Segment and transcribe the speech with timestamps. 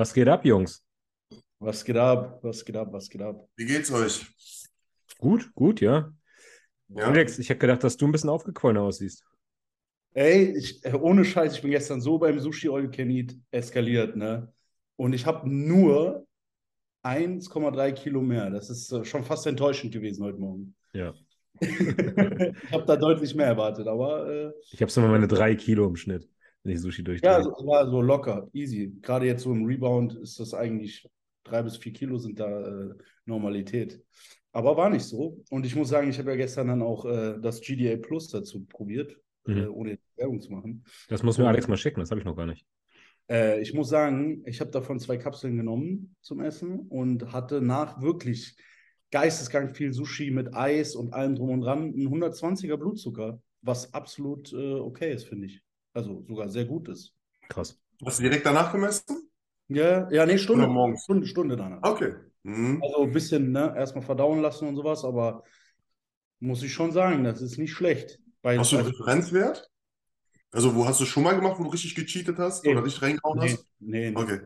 [0.00, 0.82] Was geht ab, Jungs?
[1.58, 2.38] Was geht ab?
[2.40, 2.88] Was geht ab?
[2.90, 3.46] Was geht ab?
[3.54, 4.24] Wie geht's euch?
[5.18, 6.10] Gut, gut, ja.
[6.88, 7.04] Ja.
[7.04, 9.22] Alex, ich hätte gedacht, dass du ein bisschen aufgequollener aussiehst.
[10.14, 14.16] Ey, ich, äh, ohne Scheiß, ich bin gestern so beim Sushi All Can Eat eskaliert,
[14.16, 14.50] ne?
[14.96, 16.26] Und ich habe nur
[17.02, 18.48] 1,3 Kilo mehr.
[18.48, 20.74] Das ist äh, schon fast enttäuschend gewesen heute Morgen.
[20.94, 21.12] Ja.
[21.60, 25.96] ich habe da deutlich mehr erwartet, aber äh, Ich habe so meine drei Kilo im
[25.96, 26.26] Schnitt,
[26.62, 27.30] wenn ich Sushi durchdrehe.
[27.30, 28.92] ja, so, war so locker, easy.
[29.00, 31.08] Gerade jetzt so im Rebound ist das eigentlich
[31.44, 34.02] drei bis vier Kilo sind da äh, Normalität.
[34.52, 35.42] Aber war nicht so.
[35.50, 38.64] Und ich muss sagen, ich habe ja gestern dann auch äh, das GDA Plus dazu
[38.66, 39.56] probiert, Mhm.
[39.56, 40.84] äh, ohne jetzt Werbung zu machen.
[41.08, 42.66] Das muss mir Alex mal schicken, das habe ich noch gar nicht.
[43.30, 48.02] Äh, ich muss sagen, ich habe davon zwei Kapseln genommen zum Essen und hatte nach
[48.02, 48.54] wirklich
[49.10, 54.52] geisteskrank viel Sushi mit Eis und allem drum und dran einen 120er Blutzucker, was absolut
[54.52, 55.62] äh, okay ist, finde ich.
[55.92, 57.14] Also sogar sehr gut ist.
[57.48, 57.78] Krass.
[58.04, 59.30] Hast du direkt danach gemessen?
[59.68, 60.64] Ja, ja, nee, Stunde.
[60.64, 61.04] Oder morgens?
[61.04, 61.82] Stunde, Stunde danach.
[61.82, 62.14] Okay.
[62.42, 62.82] Mhm.
[62.82, 65.44] Also ein bisschen, ne, erstmal verdauen lassen und sowas, aber
[66.40, 68.18] muss ich schon sagen, das ist nicht schlecht.
[68.42, 69.70] Hast du einen also, Referenzwert?
[70.52, 72.72] Also, wo hast du schon mal gemacht, wo du richtig gecheatet hast Nee.
[72.72, 73.66] oder richtig reingehauen nee, hast?
[73.78, 74.16] nee, nee.
[74.16, 74.40] Okay.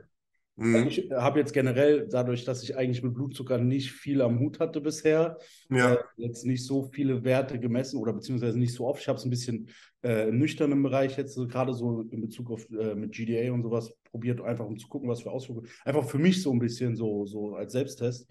[0.72, 0.88] Also Mhm.
[0.88, 4.80] ich habe jetzt generell, dadurch, dass ich eigentlich mit Blutzucker nicht viel am Hut hatte
[4.80, 5.38] bisher,
[5.70, 5.94] Ja.
[5.94, 9.00] äh, jetzt nicht so viele Werte gemessen oder beziehungsweise nicht so oft.
[9.00, 9.68] Ich habe es ein bisschen
[10.02, 13.62] äh, im nüchternen Bereich jetzt so, gerade so in Bezug auf äh, mit GDA und
[13.62, 15.68] sowas probiert, einfach um zu gucken, was für Auswirkungen.
[15.84, 18.28] Einfach für mich so ein bisschen so, so als Selbsttest.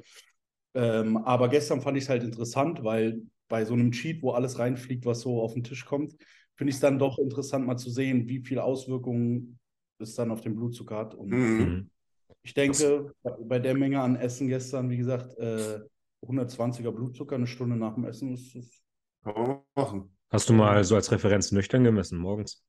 [0.73, 4.57] Ähm, aber gestern fand ich es halt interessant, weil bei so einem Cheat, wo alles
[4.59, 6.15] reinfliegt, was so auf den Tisch kommt,
[6.55, 9.59] finde ich es dann doch interessant, mal zu sehen, wie viele Auswirkungen
[9.99, 11.15] es dann auf den Blutzucker hat.
[11.15, 11.89] Und Mhm.
[12.43, 15.79] Ich denke, bei- bei der Menge an Essen gestern, wie gesagt, äh,
[16.21, 18.83] 120er Blutzucker eine Stunde nach dem Essen ist, ist
[19.23, 20.17] Kann man machen.
[20.29, 22.65] Hast du mal so als Referenz nüchtern gemessen morgens?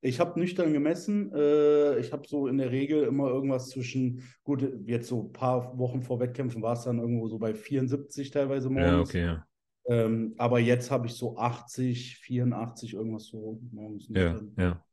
[0.00, 1.32] Ich habe nüchtern gemessen.
[1.32, 5.76] Äh, ich habe so in der Regel immer irgendwas zwischen, gut, jetzt so ein paar
[5.78, 8.88] Wochen vor Wettkämpfen war es dann irgendwo so bei 74 teilweise morgens.
[8.88, 9.44] Ja, okay, ja.
[9.88, 14.54] Ähm, aber jetzt habe ich so 80, 84, irgendwas so morgens Ja, nüchtern.
[14.58, 14.84] ja.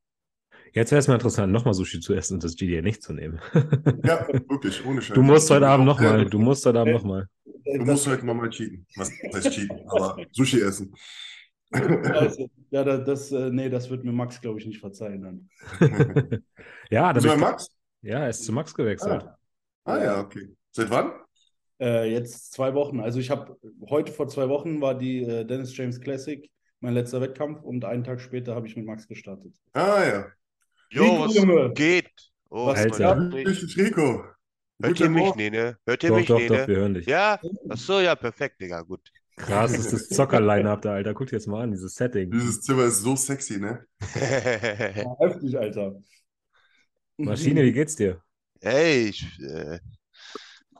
[0.75, 3.40] Jetzt wäre es mal interessant, nochmal Sushi zu essen und das GDA nicht zu nehmen.
[4.03, 5.16] Ja, wirklich, ohne Scheiß.
[5.16, 7.30] Du musst heute Abend nochmal, du musst heute Abend nochmal.
[7.46, 8.86] Du das- musst heute mal mal cheaten.
[8.97, 9.80] Was heißt cheaten?
[9.88, 10.94] Aber Sushi essen.
[11.74, 12.47] Scheiße.
[12.72, 15.50] Ja, da- das, äh, nee, das wird mir Max, glaube ich, nicht verzeihen dann.
[16.92, 17.69] Ja, da Bist du bei Max?
[18.02, 19.24] ja, er ist zu Max gewechselt.
[19.24, 19.38] Ah.
[19.86, 20.50] ah ja, okay.
[20.72, 21.13] Seit wann?
[21.80, 23.00] Äh, jetzt zwei Wochen.
[23.00, 23.57] Also ich habe
[23.90, 26.47] heute vor zwei Wochen war die äh, Dennis James Classic,
[26.81, 29.53] mein letzter Wettkampf und einen Tag später habe ich mit Max gestartet.
[29.74, 30.25] Ah ja.
[30.91, 31.73] Jo, Rico, was Junge.
[31.73, 32.09] geht?
[32.50, 33.31] Oh, Was Alter.
[33.34, 34.23] Richtig, Rico.
[34.81, 35.35] Hört ihr mich?
[35.35, 35.78] Nee, ne?
[35.85, 36.28] Hört ihr Doch, mich?
[36.28, 36.68] doch, Nee, doch, ne?
[36.68, 37.06] wir hören dich.
[37.06, 37.40] Ja?
[37.69, 39.01] Ach so, ja, perfekt, Digga, gut.
[39.38, 41.13] Krass ist das Zocker-Line-Up da, Alter.
[41.13, 42.31] Guck dir jetzt mal an, dieses Setting.
[42.31, 43.85] Dieses Zimmer ist so sexy, ne?
[45.19, 45.95] Heftig, Alter.
[47.18, 48.22] Maschine, wie geht's dir?
[48.62, 49.79] Ey, ich, äh,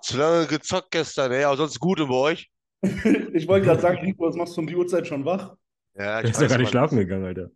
[0.02, 2.52] zu lange gezockt gestern, ey, aber sonst gut und bei euch?
[3.34, 5.56] Ich wollte gerade sagen, Rico, was machst du um die Uhrzeit schon wach?
[5.96, 7.50] Ja, Du ich bist ja gar nicht schlafen gegangen, Alter.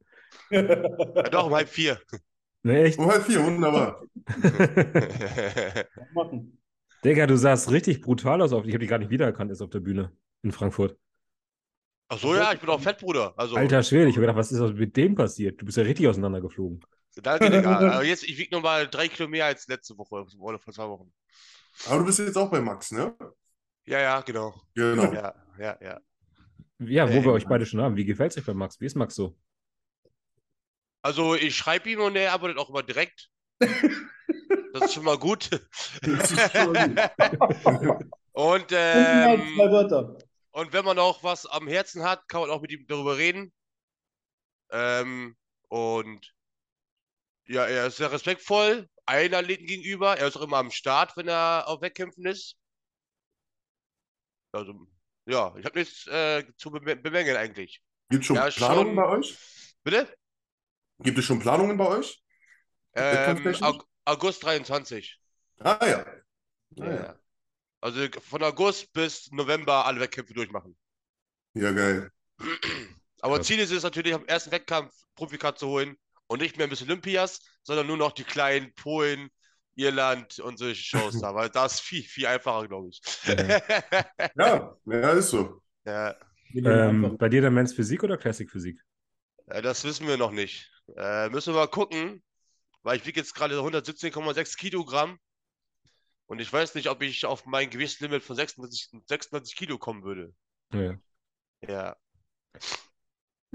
[0.52, 2.00] Ja, doch, um halb vier.
[2.64, 3.00] Ne, echt?
[3.00, 4.04] Um halb vier, wunderbar.
[7.06, 8.52] Digga, du sahst richtig brutal aus.
[8.52, 10.12] Auf, ich habe dich gar nicht wiedererkannt jetzt auf der Bühne
[10.42, 10.98] in Frankfurt.
[12.10, 13.34] Ach so, ja, ich bin auch fett, Bruder.
[13.38, 15.62] Also, Alter Schwede, ich habe gedacht, was ist mit dem passiert?
[15.62, 16.82] Du bist ja richtig auseinandergeflogen.
[17.16, 17.78] danke, Digga.
[17.78, 21.14] Aber jetzt, ich wiege nochmal drei Kilo mehr als letzte Woche oder vor zwei Wochen.
[21.88, 23.16] Aber du bist jetzt auch bei Max, ne?
[23.86, 24.54] Ja, ja, genau.
[24.74, 25.14] Genau.
[25.14, 26.02] Ja, ja, ja.
[26.80, 27.96] Ja, wo Ey, wir euch beide schon haben.
[27.96, 28.82] Wie gefällt's euch bei Max?
[28.82, 29.36] Wie ist Max so?
[31.02, 33.30] Also, ich schreibe ihm und er antwortet auch immer direkt.
[34.72, 35.50] Das ist schon mal gut.
[38.34, 40.18] Und, ähm, Wörter.
[40.52, 43.52] und wenn man auch was am Herzen hat, kann man auch mit ihm darüber reden.
[44.72, 45.36] Ähm,
[45.70, 46.34] und
[47.48, 50.18] ja, er ist sehr respektvoll allen Athleten gegenüber.
[50.18, 52.56] Er ist auch immer am Start, wenn er auf Wettkämpfen ist.
[54.52, 54.88] Also,
[55.26, 57.82] ja, ich habe nichts äh, zu bemä- bemängeln eigentlich.
[58.10, 58.96] Gibt schon Ja, Planungen schon.
[58.96, 59.38] bei euch?
[59.84, 60.16] Bitte?
[61.04, 62.24] Gibt es schon Planungen bei euch?
[62.96, 63.66] Ähm,
[64.06, 65.20] August 23.
[65.64, 66.06] Ah ja.
[66.76, 67.04] Ja, Ah, ja.
[67.04, 67.20] ja.
[67.82, 70.78] Also von August bis November alle Wettkämpfe durchmachen.
[71.54, 72.12] Ja, geil.
[73.22, 73.42] Aber Krass.
[73.42, 75.98] Ziel ist es natürlich, am ersten Wettkampf Profikart zu holen
[76.28, 79.30] und nicht mehr Miss Olympias, sondern nur noch die kleinen Polen,
[79.76, 83.02] Irland und solche Shows da, weil das ist viel, viel einfacher, glaube ich.
[84.36, 85.62] Ja, ja, ist so.
[85.86, 86.16] Ja,
[86.64, 88.82] Ähm, bei dir der Men's Physik oder Classic Physik?
[89.48, 90.70] äh, das wissen wir noch nicht.
[90.98, 92.24] Äh, müssen wir mal gucken,
[92.84, 95.20] weil ich wiege jetzt gerade 117,6 Kilogramm
[96.28, 100.34] und ich weiß nicht, ob ich auf mein Gewichtslimit von 96, 96 Kilo kommen würde.
[100.74, 100.98] Ja.
[101.68, 101.96] Ja.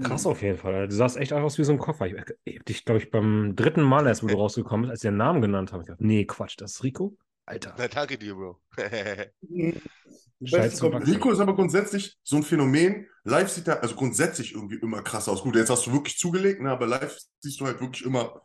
[0.01, 0.89] Krass auf jeden Fall.
[0.89, 2.07] Du sahst echt aus wie so ein Koffer.
[2.07, 5.03] Ich, ich hab dich, glaube ich, beim dritten Mal erst, wo du rausgekommen bist, als
[5.03, 7.17] ich den Namen genannt habe, ich dachte, nee, Quatsch, das ist Rico?
[7.45, 7.75] Alter.
[7.77, 8.59] Na, danke dir, Bro.
[10.41, 13.07] Rico ist aber grundsätzlich so ein Phänomen.
[13.23, 15.41] Live sieht er also grundsätzlich irgendwie immer krass aus.
[15.41, 18.41] Gut, jetzt hast du wirklich zugelegt, ne, aber live siehst du halt wirklich immer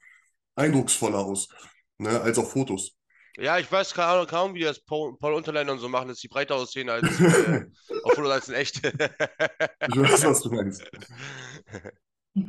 [0.54, 1.48] eindrucksvoller aus.
[1.98, 2.96] Ne, als auf Fotos.
[3.36, 6.28] Ja, ich weiß kaum, kaum wie das Paul, Paul Unterlein und so machen, dass die
[6.28, 7.64] breiter aussehen als äh,
[8.04, 8.76] auf Fotos als in echt.
[8.84, 10.82] Ich weiß, was du meinst.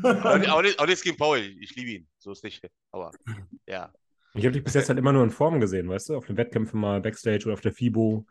[0.04, 2.62] aber, ni- aber, nicht, aber nichts gegen Paul, ich liebe ihn, so ist nicht.
[2.92, 3.12] Aber
[3.68, 3.92] ja.
[4.34, 6.16] Ich habe dich bis jetzt halt immer nur in Form gesehen, weißt du?
[6.16, 8.26] Auf den Wettkämpfen mal Backstage oder auf der FIBO,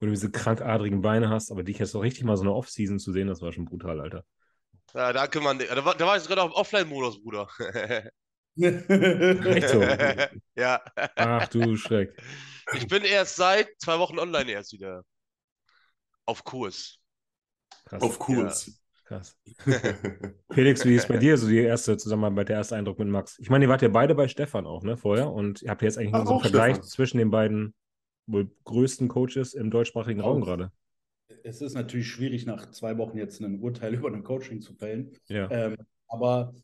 [0.00, 2.98] wo du diese krankadrigen Beine hast, aber dich jetzt so richtig mal so eine Off-Season
[2.98, 4.24] zu sehen, das war schon brutal, Alter.
[4.94, 5.58] ja danke, Mann.
[5.58, 7.48] Da war, da war ich gerade auf Offline-Modus, Bruder.
[8.58, 9.82] Echt so?
[10.56, 10.80] ja.
[11.16, 12.20] Ach du Schreck.
[12.74, 15.04] Ich bin erst seit zwei Wochen online erst wieder.
[16.26, 16.98] Auf Kurs.
[17.84, 18.02] Krass.
[18.02, 18.80] Auf Kurs.
[19.04, 19.36] krass.
[20.52, 23.38] Felix, wie ist bei dir so die erste Zusammenarbeit, der erste Eindruck mit Max?
[23.38, 25.86] Ich meine, ihr wart ja beide bei Stefan auch, ne, vorher und ihr habt ja
[25.86, 26.88] jetzt eigentlich nur Ach, so einen auch Vergleich Stefan.
[26.88, 27.74] zwischen den beiden
[28.28, 30.70] wohl größten Coaches im deutschsprachigen Raum gerade.
[31.42, 35.12] Es ist natürlich schwierig, nach zwei Wochen jetzt ein Urteil über ein Coaching zu fällen.
[35.26, 35.50] Ja.
[35.50, 35.76] Ähm,
[36.06, 36.54] aber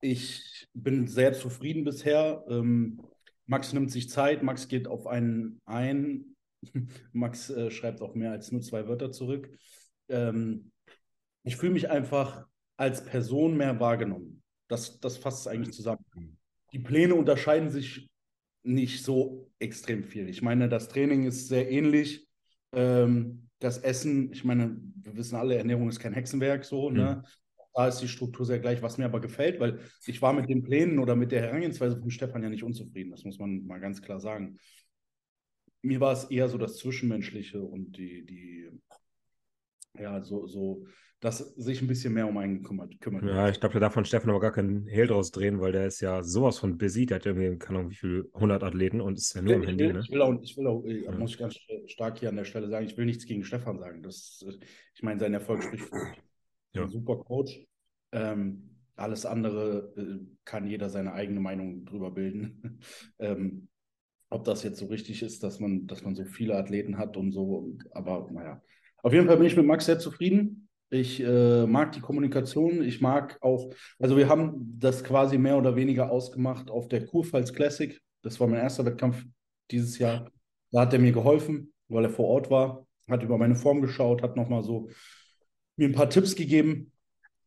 [0.00, 2.44] ich bin sehr zufrieden bisher.
[2.48, 3.00] Ähm,
[3.46, 6.36] Max nimmt sich Zeit, Max geht auf einen ein.
[7.12, 9.50] Max äh, schreibt auch mehr als nur zwei Wörter zurück.
[10.08, 10.70] Ähm,
[11.44, 12.46] ich fühle mich einfach
[12.76, 14.42] als Person mehr wahrgenommen.
[14.68, 16.04] Das, das fasst es eigentlich zusammen.
[16.72, 18.08] Die Pläne unterscheiden sich
[18.62, 20.28] nicht so extrem viel.
[20.28, 22.26] Ich meine, das Training ist sehr ähnlich.
[22.72, 27.24] Ähm, das Essen, ich meine, wir wissen alle, Ernährung ist kein Hexenwerk, so, ne?
[27.74, 30.64] Da ist die Struktur sehr gleich, was mir aber gefällt, weil ich war mit den
[30.64, 33.12] Plänen oder mit der Herangehensweise von Stefan ja nicht unzufrieden.
[33.12, 34.58] Das muss man mal ganz klar sagen.
[35.82, 38.68] Mir war es eher so das Zwischenmenschliche und die, die,
[40.00, 40.86] ja, so, so,
[41.20, 43.00] dass sich ein bisschen mehr um einen kümmert.
[43.00, 43.24] kümmert.
[43.24, 45.86] Ja, ich glaube, da darf von Stefan aber gar keinen Hehl draus drehen, weil der
[45.86, 47.06] ist ja sowas von busy.
[47.06, 49.62] Der hat ja irgendwie, keine Ahnung, wie viel, 100 Athleten und ist ja nur am
[49.62, 50.00] Ich Handy, will, ne?
[50.00, 51.12] ich will auch, ich will auch äh, Ja.
[51.12, 51.56] muss ich ganz
[51.86, 54.02] stark hier an der Stelle sagen, ich will nichts gegen Stefan sagen.
[54.02, 54.44] Das,
[54.94, 56.22] ich meine, sein Erfolg spricht für sich.
[56.74, 56.82] Ja.
[56.82, 57.66] Ein super Coach.
[58.12, 62.80] Ähm, alles andere äh, kann jeder seine eigene Meinung drüber bilden.
[63.18, 63.68] ähm,
[64.30, 67.32] ob das jetzt so richtig ist, dass man, dass man so viele Athleten hat und
[67.32, 67.76] so.
[67.92, 68.62] Aber naja,
[69.02, 70.68] auf jeden Fall bin ich mit Max sehr zufrieden.
[70.90, 72.82] Ich äh, mag die Kommunikation.
[72.82, 77.52] Ich mag auch, also wir haben das quasi mehr oder weniger ausgemacht auf der Kurpfalz
[77.52, 78.00] Classic.
[78.22, 79.24] Das war mein erster Wettkampf
[79.70, 80.30] dieses Jahr.
[80.72, 84.22] Da hat er mir geholfen, weil er vor Ort war, hat über meine Form geschaut,
[84.22, 84.88] hat nochmal so
[85.76, 86.92] mir ein paar Tipps gegeben.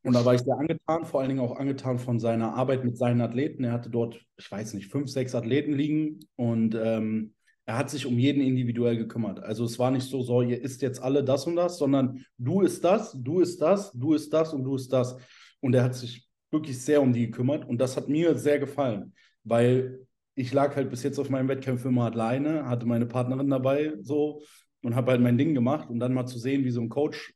[0.03, 2.97] Und da war ich sehr angetan, vor allen Dingen auch angetan von seiner Arbeit mit
[2.97, 3.63] seinen Athleten.
[3.63, 7.35] Er hatte dort, ich weiß nicht, fünf, sechs Athleten liegen und ähm,
[7.71, 9.39] er hat sich um jeden individuell gekümmert.
[9.39, 12.59] Also es war nicht so, so, ihr isst jetzt alle das und das, sondern du
[12.59, 15.15] isst das, du isst das, du isst das und du isst das.
[15.61, 19.13] Und er hat sich wirklich sehr um die gekümmert und das hat mir sehr gefallen,
[19.45, 23.93] weil ich lag halt bis jetzt auf meinen Wettkämpfen immer alleine, hatte meine Partnerin dabei
[24.01, 24.41] so
[24.81, 27.33] und habe halt mein Ding gemacht und dann mal zu sehen, wie so ein Coach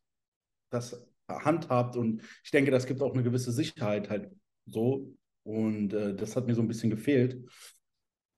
[0.70, 4.32] das handhabt und ich denke, das gibt auch eine gewisse Sicherheit halt
[4.66, 7.42] so und äh, das hat mir so ein bisschen gefehlt.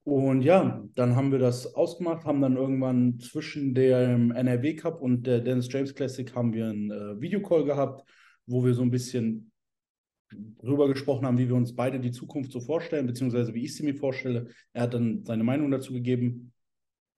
[0.07, 5.27] Und ja, dann haben wir das ausgemacht, haben dann irgendwann zwischen dem NRW Cup und
[5.27, 8.09] der Dennis James Classic haben wir einen äh, Videocall gehabt,
[8.45, 9.51] wo wir so ein bisschen
[10.31, 13.83] drüber gesprochen haben, wie wir uns beide die Zukunft so vorstellen, beziehungsweise wie ich sie
[13.83, 14.47] mir vorstelle.
[14.71, 16.53] Er hat dann seine Meinung dazu gegeben.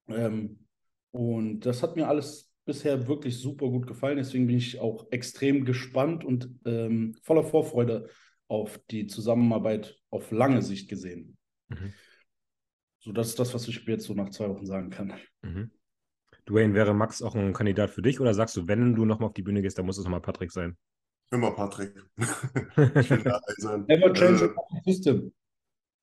[0.07, 0.65] Ähm,
[1.11, 4.17] und das hat mir alles bisher wirklich super gut gefallen.
[4.17, 8.09] Deswegen bin ich auch extrem gespannt und ähm, voller Vorfreude
[8.47, 11.37] auf die Zusammenarbeit auf lange Sicht gesehen.
[11.67, 11.93] Mhm.
[12.99, 15.13] So, das ist das, was ich jetzt so nach zwei Wochen sagen kann.
[15.41, 15.71] Mhm.
[16.49, 19.33] Dwayne, wäre Max auch ein Kandidat für dich oder sagst du, wenn du nochmal auf
[19.35, 20.77] die Bühne gehst, dann muss es nochmal Patrick sein?
[21.31, 21.93] Immer Patrick.
[22.97, 23.85] ich will da sein.
[23.87, 25.31] Never change Äh, the system.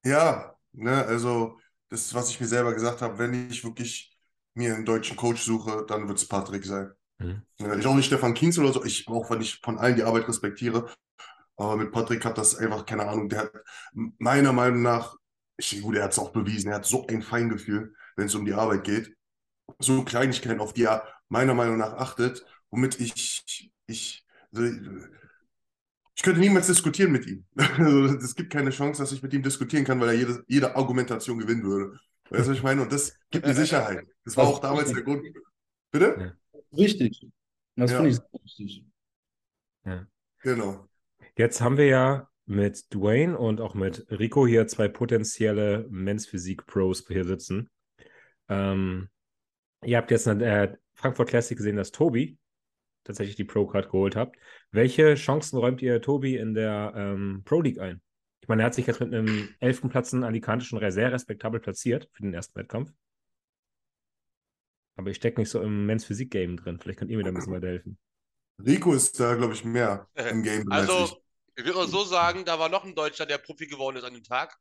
[0.05, 4.17] Ja, ne, also das ist, was ich mir selber gesagt habe, wenn ich wirklich
[4.55, 6.93] mir einen deutschen Coach suche, dann wird es Patrick sein.
[7.19, 7.43] Mhm.
[7.59, 10.03] Ja, ich auch nicht Stefan Kienzel oder so, ich auch, wenn ich von allen die
[10.05, 10.91] Arbeit respektiere,
[11.57, 13.53] aber mit Patrick hat das einfach, keine Ahnung, der hat
[14.19, 15.17] meiner Meinung nach,
[15.57, 18.45] ich, gut, er hat es auch bewiesen, er hat so ein Feingefühl, wenn es um
[18.45, 19.15] die Arbeit geht,
[19.79, 24.25] so Kleinigkeiten, auf die er meiner Meinung nach achtet, womit ich, ich,
[26.17, 27.45] ich könnte niemals diskutieren mit ihm.
[27.57, 30.77] Also, es gibt keine Chance, dass ich mit ihm diskutieren kann, weil er jede, jede
[30.77, 31.99] Argumentation gewinnen würde.
[32.31, 32.83] Weißt du, was ich meine?
[32.83, 34.05] Und das gibt mir Sicherheit.
[34.25, 35.23] Das war Das auch damals der Grund.
[35.93, 36.37] Bitte?
[36.77, 37.27] Richtig.
[37.77, 37.99] Das Ja.
[37.99, 38.85] finde ich sehr wichtig.
[40.43, 40.89] Genau.
[41.37, 46.67] Jetzt haben wir ja mit Dwayne und auch mit Rico hier zwei potenzielle Men's Physik
[46.67, 47.69] Pros hier sitzen.
[48.49, 49.09] Ähm,
[49.85, 52.39] ihr habt jetzt eine äh, Frankfurt Classic gesehen, dass Tobi
[53.05, 54.37] tatsächlich die Pro-Card geholt habt.
[54.71, 58.01] Welche Chancen räumt ihr Tobi in der ähm, Pro League ein?
[58.41, 61.61] Ich meine, er hat sich jetzt mit einem elften Platz in Alicante schon sehr respektabel
[61.61, 62.93] platziert für den ersten Wettkampf.
[64.97, 66.79] Aber ich stecke nicht so im Men's Physik-Game drin.
[66.79, 67.99] Vielleicht könnt ihr mir da ein bisschen weiterhelfen.
[68.65, 71.17] Rico ist da, glaube ich, mehr im Game drin als
[71.57, 71.65] ich.
[71.65, 74.25] Würde mal so sagen, da war noch ein Deutscher, der Profi geworden ist an dem
[74.25, 74.57] Tag.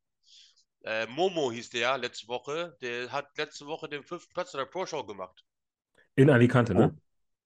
[0.83, 2.77] Äh, Momo hieß der letzte Woche.
[2.81, 5.43] Der hat letzte Woche den fünften Platz in der Pro-Show gemacht.
[6.15, 6.95] In Alicante, ne?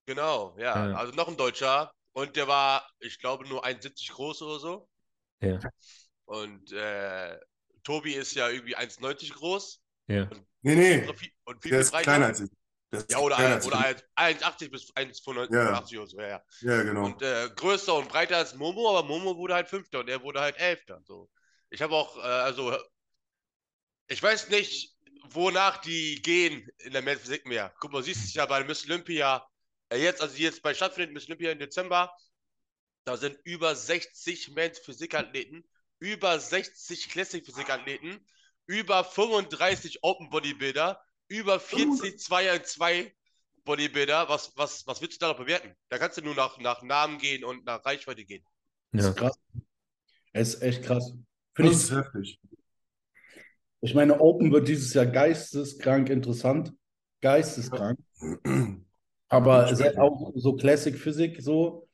[0.05, 0.89] Genau, ja.
[0.89, 0.97] Ja.
[0.97, 1.91] Also noch ein Deutscher.
[2.13, 4.89] Und der war, ich glaube, nur 1,70 groß oder so.
[5.41, 5.59] Ja.
[6.25, 7.37] Und äh,
[7.83, 9.81] Tobi ist ja irgendwie 1,90 groß.
[10.07, 10.29] Ja.
[10.61, 11.15] Nee, nee, Und
[11.45, 12.49] und der ist kleiner als ich.
[12.91, 13.97] Ist Ja, oder, ein- oder ich.
[14.15, 15.99] ein- 1,80 bis 1,85 Ja.
[16.01, 16.43] oder so, ja, ja.
[16.61, 17.05] Ja, genau.
[17.05, 20.41] Und äh, größer und breiter als Momo, aber Momo wurde halt Fünfter und er wurde
[20.41, 21.01] halt Elfter.
[21.05, 21.29] So.
[21.69, 22.75] Ich habe auch, äh, also,
[24.07, 24.95] ich weiß nicht,
[25.29, 27.73] wonach die gehen in der Men's Physik mehr.
[27.79, 29.45] Guck mal, siehst du ja bei Miss Olympia,
[29.89, 32.11] äh, jetzt, also jetzt bei stattfindet Miss Olympia im Dezember,
[33.05, 35.63] da sind über 60 Men's Physik-Athleten,
[35.99, 38.25] über 60 Classic Physik-Athleten,
[38.65, 43.13] über 35 Open Bodybuilder, über 40 2 in 2
[43.65, 44.29] Bodybuilder.
[44.29, 45.73] Was, was, was willst du da noch bewerten?
[45.89, 48.43] Da kannst du nur nach, nach Namen gehen und nach Reichweite gehen.
[48.91, 49.09] Das Ja.
[49.11, 49.39] ist krass.
[50.33, 51.13] Es ist echt krass.
[51.53, 52.39] Finde Das ich, heftig.
[53.81, 56.73] ich meine, Open wird dieses Jahr geisteskrank interessant.
[57.21, 57.99] Geisteskrank.
[59.29, 61.87] Aber es ist halt auch so Classic Physik, so,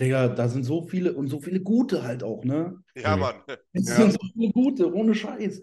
[0.00, 2.82] Digga, da sind so viele und so viele gute halt auch, ne?
[2.94, 3.16] Ja.
[3.16, 3.42] Mann.
[3.72, 3.96] Es Ja.
[3.96, 5.62] sind so viele gute, ohne Scheiß.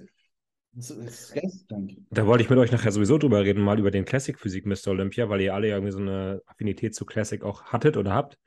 [0.80, 1.98] Das ist, geisteskrank.
[2.12, 4.90] Da wollte ich mit euch nachher sowieso drüber reden, mal über den Classic Physik Mr.
[4.90, 8.38] Olympia, weil ihr alle ja irgendwie so eine Affinität zu Classic auch hattet oder habt.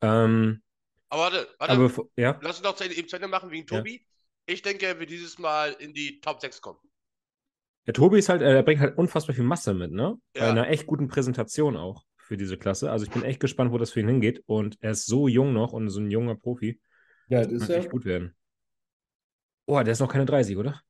[0.00, 0.62] Ähm,
[1.10, 1.72] Aber warte, warte.
[1.74, 3.76] aber bevor- ja, Lass uns noch zu Ende, eben zu Ende machen wegen Ja.
[3.78, 4.06] Tobi.
[4.46, 6.78] Ich denke, er wird dieses Mal in die Top 6 kommen.
[7.86, 10.16] der Tobi ist halt, äh, er bringt halt unfassbar viel Masse mit, ne?
[10.32, 10.50] Bei Ja.
[10.50, 12.90] einer echt guten Präsentation auch für diese Klasse.
[12.90, 14.42] Also ich bin echt gespannt, wo das für ihn hingeht.
[14.46, 16.80] Und er ist so jung noch und so ein junger Profi.
[17.28, 17.76] Ja, Das ist ja.
[17.76, 18.34] echt gut werden.
[19.66, 20.80] Oh, der ist noch keine 30, oder?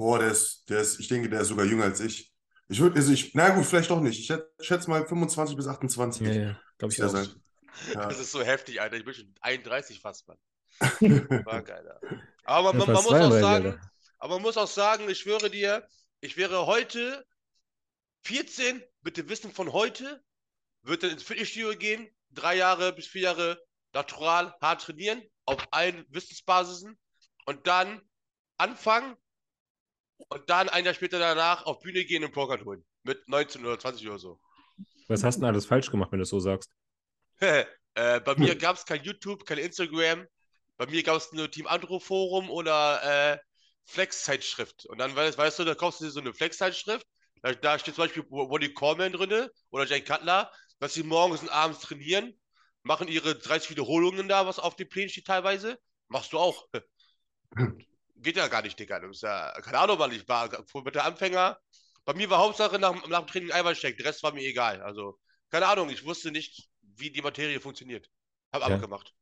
[0.00, 2.32] Boah, der ist, der ist, ich denke, der ist sogar jünger als ich.
[2.68, 4.18] Ich würde, also ich, na gut, vielleicht doch nicht.
[4.18, 6.26] Ich schätze, schätze mal 25 bis 28.
[6.26, 7.10] Ja, ja, glaube ich auch.
[7.10, 7.28] sein.
[7.92, 8.08] Ja.
[8.08, 8.96] Das ist so heftig, Alter.
[8.96, 10.38] Ich bin schon 31 fast, Mann.
[10.80, 12.00] Fuck, Alter.
[12.44, 13.90] Aber man, man, muss auch 32, sagen, Alter.
[14.16, 15.86] aber man muss auch sagen, ich schwöre dir,
[16.22, 17.26] ich wäre heute
[18.22, 20.24] 14, bitte wissen von heute,
[20.80, 26.98] würde ins Fitnessstudio gehen, drei Jahre bis vier Jahre natural hart trainieren, auf allen Wissensbasisen
[27.44, 28.00] und dann
[28.56, 29.14] anfangen
[30.28, 32.84] und dann ein Jahr später danach auf Bühne gehen und Poker holen.
[33.02, 34.40] Mit 19 oder 20 oder so.
[35.08, 36.70] Was hast du denn alles falsch gemacht, wenn du es so sagst?
[37.40, 40.26] äh, bei mir gab es kein YouTube, kein Instagram.
[40.76, 43.38] Bei mir gab es nur Team Andro Forum oder äh,
[43.84, 44.86] Flex-Zeitschrift.
[44.86, 47.06] Und dann weißt, weißt du, da kaufst du dir so eine Flex-Zeitschrift.
[47.42, 51.48] Da, da steht zum Beispiel Wally Coleman drin oder Jay Cutler, dass sie morgens und
[51.48, 52.38] abends trainieren,
[52.82, 55.78] machen ihre 30 Wiederholungen da, was auf den Plänen steht teilweise.
[56.08, 56.68] Machst du auch.
[58.22, 59.00] Geht ja gar nicht, Digga.
[59.00, 60.48] Das ist ja, keine Ahnung, wann ich war.
[60.84, 61.58] Mit der Anfänger.
[62.04, 63.96] Bei mir war Hauptsache nach, nach dem Training Eiweißshake.
[63.96, 64.82] Der Rest war mir egal.
[64.82, 65.18] Also,
[65.50, 68.10] keine Ahnung, ich wusste nicht, wie die Materie funktioniert.
[68.52, 68.66] Hab Ja.
[68.68, 69.14] aber gemacht.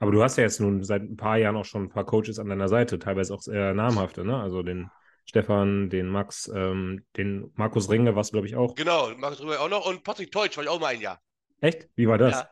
[0.00, 2.38] Aber du hast ja jetzt nun seit ein paar Jahren auch schon ein paar Coaches
[2.38, 4.40] an deiner Seite, teilweise auch sehr namhafte, ne?
[4.40, 4.90] Also den
[5.24, 8.74] Stefan, den Max, ähm, den Markus Ringe, was glaube ich auch.
[8.76, 9.86] Genau, Markus drüber auch noch.
[9.86, 11.20] Und Patrick Teutsch war ich auch mal ein Jahr.
[11.60, 11.88] Echt?
[11.96, 12.34] Wie war das?
[12.34, 12.50] Ja.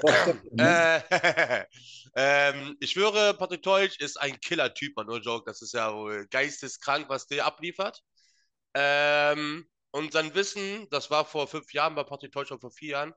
[0.00, 1.02] Stefan, ne?
[1.10, 1.64] Äh,
[2.16, 5.44] ähm, ich schwöre, Patrick Teutsch ist ein Killer-Typ, man, no joke.
[5.46, 8.02] Das ist ja wohl geisteskrank, was der abliefert.
[8.74, 12.90] Ähm, und sein Wissen, das war vor fünf Jahren bei Patrick Teutsch und vor vier
[12.90, 13.14] Jahren,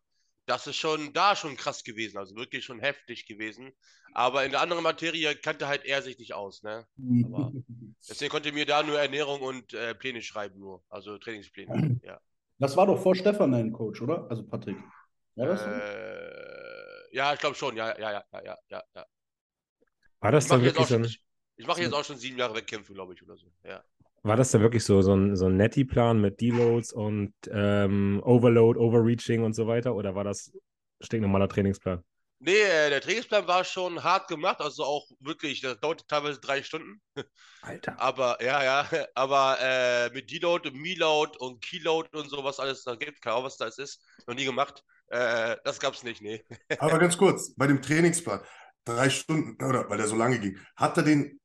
[0.48, 3.72] das ist schon da schon krass gewesen, also wirklich schon heftig gewesen.
[4.14, 6.88] Aber in der anderen Materie kannte halt er sich nicht aus, ne?
[7.26, 7.52] Aber-
[8.10, 10.84] Deswegen konnte er mir da nur Ernährung und äh, Pläne schreiben, nur.
[10.90, 12.00] Also Trainingspläne.
[12.04, 12.20] Ja.
[12.58, 14.30] Das war doch vor Stefan dein Coach, oder?
[14.30, 14.78] Also Patrick.
[15.36, 15.70] War das so?
[17.12, 19.06] Ja, ich glaube schon, ja, ja, ja, ja, ja, ja.
[20.20, 21.16] War das dann wirklich so schon- ein,
[21.58, 23.52] ich mache jetzt auch schon sieben Jahre Wettkämpfe, glaube ich, oder so.
[23.64, 23.84] Ja.
[24.24, 28.80] war das dann wirklich so, so ein, so ein Netty-Plan mit Deloads und ähm, Overload,
[28.80, 29.96] Overreaching und so weiter?
[29.96, 30.52] Oder war das
[31.02, 32.04] stinknormaler Trainingsplan?
[32.40, 36.64] Nee, äh, der Trainingsplan war schon hart gemacht, also auch wirklich, das dauerte teilweise drei
[36.64, 37.00] Stunden.
[37.62, 38.00] Alter.
[38.00, 42.84] Aber, ja, ja, aber äh, mit Deload und Meload und Keyload und so, was alles
[42.84, 44.84] da gibt, keine Ahnung, was das ist, noch nie gemacht.
[45.12, 46.44] Äh, das gab's nicht, nee.
[46.78, 48.42] Aber ganz kurz, bei dem Trainingsplan,
[48.86, 51.40] drei Stunden, oder weil der so lange ging, hat er den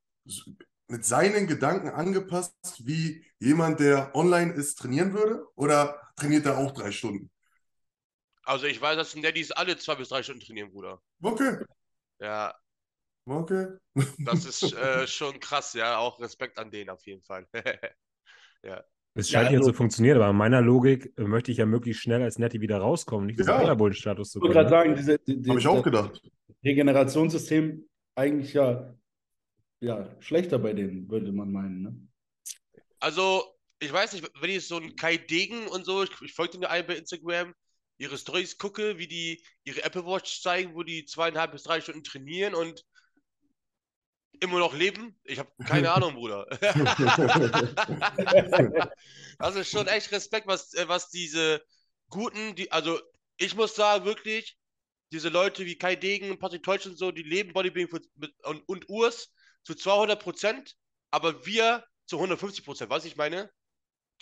[0.89, 2.55] mit seinen Gedanken angepasst,
[2.85, 5.47] wie jemand, der online ist, trainieren würde?
[5.57, 7.31] Oder trainiert er auch drei Stunden?
[8.45, 11.03] Also ich weiß, dass die Netties alle zwei bis drei Stunden trainieren, Bruder.
[11.25, 11.57] Okay,
[12.19, 12.55] Ja,
[13.27, 13.67] okay.
[14.25, 17.47] das ist äh, schon krass, ja, auch Respekt an denen auf jeden Fall.
[19.19, 21.65] Es Ja, scheint ja also- zu funktionieren, aber in meiner Logik äh, möchte ich ja
[21.67, 23.59] möglichst schnell als Nettie wieder rauskommen, nicht diesen Ja.
[23.61, 26.23] Anabolen-Status zu Ich wollte gerade sagen, diese, die, die, Habe ich auch das gedacht.
[26.63, 28.95] Regenerationssystem eigentlich ja,
[29.81, 31.83] ja schlechter bei denen, würde man meinen.
[31.83, 31.97] Ne?
[33.01, 33.43] Also,
[33.79, 36.65] ich weiß nicht, wenn ich so einen Kai Degen und so, ich, ich folge den
[36.65, 37.55] allen bei Instagram,
[37.99, 42.05] ihre Stories gucke, wie die ihre Apple Watch zeigen, wo die zweieinhalb bis drei Stunden
[42.05, 42.85] trainieren und
[44.41, 45.19] immer noch leben.
[45.25, 46.47] Ich habe keine Ahnung, Bruder.
[49.39, 51.63] Das ist schon echt Respekt, was, äh, was diese
[52.09, 52.99] guten, die, also
[53.37, 54.57] ich muss sagen, wirklich,
[55.13, 58.33] diese Leute wie Kai Degen und Patrick Teutsch und so, die leben Bodybuilding für, mit,
[58.45, 60.75] und, und Urs zu 200 Prozent,
[61.11, 63.51] aber wir zu 150 Prozent, was ich meine?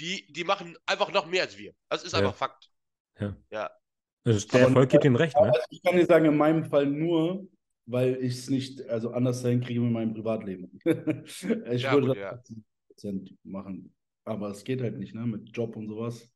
[0.00, 1.73] Die, die machen einfach noch mehr als wir.
[1.88, 2.21] Das ist Ja.
[2.21, 2.71] einfach Fakt.
[4.25, 5.52] Also der Erfolg gibt ihnen recht, ne?
[5.52, 7.47] Also ich kann dir sagen, in meinem Fall nur,
[7.86, 10.70] weil ich es nicht, also anders hinkriege mit meinem Privatleben.
[10.84, 12.32] ich Ja, würde gut, das ja.
[13.02, 13.94] 80% machen.
[14.24, 15.26] Aber es geht halt nicht, ne?
[15.26, 16.30] Mit Job und sowas.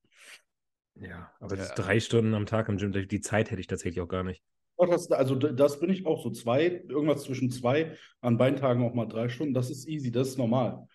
[0.96, 1.74] Ja, aber das Ja.
[1.74, 4.42] drei Stunden am Tag im Gym, die Zeit hätte ich tatsächlich auch gar nicht.
[4.76, 9.06] Das, also das bin ich auch so zwei, irgendwas zwischen zwei, an Beintagen auch mal
[9.06, 9.54] drei Stunden.
[9.54, 10.86] Das ist easy, das ist normal.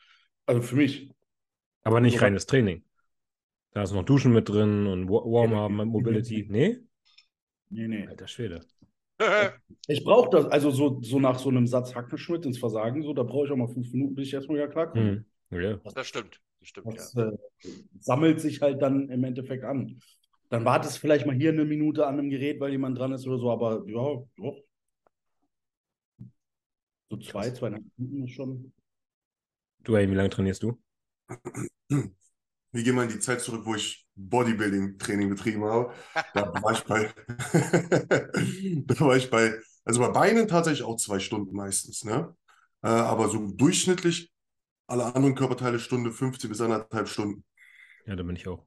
[0.46, 1.10] Also für mich.
[1.84, 2.84] Aber nicht So- reines Training.
[3.72, 6.46] Da ist noch Duschen mit drin und Wa- Warm-up, Mobility.
[6.48, 6.78] Nee?
[7.70, 8.08] Nee, nee.
[8.08, 8.62] Alter Schwede.
[9.88, 13.24] Ich brauche das, also so, so nach so einem Satz Hackenschmidt ins Versagen, so, da
[13.24, 15.26] brauche ich auch mal fünf Minuten, bis ich erstmal wieder klarkomme.
[15.50, 15.62] Hm.
[15.62, 15.80] Ja.
[15.94, 16.40] Das stimmt.
[16.60, 16.94] Das stimmt, ja.
[16.94, 17.32] Das äh,
[18.00, 20.00] sammelt sich halt dann im Endeffekt an.
[20.50, 23.38] Dann wartest vielleicht mal hier eine Minute an einem Gerät, weil jemand dran ist oder
[23.38, 24.58] so, aber ja, doch.
[27.10, 28.74] So zwei, zweieinhalb Minuten ist schon.
[29.84, 30.80] Du, ey, wie lange trainierst du?
[32.74, 35.94] Wir gehen mal in die Zeit zurück, wo ich Bodybuilding-Training betrieben habe.
[36.34, 37.14] Da war ich bei,
[38.88, 42.36] da war ich bei, also bei Beinen tatsächlich auch zwei Stunden meistens, ne?
[42.84, 44.32] Äh, aber so durchschnittlich
[44.88, 47.46] alle anderen Körperteile Stunde 50 bis anderthalb Stunden,
[48.06, 48.66] Ja, da bin ich auch.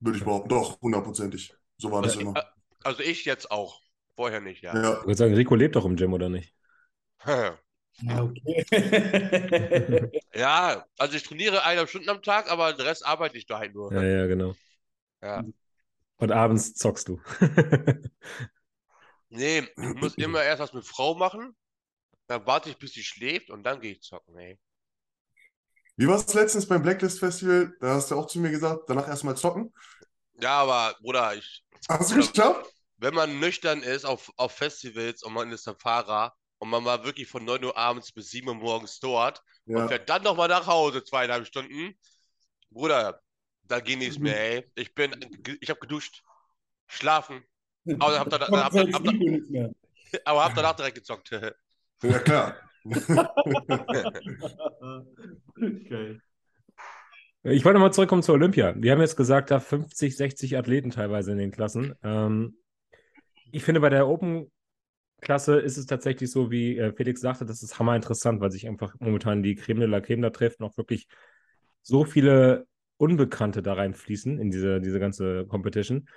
[0.00, 0.48] würde ich behaupten.
[0.50, 1.54] Doch, hundertprozentig.
[1.78, 2.34] So war das Also, immer.
[2.34, 2.42] äh,
[2.84, 3.80] also ich jetzt auch.
[4.14, 4.74] Vorher nicht, ja.
[4.74, 6.54] Ja, Ich würde sagen, Rico lebt doch im Gym, oder nicht?
[8.00, 8.64] Ja, okay.
[10.34, 13.74] Ja, also ich trainiere eineinhalb Stunden am Tag, aber den Rest arbeite ich da halt
[13.74, 13.92] nur.
[13.92, 14.54] Ja, ja, genau.
[15.20, 15.44] Ja.
[16.18, 17.20] Und abends zockst du.
[19.30, 21.56] Nee, ich muss immer erst was mit Frau machen,
[22.28, 24.58] dann warte ich, bis sie schläft und dann gehe ich zocken, ey.
[25.96, 27.74] Wie war es letztens beim Blacklist Festival?
[27.80, 29.72] Da hast du auch zu mir gesagt, danach erstmal zocken.
[30.40, 32.72] Ja, aber Bruder, ich, Hast du geschafft?
[32.98, 37.04] wenn man nüchtern ist auf, auf Festivals und man ist ein Fahrer und man war
[37.04, 39.88] wirklich von 9 Uhr abends bis 7 Uhr morgens dort und Ja.
[39.88, 41.98] fährt dann nochmal nach Hause, zweieinhalb Stunden,
[42.70, 43.20] Bruder,
[43.64, 44.70] da geht nichts mehr, ey.
[44.76, 45.12] Ich bin,
[45.60, 46.22] ich habe geduscht,
[46.86, 47.42] schlafen,
[47.98, 49.72] aber hab, dann, hab, Kommt hab, mehr.
[50.24, 51.30] aber hab danach direkt gezockt.
[52.04, 52.56] Ja, klar.
[55.56, 56.20] Okay.
[57.44, 58.74] Ich wollte mal zurückkommen zur Olympia.
[58.76, 61.94] Wir haben jetzt gesagt, da 50, 60 Athleten teilweise in den Klassen.
[62.02, 62.56] Ähm,
[63.52, 64.08] ich finde, bei der
[65.22, 68.66] Open-Klasse ist es tatsächlich so, wie äh, Felix sagte, das ist hammer interessant, weil sich
[68.66, 71.06] einfach momentan die Creme de la Creme da trifft und auch wirklich
[71.80, 76.08] so viele Unbekannte da reinfließen in diese, diese ganze Competition.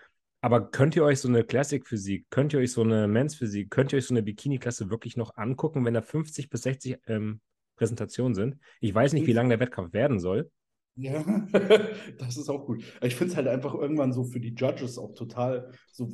[0.41, 3.97] Aber könnt ihr euch so eine Classic-Physik, könnt ihr euch so eine Men's-Physik, könnt ihr
[3.97, 7.41] euch so eine Bikini-Klasse wirklich noch angucken, wenn da 50 bis 60 ähm,
[7.75, 8.57] Präsentationen sind?
[8.79, 10.49] Ich weiß nicht, wie lang der Wettkampf werden soll.
[10.95, 11.23] Ja,
[12.17, 12.83] das ist auch gut.
[13.01, 16.09] Ich finde es halt einfach irgendwann so für die Judges auch total so.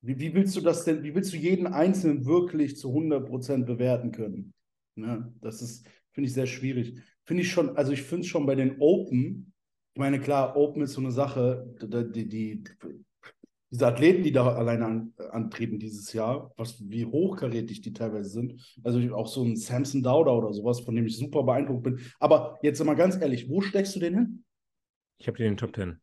[0.00, 4.12] Wie, wie willst du das denn, wie willst du jeden Einzelnen wirklich zu 100% bewerten
[4.12, 4.54] können?
[4.94, 5.32] Ne?
[5.40, 7.00] Das ist, finde ich, sehr schwierig.
[7.24, 9.52] Finde ich schon, also ich finde es schon bei den Open,
[9.98, 12.64] ich meine, klar, Open ist so eine Sache, die, die, die,
[13.70, 18.78] diese Athleten, die da alleine an, antreten dieses Jahr, was, wie hochkarätig die teilweise sind.
[18.84, 22.00] Also auch so ein Samson Dauda oder sowas, von dem ich super beeindruckt bin.
[22.20, 24.44] Aber jetzt mal ganz ehrlich, wo steckst du den hin?
[25.18, 26.00] Ich habe den in den Top 10.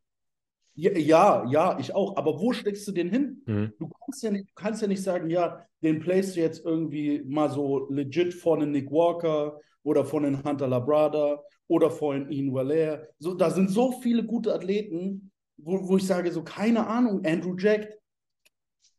[0.76, 2.16] Ja, ja, ich auch.
[2.16, 3.42] Aber wo steckst du den hin?
[3.46, 3.72] Mhm.
[3.78, 7.22] Du kannst ja nicht, du kannst ja nicht sagen, ja, den playst du jetzt irgendwie
[7.26, 12.30] mal so legit vor einen Nick Walker oder vor einen Hunter Labrada oder vor einen
[12.30, 13.06] Ian Valère.
[13.18, 17.56] So, da sind so viele gute Athleten, wo, wo ich sage, so, keine Ahnung, Andrew
[17.56, 17.90] Jack.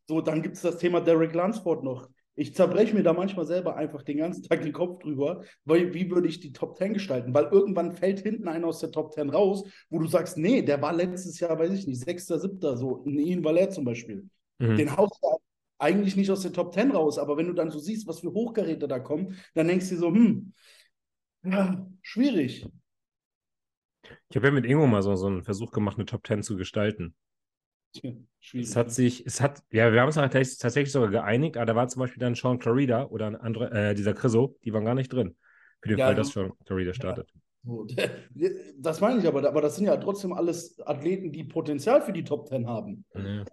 [0.07, 2.09] So, dann gibt es das Thema Derek Lunsford noch.
[2.39, 6.11] Ich zerbreche mir da manchmal selber einfach den ganzen Tag den Kopf drüber, weil wie
[6.11, 7.33] würde ich die Top 10 gestalten?
[7.33, 10.79] Weil irgendwann fällt hinten einer aus der Top 10 raus, wo du sagst, nee, der
[10.79, 14.29] war letztes Jahr, weiß ich nicht, sechster, siebter, so ein Ian Valère zum Beispiel.
[14.59, 14.77] Mhm.
[14.77, 15.29] Den haust du
[15.79, 18.31] eigentlich nicht aus der Top 10 raus, aber wenn du dann so siehst, was für
[18.31, 20.53] Hochgeräte da kommen, dann denkst du dir so, hm,
[21.43, 22.67] ja, schwierig.
[24.29, 26.55] Ich habe ja mit Ingo mal so, so einen Versuch gemacht, eine Top 10 zu
[26.55, 27.15] gestalten.
[27.93, 28.11] Tja.
[28.53, 31.75] Es hat sich, es hat, ja, wir haben uns tatsächlich, tatsächlich sogar geeinigt, aber da
[31.75, 34.95] war zum Beispiel dann Sean Clarida oder ein andere, äh, dieser Chriso, die waren gar
[34.95, 35.35] nicht drin.
[35.81, 37.29] Für den Ja, Fall, dass Sean Clarida startet.
[37.65, 37.85] So,
[38.77, 42.23] das meine ich aber, aber das sind ja trotzdem alles Athleten, die Potenzial für die
[42.23, 43.03] Top Ten haben.
[43.13, 43.45] Ja.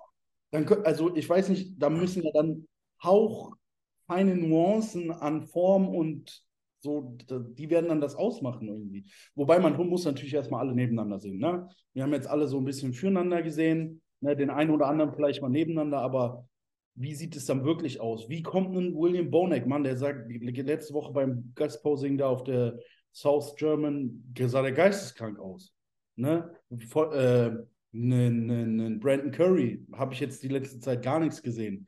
[0.51, 2.67] Dann, also ich weiß nicht, da müssen ja dann
[3.03, 6.43] hauchfeine Nuancen an Form und
[6.81, 9.07] so, die werden dann das ausmachen irgendwie.
[9.35, 11.39] Wobei man muss natürlich erstmal alle nebeneinander sehen.
[11.39, 11.69] Ne?
[11.95, 14.37] Wir haben jetzt alle so ein bisschen füreinander gesehen, ne?
[14.37, 16.49] den einen oder anderen vielleicht mal nebeneinander, aber
[16.97, 18.29] wie sieht es dann wirklich aus?
[18.29, 22.79] Wie kommt ein William Bonek, Mann, der sagt, letzte Woche beim Gastposing da auf der
[23.13, 25.73] South German, sah der geisteskrank aus.
[26.17, 26.51] Ne?
[26.89, 31.87] Voll, äh, Einen einen Brandon Curry habe ich jetzt die letzte Zeit gar nichts gesehen.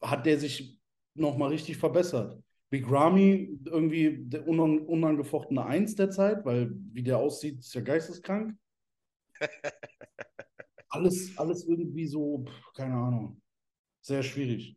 [0.00, 0.78] Hat der sich
[1.14, 2.40] nochmal richtig verbessert?
[2.70, 7.80] Big Ramy irgendwie der unan unangefochtene Eins der Zeit, weil wie der aussieht, ist ja
[7.80, 8.56] geisteskrank.
[10.90, 13.40] Alles, alles irgendwie so, keine Ahnung.
[14.00, 14.76] Sehr schwierig.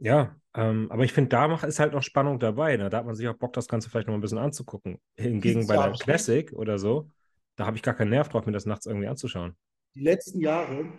[0.00, 2.76] Ja, ähm, aber ich finde, da ist halt noch Spannung dabei.
[2.76, 2.90] Ne?
[2.90, 5.00] Da hat man sich auch Bock, das Ganze vielleicht noch ein bisschen anzugucken.
[5.16, 7.10] Hingegen bei der ich- Classic oder so,
[7.56, 9.56] da habe ich gar keinen Nerv drauf, mir das nachts irgendwie anzuschauen.
[9.94, 10.92] Die letzten Jahre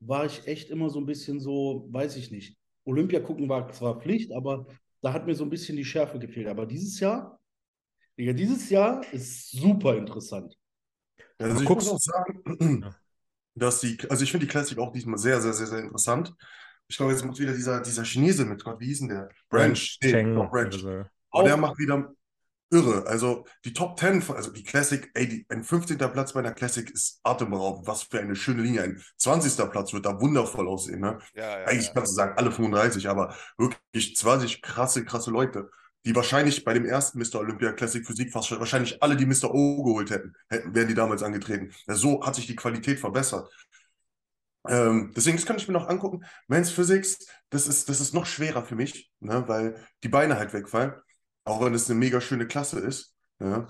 [0.00, 2.58] war ich echt immer so ein bisschen so, weiß ich nicht.
[2.84, 4.66] Olympia gucken war zwar Pflicht, aber
[5.00, 6.48] da hat mir so ein bisschen die Schärfe gefehlt.
[6.48, 7.40] Aber dieses Jahr,
[8.18, 10.58] Digga, dieses Jahr ist super interessant.
[11.38, 12.84] Also ich guckst- muss auch sagen.
[13.54, 16.34] dass die, also ich finde die Classic auch diesmal sehr, sehr, sehr, sehr interessant.
[16.88, 19.28] Ich glaube, jetzt macht wieder dieser, dieser Chinese mit, Gott, wie hieß denn der?
[19.48, 19.98] Branch.
[20.02, 20.66] Nee, Cheng doch, Branch.
[20.74, 21.04] oder so.
[21.30, 22.12] Aber der macht wieder
[22.70, 23.06] irre.
[23.06, 25.96] Also die Top 10, von- also die Classic, ey, die, ein 15.
[25.98, 27.86] Platz bei einer Classic ist atemberaubend.
[27.86, 28.82] Was für eine schöne Linie.
[28.82, 29.70] Ein 20.
[29.70, 31.00] Platz wird da wundervoll aussehen.
[31.00, 31.18] Ne?
[31.34, 31.92] Ja, ja, Eigentlich ja.
[31.94, 35.70] kannst du sagen, alle 35, aber wirklich 20 krasse, krasse Leute,
[36.04, 37.36] die wahrscheinlich bei dem ersten Mr.
[37.40, 39.52] Olympia Classic Physik fast schon- wahrscheinlich alle, die Mr.
[39.54, 41.72] O geholt hätten, hätten, wären die damals angetreten.
[41.86, 43.50] Ja, so hat sich die Qualität verbessert.
[44.66, 46.24] Ähm, deswegen, das kann ich mir noch angucken.
[46.48, 50.52] Men's Physics, das ist, das ist noch schwerer für mich, ne, weil die Beine halt
[50.54, 50.94] wegfallen,
[51.44, 53.14] auch wenn es eine mega schöne Klasse ist.
[53.38, 53.66] Ne.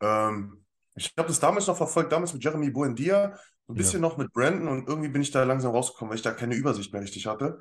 [0.00, 3.36] Ähm, ich habe das damals noch verfolgt, damals mit Jeremy Buendia,
[3.68, 6.30] ein bisschen noch mit Brandon und irgendwie bin ich da langsam rausgekommen, weil ich da
[6.30, 7.60] keine Übersicht mehr richtig hatte.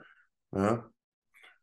[0.51, 0.87] Ja.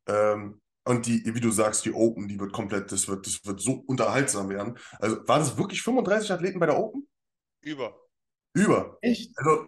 [0.06, 3.60] Ähm, und die, wie du sagst, die Open, die wird komplett, das wird, das wird
[3.60, 4.78] so unterhaltsam werden.
[4.98, 7.06] Also waren es wirklich 35 Athleten bei der Open?
[7.60, 7.94] Über.
[8.54, 8.98] Über.
[9.00, 9.32] Echt?
[9.36, 9.66] Also,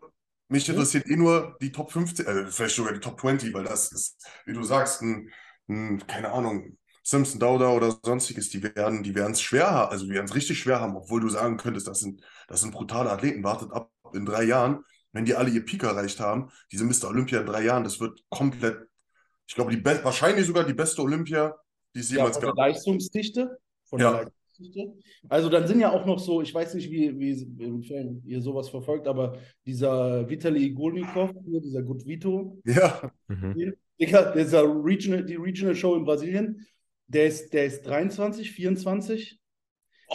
[0.48, 3.92] mich interessiert eh nur die Top 15, äh, vielleicht sogar die Top 20, weil das
[3.92, 5.30] ist, wie du sagst, ein,
[5.68, 10.06] ein keine Ahnung, Simpson Dauda oder sonstiges, die werden, die werden es schwer haben, also
[10.06, 13.10] die werden es richtig schwer haben, obwohl du sagen könntest, das sind, das sind brutale
[13.10, 13.44] Athleten.
[13.44, 17.08] Wartet ab in drei Jahren, wenn die alle ihr Peak erreicht haben, diese Mr.
[17.08, 18.88] Olympia in drei Jahren, das wird komplett,
[19.46, 21.54] ich glaube, die wahrscheinlich sogar die beste Olympia,
[21.94, 22.58] die es Ja, jemals von der gab.
[22.58, 23.58] Leistungsdichte.
[23.84, 24.10] Von Ja.
[24.12, 24.92] der Leistungsdichte.
[25.28, 27.30] Also dann sind ja auch noch so, ich weiß nicht, wie, wie
[27.64, 33.74] inwiefern ihr sowas verfolgt, aber dieser Vitali Igolnikov, hier, dieser Gutvito, Ja, Mhm.
[34.00, 36.66] Digga, dieser Regional, die Regional Show in Brasilien,
[37.06, 39.38] der ist, der ist 23, 24.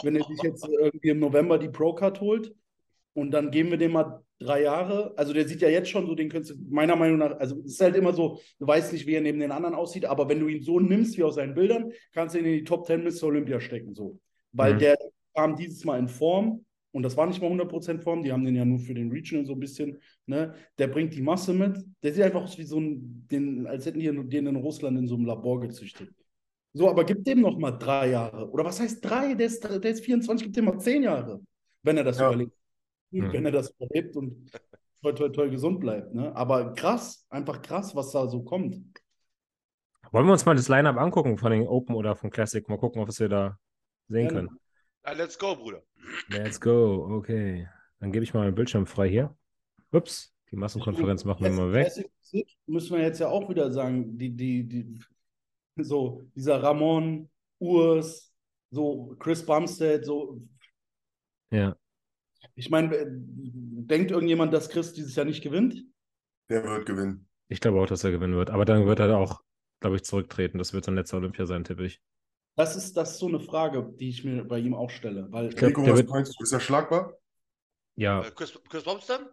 [0.04, 2.54] Wenn er sich jetzt irgendwie im November die Pro-Card holt
[3.14, 5.14] und dann geben wir dem mal drei Jahre.
[5.18, 7.74] Also der sieht ja jetzt schon so, den könntest du meiner Meinung nach, also es
[7.74, 10.40] ist halt immer so, du weißt nicht, wie er neben den anderen aussieht, aber wenn
[10.40, 13.04] du ihn so nimmst wie aus seinen Bildern, kannst du ihn in die Top 10
[13.04, 13.94] bis zur Olympia stecken.
[13.94, 14.20] So.
[14.54, 14.80] Weil Mhm.
[14.80, 14.98] der
[15.36, 18.56] kam dieses Mal in Form und das war nicht mal 100% Form, die haben den
[18.56, 20.54] ja nur für den Regional so ein bisschen, ne?
[20.80, 21.78] Der bringt die Masse mit.
[22.02, 25.08] Der sieht einfach aus wie so ein, den, als hätten die den in Russland in
[25.08, 26.10] so einem Labor gezüchtet.
[26.74, 28.50] So, aber gib dem noch mal drei Jahre.
[28.52, 29.34] Oder was heißt drei?
[29.34, 31.42] Der ist, der ist 24, gib dem mal zehn Jahre,
[31.84, 32.28] wenn er das Ja.
[32.28, 32.54] überlebt.
[33.12, 33.34] Mhm.
[33.34, 34.52] Wenn er das überlebt und
[35.02, 36.14] toll, toll, toll gesund bleibt.
[36.14, 36.36] Ne?
[36.36, 38.78] Aber krass, einfach krass, was da so kommt.
[40.12, 42.68] Wollen wir uns mal das Line-Up angucken von den Open oder von Classic?
[42.68, 43.60] Mal gucken, was wir da
[44.08, 44.48] sehen Gerne.
[44.48, 44.60] können.
[45.06, 45.84] Ja, let's go, Bruder.
[46.30, 47.08] Let's go.
[47.18, 47.68] Okay.
[48.00, 49.36] Dann gebe ich mal meinen Bildschirm frei hier.
[49.92, 51.92] Ups, die Massenkonferenz machen wir mal weg.
[52.66, 55.00] Müssen wir jetzt ja auch wieder sagen, die, die, die,
[55.78, 58.34] so, dieser Ramon, Urs,
[58.72, 60.42] so Chris Bumstead, so,
[61.52, 61.76] Ja.
[62.60, 65.84] Ich meine, äh, denkt irgendjemand, dass Chris dieses Jahr nicht gewinnt?
[66.50, 67.28] der wird gewinnen.
[67.48, 68.50] Ich glaube auch, dass er gewinnen wird.
[68.50, 69.42] Aber dann wird er auch,
[69.82, 70.58] glaube ich, zurücktreten.
[70.58, 72.02] Das wird sein letzter Olympia sein, tippe ich.
[72.58, 75.32] Das ist, das ist so eine Frage, die ich mir bei ihm auch stelle.
[75.32, 76.44] Weil glaub, Nico, der was wird- meinst du?
[76.44, 77.14] Ist er schlagbar?
[77.96, 79.30] Ja, Äh, Chris, Chris Bomstam?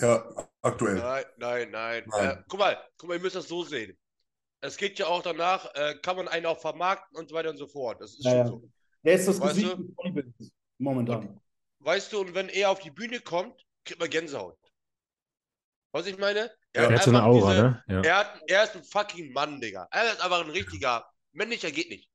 [0.00, 0.24] Ja,
[0.62, 0.96] aktuell.
[0.96, 2.04] Nein, nein, nein.
[2.08, 2.38] Nein.
[2.38, 3.96] Äh, guck mal, guck mal, ihr müsst das so sehen.
[4.62, 7.58] Es geht ja auch danach, äh, kann man einen auch vermarkten und so weiter und
[7.58, 8.00] so fort.
[8.00, 8.46] Das ist Ja, schon ja.
[8.46, 8.70] so.
[9.02, 10.24] er ist das Weißt Gesicht du?
[10.78, 11.38] momentan.
[11.84, 14.58] Weißt du, und wenn er auf die Bühne kommt, kriegt man Gänsehaut.
[15.92, 16.50] Was ich meine?
[16.74, 16.82] Ja.
[16.88, 17.84] er hat so eine Aura, diese- ne?
[17.88, 18.02] Ja.
[18.02, 19.86] Er, hat, er ist ein fucking Mann, Digga.
[19.90, 22.08] Er ist einfach ein richtiger männlicher geht nicht.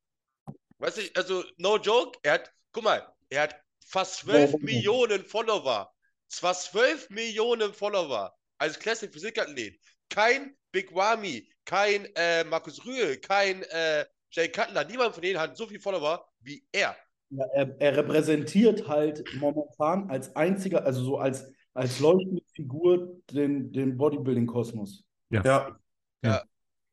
[0.79, 3.55] Weißt du, also no joke, er hat, guck mal, er hat
[3.85, 4.63] fast 12 Warum?
[4.63, 5.93] Millionen Follower.
[6.27, 9.79] Zwar 12 Millionen Follower als Classic Physikathlet.
[10.09, 15.55] Kein Big Wami, kein äh, Markus Rühl, kein äh, Jay Cutler, niemand von denen hat
[15.57, 16.95] so viele Follower wie er.
[17.31, 23.71] Ja, er, er repräsentiert halt momentan als einziger, also so als, als leuchtende Figur den,
[23.71, 25.05] den Bodybuilding-Kosmos.
[25.29, 25.77] Ja,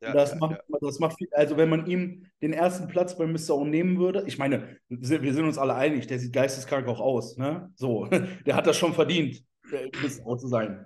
[0.01, 0.79] Ja, das, ja, macht, ja.
[0.81, 3.57] das macht viel, also wenn man ihm den ersten Platz bei Mr.
[3.57, 6.87] O nehmen würde, ich meine, wir sind wir sind uns alle einig, der sieht geisteskrank
[6.87, 7.73] auch aus, ne?
[7.77, 8.07] So,
[8.47, 10.27] der hat das schon verdient, äh, Mr.
[10.27, 10.85] O zu sein.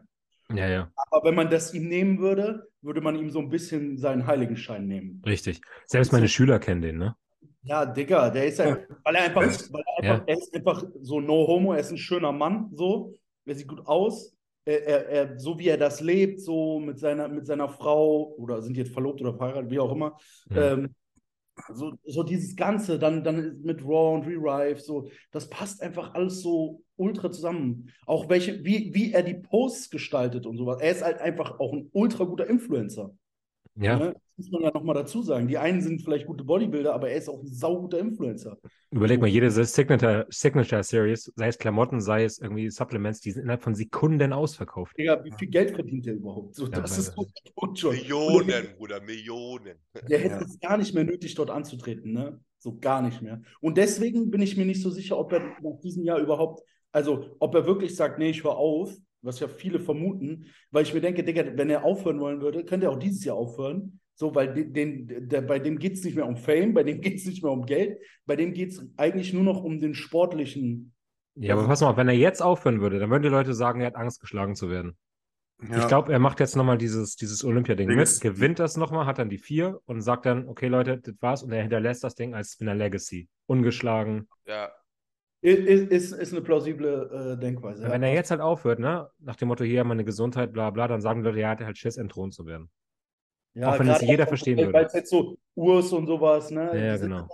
[0.53, 3.99] Ja, ja, Aber wenn man das ihm nehmen würde, würde man ihm so ein bisschen
[3.99, 5.23] seinen Heiligenschein nehmen.
[5.25, 5.61] richtig.
[5.87, 7.17] Selbst meine Schüler kennen den, ne?
[7.63, 11.21] Ja, Digga, der ist ja, weil er einfach, weil er einfach, er ist einfach so
[11.21, 15.39] no homo, er ist ein schöner Mann, so, er sieht gut aus, er, er, er,
[15.39, 19.21] so wie er das lebt, so mit seiner, mit seiner Frau, oder sind jetzt verlobt
[19.21, 20.17] oder verheiratet, wie auch immer,
[20.51, 20.73] Ja.
[20.73, 20.95] ähm,
[21.75, 26.41] so, so dieses Ganze, dann, dann mit Raw und Re-Rive, so, das passt einfach alles
[26.41, 27.91] so ultra zusammen.
[28.07, 30.81] Auch welche, wie, wie er die Posts gestaltet und sowas.
[30.81, 33.11] Er ist halt einfach auch ein ultra guter Influencer.
[33.77, 34.17] Ja, Ne?
[34.41, 35.49] Muss man ja nochmal dazu sagen.
[35.49, 38.57] Die einen sind vielleicht gute Bodybuilder, aber er ist auch ein sauguter Influencer.
[38.91, 43.43] überleg mal, jede Signature, Signature Series, sei es Klamotten, sei es irgendwie Supplements, die sind
[43.43, 44.97] innerhalb von Sekunden ausverkauft.
[44.97, 46.55] Digga, wie viel Geld verdient der überhaupt?
[46.55, 47.27] So, Ja, das ist so
[47.75, 47.93] schon.
[47.93, 49.75] Millionen, Bruder, Millionen.
[50.09, 50.41] Der hätte Ja.
[50.41, 52.41] es gar nicht mehr nötig, dort anzutreten, ne?
[52.59, 53.43] So gar nicht mehr.
[53.61, 57.37] Und deswegen bin ich mir nicht so sicher, ob er nach diesem Jahr überhaupt, also
[57.41, 61.01] ob er wirklich sagt, nee, ich höre auf, was ja viele vermuten, weil ich mir
[61.03, 64.01] denke, Digga, wenn er aufhören wollen würde, könnte er auch dieses Jahr aufhören.
[64.21, 67.01] So, weil den, den, der, bei dem geht es nicht mehr um Fame, bei dem
[67.01, 69.95] geht es nicht mehr um Geld, bei dem geht es eigentlich nur noch um den
[69.95, 70.93] sportlichen.
[71.37, 73.87] Ja, aber pass mal wenn er jetzt aufhören würde, dann würden die Leute sagen, er
[73.87, 74.99] hat Angst, geschlagen zu werden.
[75.63, 75.79] ja.
[75.79, 79.17] Ich glaube, er macht jetzt nochmal dieses, dieses Olympia-Ding Ding mit, gewinnt das nochmal, hat
[79.17, 82.35] dann die vier und sagt dann, okay, Leute, das war's und er hinterlässt das Ding
[82.35, 83.27] als Spinner Legacy.
[83.47, 84.29] Ungeschlagen.
[84.47, 84.71] Ja,
[85.41, 87.89] Ist, ist, ist eine plausible äh, Denkweise.
[87.89, 91.01] Wenn er jetzt halt aufhört, ne, nach dem Motto, hier, meine Gesundheit, bla bla, dann
[91.01, 92.69] sagen die Leute, ja, er hat halt Schiss, entthront zu werden.
[93.55, 94.73] Ja, Auch wenn es jeder auch, verstehen würde.
[94.73, 96.67] Weil es jetzt so Urs und sowas, ne?
[96.73, 97.29] Ja, ja, genau.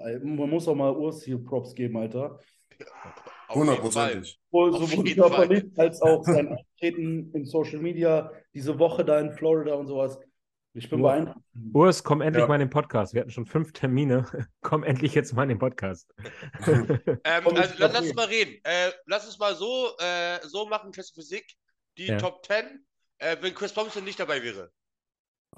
[0.00, 2.38] alle- man muss auch mal Urs hier Props geben, Alter.
[3.48, 4.38] Hundertprozentig.
[4.50, 9.86] Sowohl, körperlich als auch sein Auftreten in Social Media, diese Woche da in Florida und
[9.86, 10.18] sowas.
[10.74, 11.40] Ich bin Ur- beeindruckt.
[11.72, 12.46] Urs, komm endlich Ja.
[12.48, 13.14] mal in den Podcast.
[13.14, 14.26] Wir hatten schon fünf Termine.
[14.60, 16.12] komm endlich jetzt mal in den Podcast.
[17.24, 18.60] Ähm, Komm, also, lass, lass uns mal reden.
[18.64, 21.44] Äh, lass uns mal so, äh, so machen, Klasse Physik,
[21.96, 22.18] die Ja.
[22.18, 22.84] Top 10,
[23.18, 24.70] äh, wenn Chris Thompson nicht dabei wäre.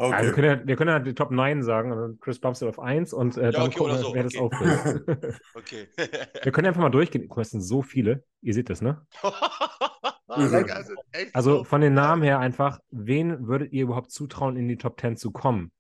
[0.03, 0.13] Okay.
[0.13, 2.71] Ja, wir, können ja, wir können ja die Top 9 sagen und dann Chris Bumstead
[2.71, 4.57] auf 1 und äh, dann okay, gucken wir, so, wer das okay.
[4.57, 5.41] auffüllt.
[5.55, 5.89] Okay.
[6.43, 7.27] wir können einfach mal durchgehen.
[7.29, 8.25] Guck mal, es sind so viele.
[8.41, 9.07] Ihr seht das, ne?
[11.13, 14.79] Echt Also so- von den Namen her einfach, wen würdet ihr überhaupt zutrauen, in die
[14.79, 15.71] Top 10 zu kommen?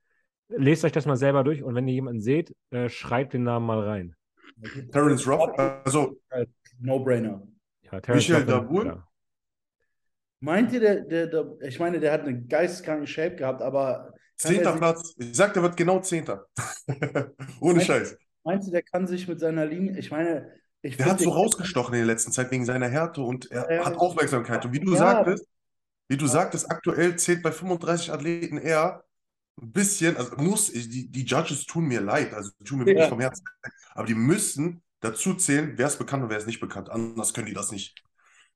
[0.48, 3.64] Lest euch das mal selber durch und wenn ihr jemanden seht, äh, schreibt den Namen
[3.64, 4.16] mal rein.
[4.92, 6.20] Terence Ruff, also
[6.78, 7.40] No-Brainer.
[7.90, 8.82] Ja, Dabur?
[8.82, 9.09] klar.
[10.40, 14.72] Meint ihr, der, der, der, ich meine, der hat einen geisteskranken Shape gehabt, aber zehnter
[14.76, 15.14] Platz.
[15.18, 16.46] Ich sag, der wird genau Zehnter.
[17.60, 18.16] Ohne Scheiß.
[18.42, 20.50] meinst du, der kann sich mit seiner Linie, ich meine,
[20.82, 23.84] ich Der hat so rausgestochen in der letzten Zeit wegen seiner Härte und er Ja.
[23.84, 24.64] hat Aufmerksamkeit.
[24.64, 24.98] Und wie du Ja.
[24.98, 25.46] sagtest,
[26.08, 29.04] wie du sagtest, aktuell zählt bei 35 Athleten eher
[29.60, 33.08] ein bisschen, also muss, die, die Judges tun mir leid, also tun mir wirklich Ja.
[33.08, 36.60] vom Herzen leid, aber die müssen dazu zählen, wer ist bekannt und wer ist nicht
[36.60, 36.90] bekannt.
[36.90, 37.94] Anders können die das nicht.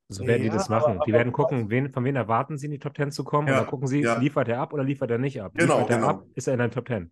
[0.08, 0.96] So werden die Ja, das machen.
[0.96, 3.24] aber- die aber- werden gucken, wen, von wem erwarten sie in die Top 10 zu
[3.24, 3.48] kommen.
[3.48, 4.18] Ja, und dann gucken sie, ja.
[4.18, 5.52] liefert er ab oder liefert er nicht ab.
[5.56, 6.08] Genau, liefert er genau.
[6.08, 7.10] ab, ist er in der Top 10.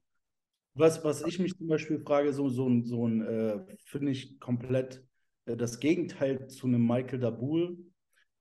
[0.74, 4.38] Was, was ich mich zum Beispiel frage, so, so ein, so ein äh, finde ich
[4.40, 5.04] komplett
[5.46, 7.78] äh, das Gegenteil zu einem Michael Dabul,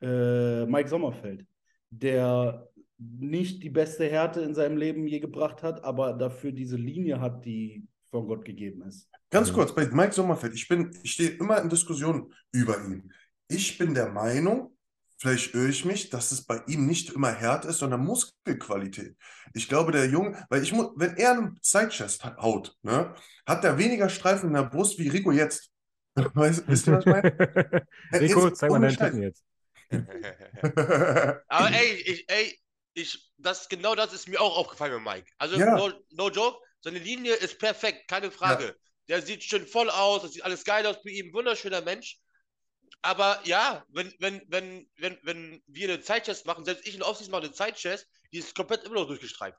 [0.01, 1.45] äh, Mike Sommerfeld,
[1.89, 7.19] der nicht die beste Härte in seinem Leben je gebracht hat, aber dafür diese Linie
[7.19, 9.09] hat, die von Gott gegeben ist.
[9.29, 9.55] Ganz Mhm.
[9.55, 13.11] kurz, bei Mike Sommerfeld, ich bin, ich stehe immer in Diskussionen über ihn.
[13.51, 14.77] Ich bin der Meinung,
[15.17, 19.17] vielleicht irre ich mich, dass es bei ihm nicht immer Härte ist, sondern Muskelqualität.
[19.53, 23.13] Ich glaube, der Junge, weil ich muss, wenn er einen Sidechest haut, ne,
[23.45, 25.69] hat er weniger Streifen in der Brust wie Rico jetzt.
[26.15, 27.31] Weißt, wisst ihr, was ich meine?
[28.13, 28.97] Rico, Jetzt zeig mal deinen.
[28.97, 29.43] Titten jetzt.
[31.49, 32.57] Aber ey, ich, ey,
[32.93, 35.31] ich, das, genau das ist mir auch aufgefallen mit Mike.
[35.37, 35.75] Also, Ja.
[35.75, 38.75] no, no joke, seine Linie ist perfekt, keine Frage.
[39.09, 42.17] Der sieht schön voll aus, das sieht alles geil aus bei ihm, wunderschöner Mensch.
[43.01, 47.31] Aber ja, wenn, wenn, wenn, wenn, wenn wir eine Zeitchest machen, selbst ich in Offseason
[47.31, 49.57] mache eine Zeitchest, die ist komplett immer noch durchgestreift.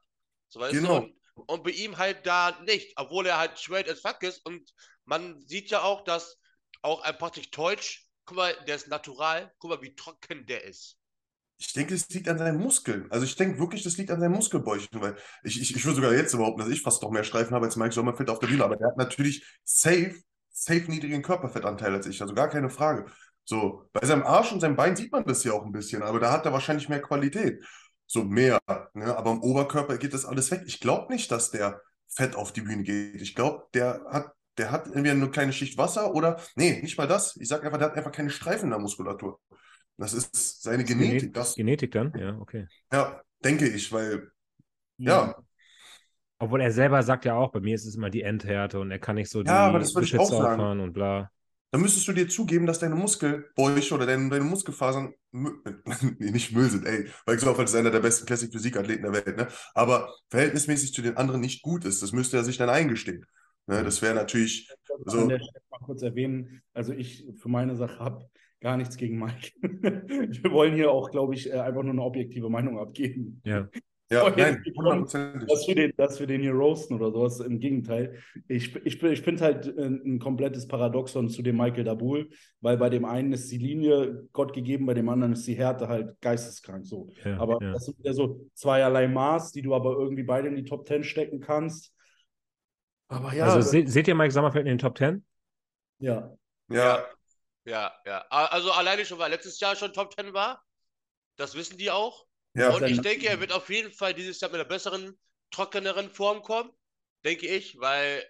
[0.49, 1.01] So, weißt Genau.
[1.01, 1.07] du?
[1.35, 4.45] Und, und bei ihm halt da nicht, obwohl er halt straight as fuck ist.
[4.47, 4.73] Und
[5.05, 6.39] man sieht ja auch, dass
[6.83, 10.99] auch ein Patrick Teutsch, guck mal, der ist natural, guck mal, wie trocken der ist.
[11.59, 13.11] Ich denke, es liegt an seinen Muskeln.
[13.11, 16.13] Also ich denke wirklich, das liegt an seinen Muskelbäuchen, weil ich, ich, ich würde sogar
[16.13, 18.65] jetzt behaupten, dass ich fast noch mehr Streifen habe als Mike Sommerfeld auf der Bühne,
[18.65, 20.17] aber der hat natürlich safe,
[20.51, 23.07] safe niedrigen Körperfettanteil als ich, also gar keine Frage.
[23.45, 26.21] So, bei seinem Arsch und seinem Bein sieht man das ja auch ein bisschen, aber
[26.21, 27.65] da hat er wahrscheinlich mehr Qualität.
[28.07, 28.61] So mehr,
[28.95, 29.17] ne?
[29.17, 30.63] Aber im Oberkörper geht das alles weg.
[30.67, 33.21] Ich glaube nicht, dass der fett auf die Bühne geht.
[33.23, 37.07] Ich glaube, der hat der hat entweder eine kleine Schicht Wasser oder, nee, nicht mal
[37.07, 37.37] das.
[37.37, 39.41] Ich sag einfach, der hat einfach keine Streifen in der Muskulatur.
[39.97, 41.33] Das ist seine Genetik.
[41.33, 42.13] Das, Genetik dann?
[42.19, 42.67] Ja, okay.
[42.93, 44.31] ja, denke ich, weil,
[44.99, 45.35] ja,
[46.39, 48.99] Obwohl er selber sagt ja auch, bei mir ist es immer die Endhärte und er
[48.99, 50.61] kann nicht so die Ja, aber das würde ich auch Geschütze sagen.
[50.61, 51.31] auffahren und bla.
[51.73, 56.69] Dann müsstest du dir zugeben, dass deine Muskelbäuche oder deine, deine Muskelfasern nee, nicht Müll
[56.69, 57.09] sind, ey.
[57.25, 59.49] Weil Xoffert ist einer der besten Classic-Physik-Athleten der Welt, ne?
[59.73, 62.03] Aber verhältnismäßig zu den anderen nicht gut ist.
[62.03, 63.25] Das müsste er sich dann eingestehen.
[63.67, 63.83] Ne?
[63.83, 65.21] Das wäre natürlich Ich so.
[65.21, 68.29] an der Stelle mal kurz erwähnen, also ich für meine Sache habe
[68.61, 69.53] gar nichts gegen Mike.
[69.63, 73.41] Wir wollen hier auch, glaube ich, äh, einfach nur eine objektive Meinung abgeben.
[73.45, 73.67] Ja.
[74.13, 75.49] Ja, nein, hundertprozentig.
[75.49, 78.19] Dass wir, den, dass wir den hier roasten oder sowas, im Gegenteil.
[78.47, 82.91] Ich, ich, ich finde halt äh, ein komplettes Paradoxon zu dem Michael Dabul, weil bei
[82.91, 86.87] dem einen ist die Linie Gott gegeben, bei dem anderen ist die Härte halt geisteskrank
[86.87, 87.09] so.
[87.25, 87.73] ja, Aber ja.
[87.73, 91.05] das sind wieder so zweierlei Maß, die du aber irgendwie beide in die Top Ten
[91.05, 91.95] stecken kannst.
[93.09, 95.25] Aber ja, also se seht ihr Mike Sommerfeld in den Top 10?
[95.99, 96.37] ja.
[96.69, 97.07] Ja,
[97.65, 98.25] Ja, ja.
[98.29, 100.63] Also alleine schon, weil letztes Jahr schon Top 10 war.
[101.37, 102.27] Das wissen die auch.
[102.55, 102.71] Ja.
[102.75, 105.19] Und ich denke, er wird auf jeden Fall dieses Jahr mit einer besseren,
[105.51, 106.71] trockeneren Form kommen.
[107.25, 108.25] Denke ich, weil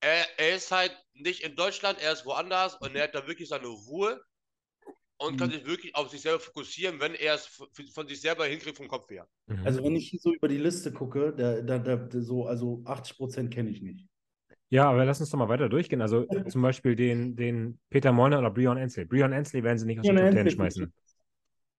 [0.00, 3.48] er, er ist halt nicht in Deutschland, er ist woanders und er hat da wirklich
[3.48, 4.20] seine Ruhe
[5.18, 5.52] und kann Mhm.
[5.54, 7.46] sich wirklich auf sich selber fokussieren, wenn er es
[7.94, 9.26] von sich selber hinkriegt vom Kopf her.
[9.46, 9.66] Mhm.
[9.66, 13.16] Also wenn ich hier so über die Liste gucke, da, da, da, so, also 80
[13.16, 14.06] Prozent kenne ich nicht.
[14.70, 16.00] Ja, aber lass uns doch mal weiter durchgehen.
[16.00, 19.04] Also zum Beispiel den, den Peter Molnar oder Brion Ensley.
[19.04, 20.94] Brion Ensley werden sie nicht aus Breon Top 10 Ensley- schmeißen.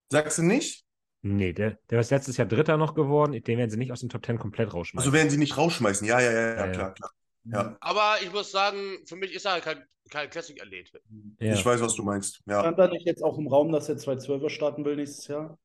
[0.10, 0.84] Sagst du nicht?
[1.24, 3.34] Nee, der, der ist letztes Jahr Dritter noch geworden.
[3.44, 5.08] Den werden sie nicht aus den Top 10 komplett rausschmeißen.
[5.08, 6.08] Also werden sie nicht rausschmeißen.
[6.08, 6.72] Ja, ja, ja, ja, Ja, ja.
[6.72, 7.12] klar, klar.
[7.44, 10.92] Ja, Aber ich muss sagen, für mich ist er kein, kein Classic-Athlet.
[11.40, 11.54] ja.
[11.54, 12.42] ich weiß, was du meinst.
[12.46, 12.62] Ja.
[12.62, 15.58] Stand da nicht jetzt auch im Raum, dass er 212er starten will nächstes Jahr?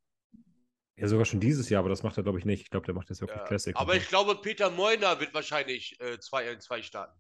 [0.99, 2.63] ja, sogar schon dieses Jahr, aber das macht er, glaube ich, nicht.
[2.63, 3.45] Ich glaube, der macht jetzt wirklich Ja.
[3.45, 3.77] Classic.
[3.77, 7.19] Aber ich glaube, Peter Moiner wird wahrscheinlich äh, zwei in zwei starten.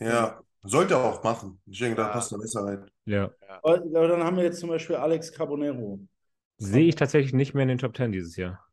[0.00, 1.60] Ja, sollte er auch machen.
[1.66, 2.08] Ich denke, da Ja.
[2.12, 2.90] passt er besser rein.
[3.04, 3.30] Ja.
[3.62, 6.00] Aber, aber dann haben wir jetzt zum Beispiel Alex Carbonero.
[6.58, 8.64] Sehe ich tatsächlich nicht mehr in den Top 10 dieses Jahr.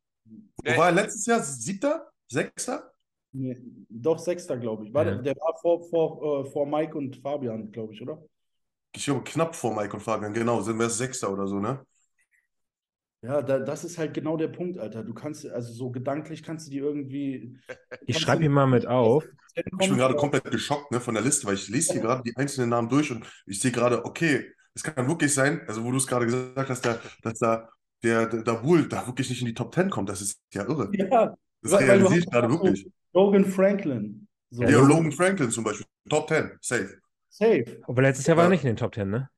[0.58, 1.42] Wo war er letztes Jahr?
[1.42, 2.12] Siebter?
[2.28, 2.92] Sechster?
[3.32, 3.58] Nee,
[3.90, 4.94] doch Sechster, glaube ich.
[4.94, 5.12] War Ja.
[5.16, 8.22] der, der war vor, vor, äh, vor Mike und Fabian, glaube ich, oder?
[8.94, 10.34] Ich glaube, knapp vor Mike und Fabian.
[10.34, 11.86] Genau, sind wir Sechster oder so, ne?
[13.22, 15.04] Ja, da, das ist halt genau der Punkt, Alter.
[15.04, 17.58] Du kannst, also so gedanklich kannst du die irgendwie.
[18.06, 19.26] Ich schreibe ihn mal mit auf.
[19.56, 22.36] Ich bin gerade komplett geschockt ne, von der Liste, weil ich lese hier gerade die
[22.36, 25.98] einzelnen Namen durch und ich sehe gerade, okay, es kann wirklich sein, also wo du
[25.98, 27.70] es gerade gesagt hast, der, dass da
[28.04, 30.10] der, der Dabul da wirklich nicht in die Top 10 kommt.
[30.10, 30.90] Das ist ja irre.
[30.94, 32.88] Ja, Das weil- weil realisiere ich hast gerade so- wirklich.
[33.14, 34.28] Logan Franklin.
[34.52, 35.86] So, Ja, Logan Franklin zum Beispiel.
[36.10, 37.00] Top 10, safe.
[37.30, 37.82] safe.
[37.88, 38.52] Aber letztes Jahr war er Ja.
[38.52, 39.30] nicht in den Top 10, ne?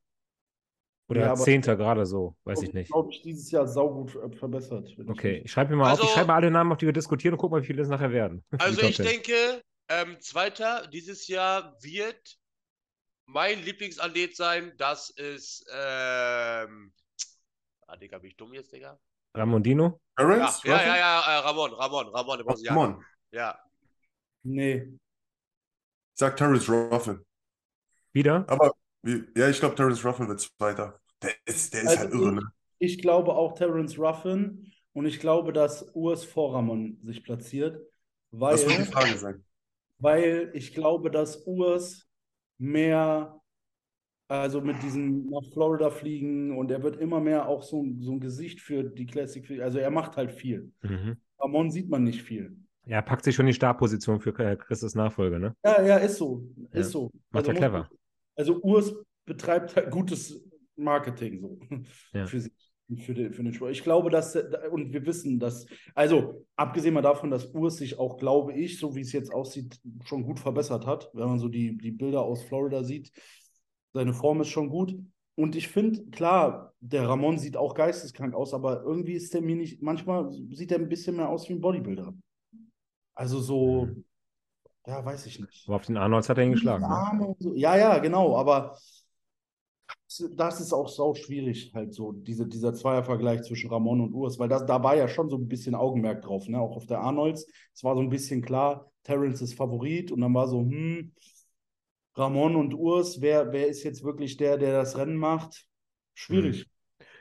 [1.10, 2.92] Oder Ja, Zehnter gerade so, weiß ich nicht.
[2.92, 4.90] Glaube ich, dieses Jahr saugut äh, verbessert.
[4.90, 6.00] ich Okay, ich schreibe mir mal auf.
[6.00, 7.82] Ich Also- schreibe mal alle Namen auf, die wir diskutieren und guck mal, wie viele
[7.82, 8.44] es nachher werden.
[8.60, 9.06] Also ich 10.
[9.06, 12.38] denke, ähm, Zweiter dieses Jahr wird
[13.28, 14.74] mein Lieblingsathlet sein.
[14.78, 16.94] Das ist, ähm,
[17.88, 19.00] ah, Digga, bin ich dumm jetzt, Digga?
[19.38, 20.02] Ramondino?
[20.30, 20.64] Ja, Terrence?
[20.64, 20.84] ja, Ruffin?
[20.84, 22.68] ja, ja, äh, Ramon, Ramon, Ramon, der Oh, Brasilianer.
[22.68, 23.06] come on.
[23.32, 23.58] Ja,
[24.44, 24.98] Nee.
[26.16, 27.24] Sag Terrence Ruffin.
[28.14, 28.48] Wieder?
[28.48, 28.74] Aber
[29.36, 31.00] ja, ich glaube, Terrence Ruffin wird Zweiter.
[31.22, 32.42] Der ist, der ist Also halt irre, ne?
[32.80, 37.82] Ich glaube auch Terence Ruffin und ich glaube, dass Urs vor Ramon sich platziert,
[38.32, 39.46] weil, Das wird die Frage sein.
[40.00, 42.07] weil ich glaube, dass Urs
[42.58, 43.40] mehr,
[44.28, 48.14] also mit diesem nach Florida fliegen und er wird immer mehr auch so, ein- so
[48.14, 50.72] ein Gesicht für die Classic, also er macht halt viel.
[50.82, 51.18] Mhm.
[51.40, 52.58] Ramon sieht man nicht viel.
[52.86, 55.56] Ja, packt sich schon die Startposition für äh, Christus Nachfolge, ne?
[55.64, 56.84] Ja, ja, ist so, ist Ja.
[56.84, 57.12] so.
[57.32, 57.90] Macht Also er clever.
[58.36, 58.94] Also Urs
[59.26, 60.42] betreibt halt gutes
[60.76, 61.60] Marketing so
[62.14, 62.26] Ja.
[62.28, 62.54] für sich,
[62.96, 63.72] für den, für den Sport.
[63.72, 68.00] Ich glaube, dass, der- und wir wissen, dass, also abgesehen mal davon, dass Urs sich
[68.00, 71.50] auch, glaube ich, so wie es jetzt aussieht, schon gut verbessert hat, wenn man so
[71.50, 73.12] die, die Bilder aus Florida sieht,
[73.94, 74.96] seine Form ist schon gut.
[75.36, 79.56] Und ich finde, klar, der Ramon sieht auch geisteskrank aus, aber irgendwie ist der mir
[79.56, 82.14] nicht, manchmal sieht er ein bisschen mehr aus wie ein Bodybuilder.
[83.14, 84.04] Also so, Mhm.
[84.88, 85.66] ja, weiß ich nicht.
[85.68, 87.36] Aber auf den Arnolds hat er ihn geschlagen, ne?
[87.40, 87.54] So.
[87.56, 88.78] Ja, ja, genau, aber
[90.36, 94.48] das ist auch sau schwierig, halt so, diese, dieser Zweiervergleich zwischen Ramon und Urs, weil
[94.50, 96.60] das, da war ja schon so ein bisschen Augenmerk drauf, ne?
[96.60, 97.46] Auch auf der Arnolds.
[97.74, 101.12] Es war so ein bisschen klar, Terrence ist Favorit und dann war so, hm,
[102.16, 105.68] Ramon und Urs, wer, wer ist jetzt wirklich der, der das Rennen macht?
[106.16, 106.68] Schwierig.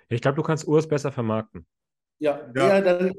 [0.09, 1.66] Ich glaube, du kannst Urs besser vermarkten.
[2.18, 3.12] Ja, Ja, ja, dann,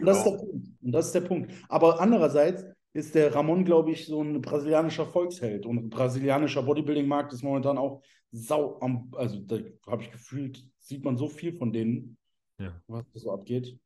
[0.00, 0.54] das ist der Punkt.
[0.82, 1.52] Und das ist der Punkt.
[1.68, 2.64] Aber andererseits
[2.94, 5.66] ist der Ramon, glaube ich, so ein brasilianischer Volksheld.
[5.66, 11.16] Und brasilianischer Bodybuilding-Markt ist momentan auch sau am, also da habe ich gefühlt, sieht man
[11.16, 12.16] so viel von denen,
[12.58, 12.80] Ja.
[12.86, 13.76] was da so abgeht.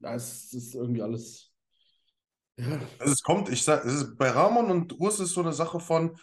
[0.00, 1.52] Das ist irgendwie alles.
[2.56, 5.52] Ja, Also es kommt, ich sag, es ist bei Ramon und Urs ist so eine
[5.52, 6.16] Sache von,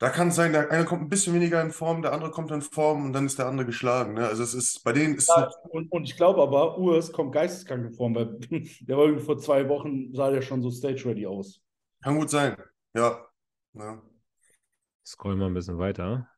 [0.00, 2.52] Da kann es sein, der eine kommt ein bisschen weniger in Form, der andere kommt
[2.52, 4.14] in Form und dann ist der andere geschlagen.
[4.14, 4.26] Ne?
[4.28, 7.84] Also es ist, bei denen ist Ja, und, und ich glaube aber, Urs kommt geisteskrank
[7.86, 8.38] in Form, weil
[8.80, 11.60] der war irgendwie vor zwei Wochen, sah der schon so stage-ready aus.
[12.02, 12.56] kann gut sein.
[12.94, 13.26] Ja.
[13.74, 14.00] ja.
[15.04, 16.28] Scroll mal ein bisschen weiter.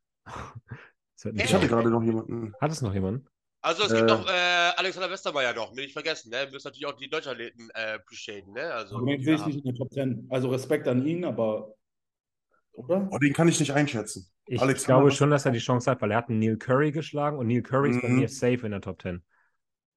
[1.35, 2.55] Ich hatte gerade noch jemanden.
[2.61, 3.27] Hat es noch jemanden?
[3.63, 4.15] Also es gibt Äh.
[4.15, 6.39] noch äh, Alexander Westermeier noch, will ich vergessen, ne?
[6.45, 8.73] Wir müssen natürlich auch die Deutschathleten äh, appreciaten, ne?
[8.73, 10.27] Also, den sehe ich nicht in den Top Ten.
[10.31, 11.75] Also Respekt an ihn, aber.
[12.73, 13.09] Oder?
[13.11, 14.31] Oh, den kann ich nicht einschätzen.
[14.47, 16.93] Ich Alexander glaube schon, dass er die Chance hat, weil er hat einen Neil Curry
[16.93, 18.18] geschlagen und Neil Curry ist bei Mhm.
[18.21, 19.23] mir safe in der Top 10.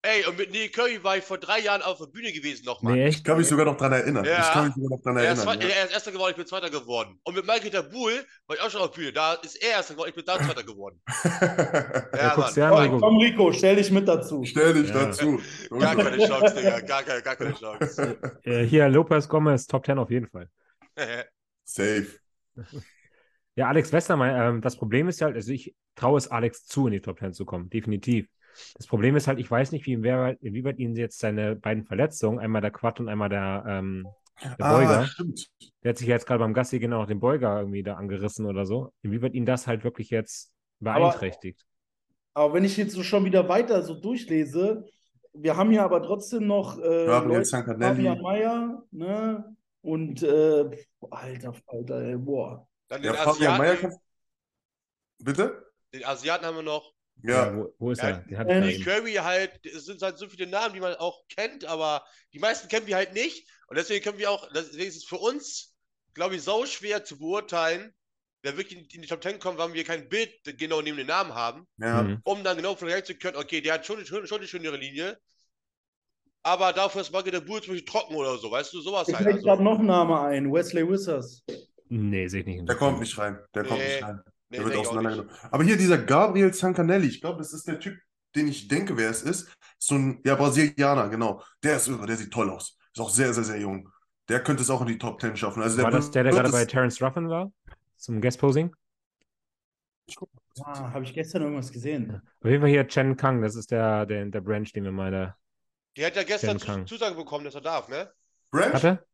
[0.05, 2.93] Ey, und mit Neil Curry war ich vor drei Jahren auf der Bühne gewesen nochmal.
[2.93, 4.25] Nee, Ich kann mich sogar noch dran erinnern.
[4.25, 4.41] Ja.
[4.41, 5.61] Ich kann mich sogar noch dran Er ist, erinnern.
[5.61, 5.75] zwei- Ja.
[5.75, 7.19] er ist Erster geworden, ich bin Zweiter geworden.
[7.23, 8.11] Und mit Michael Tabul
[8.47, 9.13] war ich auch schon auf der Bühne.
[9.13, 11.01] Da ist er Erster geworden, ich bin da Zweiter geworden.
[12.13, 12.89] Ja, Ja, Mann.
[12.89, 12.99] Komm, Rico.
[12.99, 14.43] komm, Rico, stell dich mit dazu.
[14.43, 15.05] Stell dich Ja.
[15.05, 15.39] dazu.
[15.69, 16.79] Gar keine Chance, Digga.
[16.81, 18.17] Gar keine, gar keine Chance.
[18.43, 20.49] Äh, hier, Lopez Gomez, Top 10 auf jeden Fall.
[21.63, 22.07] Safe.
[23.55, 26.93] Ja, Alex Westermeier, ähm, das Problem ist halt, also ich traue es Alex zu, in
[26.93, 28.27] die Top 10 zu kommen, definitiv.
[28.75, 32.39] Das Problem ist halt, ich weiß nicht, wie, inwieweit, inwieweit ihn jetzt seine beiden Verletzungen,
[32.39, 34.07] einmal der Quad und einmal der, ähm,
[34.43, 35.49] der Ah, Beuger, stimmt.
[35.83, 38.65] der hat sich jetzt gerade beim Gassi genau noch den Beuger irgendwie da angerissen oder
[38.65, 41.65] so, inwieweit ihn das halt wirklich jetzt beeinträchtigt.
[42.33, 44.85] Aber wenn ich jetzt so schon wieder weiter so durchlese,
[45.33, 49.55] wir haben ja aber trotzdem noch äh, Gabriel Leute, Meyer, ne?
[49.83, 52.67] Und äh, alter Falter, ey, boah.
[52.87, 53.97] Dann den, Ja, Fabian Asiaten, kann.
[55.19, 55.71] Bitte?
[55.93, 56.93] den Asiaten haben wir noch.
[57.21, 57.55] Ja.
[57.55, 58.45] wo, wo ist Ja, er?
[58.45, 58.79] Den äh.
[58.79, 62.03] Curry halt, es sind halt so viele Namen, die man auch kennt, aber
[62.33, 63.47] die meisten kennen wir halt nicht.
[63.67, 65.75] Und deswegen können wir auch, deswegen ist es für uns,
[66.13, 67.93] glaube ich, sau schwer zu beurteilen,
[68.41, 71.33] wer wirklich in die Top Ten kommt, weil wir kein Bild genau neben den Namen
[71.33, 72.03] haben, Ja.
[72.03, 72.19] Mhm.
[72.23, 75.17] um dann genau vergleichen zu können, okay, der hat schon, schon, schon eine schönere Linie,
[76.43, 79.15] aber dafür ist Maggie der Bull zum Beispiel trocken oder so, weißt du, sowas Ich
[79.15, 79.23] halt.
[79.23, 81.43] fällt Also, gerade noch ein Name ein, Wesley Wissers.
[81.89, 82.67] Nee, sehe ich nicht.
[82.67, 82.99] Der kommt 10.
[83.01, 83.39] nicht rein.
[83.55, 83.87] Der kommt Nee.
[83.95, 84.21] nicht rein.
[84.49, 84.91] nee, Der wird ich auch nicht.
[84.91, 85.39] auseinandergenommen.
[85.51, 87.97] Aber hier dieser Gabriel Zancanelli, ich glaube, das ist der Typ,
[88.35, 89.51] den ich denke, wer es ist.
[89.77, 91.41] So ein, ja, Brasilianer, genau.
[91.63, 92.77] Der ist irre, der sieht toll aus.
[92.93, 93.89] Ist auch sehr, sehr, sehr jung.
[94.29, 95.61] Der könnte es auch in die Top 10 schaffen.
[95.61, 97.51] Also der War das der, der wird gerade bei Terence Ruffin war?
[97.97, 98.73] Zum Guest-Posing?
[100.63, 102.21] Ah, habe ich gestern irgendwas gesehen.
[102.41, 105.11] Auf jeden Fall hier Chen Kang, das ist der, der, der Branch, den wir mal
[105.11, 105.35] da
[105.97, 108.11] Der hat ja gestern Zusage bekommen, dass er darf, ne?
[108.51, 108.73] Branch?
[108.73, 109.05] hatte.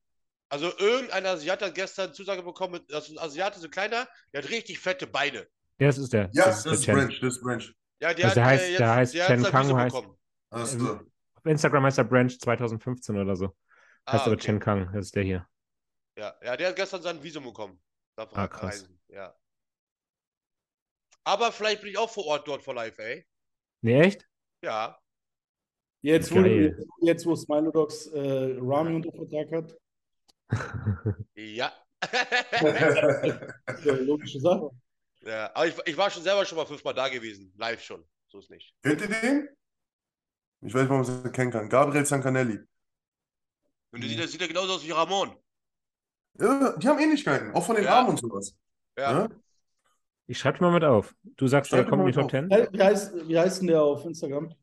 [0.51, 4.49] Also irgendein Asiat hat gestern Zusage bekommen, das ist ein Asiate, so kleiner, der hat
[4.49, 5.47] richtig fette Beine.
[5.79, 6.29] Ja, das ist der.
[6.33, 6.85] Ja, das das ist.
[6.87, 7.73] Branch, das ist Branch.
[8.01, 10.17] Ja, der Also der hat heißt- äh, jetzt, der heißt der Chen Kang, heißt- bekommen.
[10.49, 10.95] Also,
[11.35, 13.45] Auf Instagram heißt er Branch 2015 oder so.
[13.45, 13.55] Heißt
[14.05, 14.41] Ah, aber okay.
[14.45, 15.47] Chen Kang, das ist der hier.
[16.17, 17.81] Ja, ja, der hat gestern sein Visum bekommen.
[18.15, 18.63] Darf Ah, er krass.
[18.63, 19.33] reisen, ja.
[21.23, 23.25] Aber vielleicht bin ich auch vor Ort dort for live, ey.
[23.81, 24.27] Nee, echt?
[24.63, 24.97] Ja.
[26.01, 26.85] Jetzt, wo, Geil.
[27.01, 29.75] jetzt, wo Smilodogs äh, Rami unter Vertrag hat.
[31.35, 31.71] Ja.
[33.83, 34.69] Ja, logische Sache.
[35.21, 35.51] ja.
[35.53, 37.53] Aber ich, ich war schon selber schon mal fünfmal da gewesen.
[37.57, 38.03] Live schon.
[38.29, 38.73] So ist nicht.
[38.81, 39.49] kennt ihr den?
[40.61, 41.69] Ich weiß nicht, ob man es kennen kann.
[41.69, 42.59] Gabriel Zancanelli.
[43.91, 45.35] Und der sieht, der sieht ja genauso aus wie Ramon.
[46.39, 47.95] Ja, die haben Ähnlichkeiten, auch von den Ja.
[47.99, 48.55] Armen und sowas.
[48.97, 49.11] Ja.
[49.23, 49.29] Ja?
[50.27, 51.15] Ich schreibe mal mit auf.
[51.37, 52.29] Du sagst, der Schreib kommt in die Top.
[52.29, 52.49] 10?
[52.49, 54.53] Wie heißt, wie heißt denn der auf Instagram?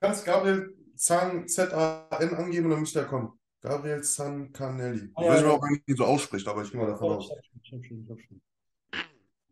[0.00, 3.38] Kannst Gabriel Zan Z-A-N angeben und dann müsste er kommen.
[3.60, 5.10] Gabriel Zancanelli.
[5.14, 5.54] Ah, Ich ja, weiß nicht, ja.
[5.54, 7.30] ob man ihn so ausspricht, aber ich gehe mal davon aus.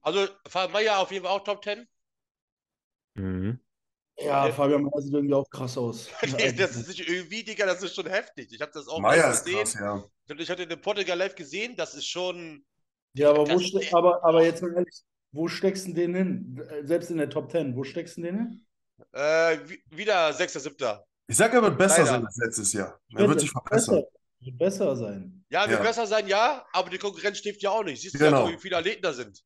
[0.03, 1.87] Also, Fabian Meyer auf jeden Fall auch Top 10.
[3.15, 3.59] Mhm.
[4.19, 6.09] Ja, Fabian Meyer sieht irgendwie auch krass aus.
[6.57, 8.53] das ist nicht irgendwie, Digga, das ist schon heftig.
[8.53, 9.59] Ich habe das auch ist gesehen.
[9.59, 10.05] krass, ja.
[10.39, 11.75] Ich hatte den Portugal live gesehen.
[11.77, 12.65] Das ist schon.
[13.15, 16.63] Ja, aber, wo Das- ste aber, aber jetzt mal ehrlich, wo steckst du den hin?
[16.83, 18.67] Selbst in der Top 10, wo steckst du den hin?
[19.13, 20.77] Äh, wi- wieder 6., 7.
[21.27, 22.07] Ich sag, er wird besser Leider.
[22.07, 23.01] sein als letztes Jahr.
[23.15, 23.95] Er wird sich verbessern.
[23.97, 24.09] Besser,
[24.41, 25.45] wird besser sein.
[25.49, 25.83] Ja, wird Ja.
[25.83, 28.03] besser sein, ja, aber die Konkurrenz schläft ja auch nicht.
[28.03, 28.49] Siehst du Genau.
[28.49, 29.43] ja, wie viele Athleten da sind.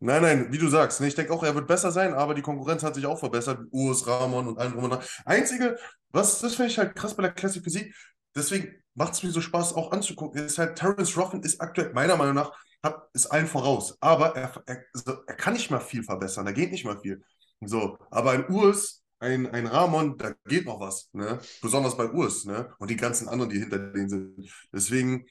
[0.00, 1.00] Nein, nein, wie du sagst.
[1.00, 3.60] ne, Ich denke auch, er wird besser sein, aber die Konkurrenz hat sich auch verbessert.
[3.70, 5.02] Urs, Ramon und allem drum und dran.
[5.24, 5.78] Einzige,
[6.10, 7.94] was, das finde ich halt krass bei der Classic Physik,
[8.34, 12.16] deswegen macht es mir so Spaß auch anzugucken, ist halt, Terence Ruffin ist aktuell, meiner
[12.16, 12.52] Meinung nach,
[12.82, 13.96] hat, ist allen voraus.
[14.00, 14.84] Aber er, er,
[15.26, 17.22] er kann nicht mal viel verbessern, da geht nicht mal viel.
[17.60, 21.40] So, aber ein Urs, ein, ein Ramon, da geht noch was, ne?
[21.62, 22.72] Besonders bei Urs, ne?
[22.78, 24.50] Und die ganzen anderen, die hinter denen sind.
[24.72, 25.26] Deswegen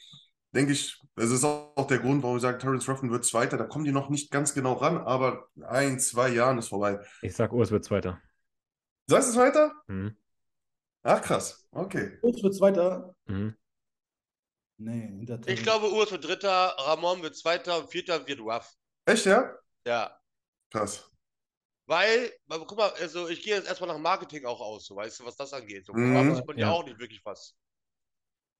[0.53, 3.57] denke ich, das ist auch der Grund, warum ich sage, Terence Ruffin wird Zweiter.
[3.57, 6.99] Da kommen die noch nicht ganz genau ran, aber ein, zwei Jahren ist vorbei.
[7.21, 8.19] Ich sag, Urs wird Zweiter.
[9.07, 9.71] Sagst du es weiter?
[9.87, 10.15] Mhm.
[11.03, 11.67] Ach, krass.
[11.71, 12.17] Okay.
[12.21, 13.15] Urs wird Zweiter?
[13.27, 13.55] Mhm.
[14.77, 18.73] Nee, hinter Ich glaube, Urs wird Dritter, Ramon wird Zweiter und Vierter wird Ruff.
[19.05, 19.53] Echt, ja?
[19.85, 20.19] Ja.
[20.71, 21.12] Krass.
[21.85, 25.19] Weil, weil, guck mal, also ich gehe jetzt erstmal nach Marketing auch aus, so weißt
[25.19, 25.85] du, was das angeht.
[25.85, 26.35] So, Mhm.
[26.35, 26.67] Sieht man ja.
[26.67, 26.71] Ja.
[26.71, 27.55] auch nicht wirklich was.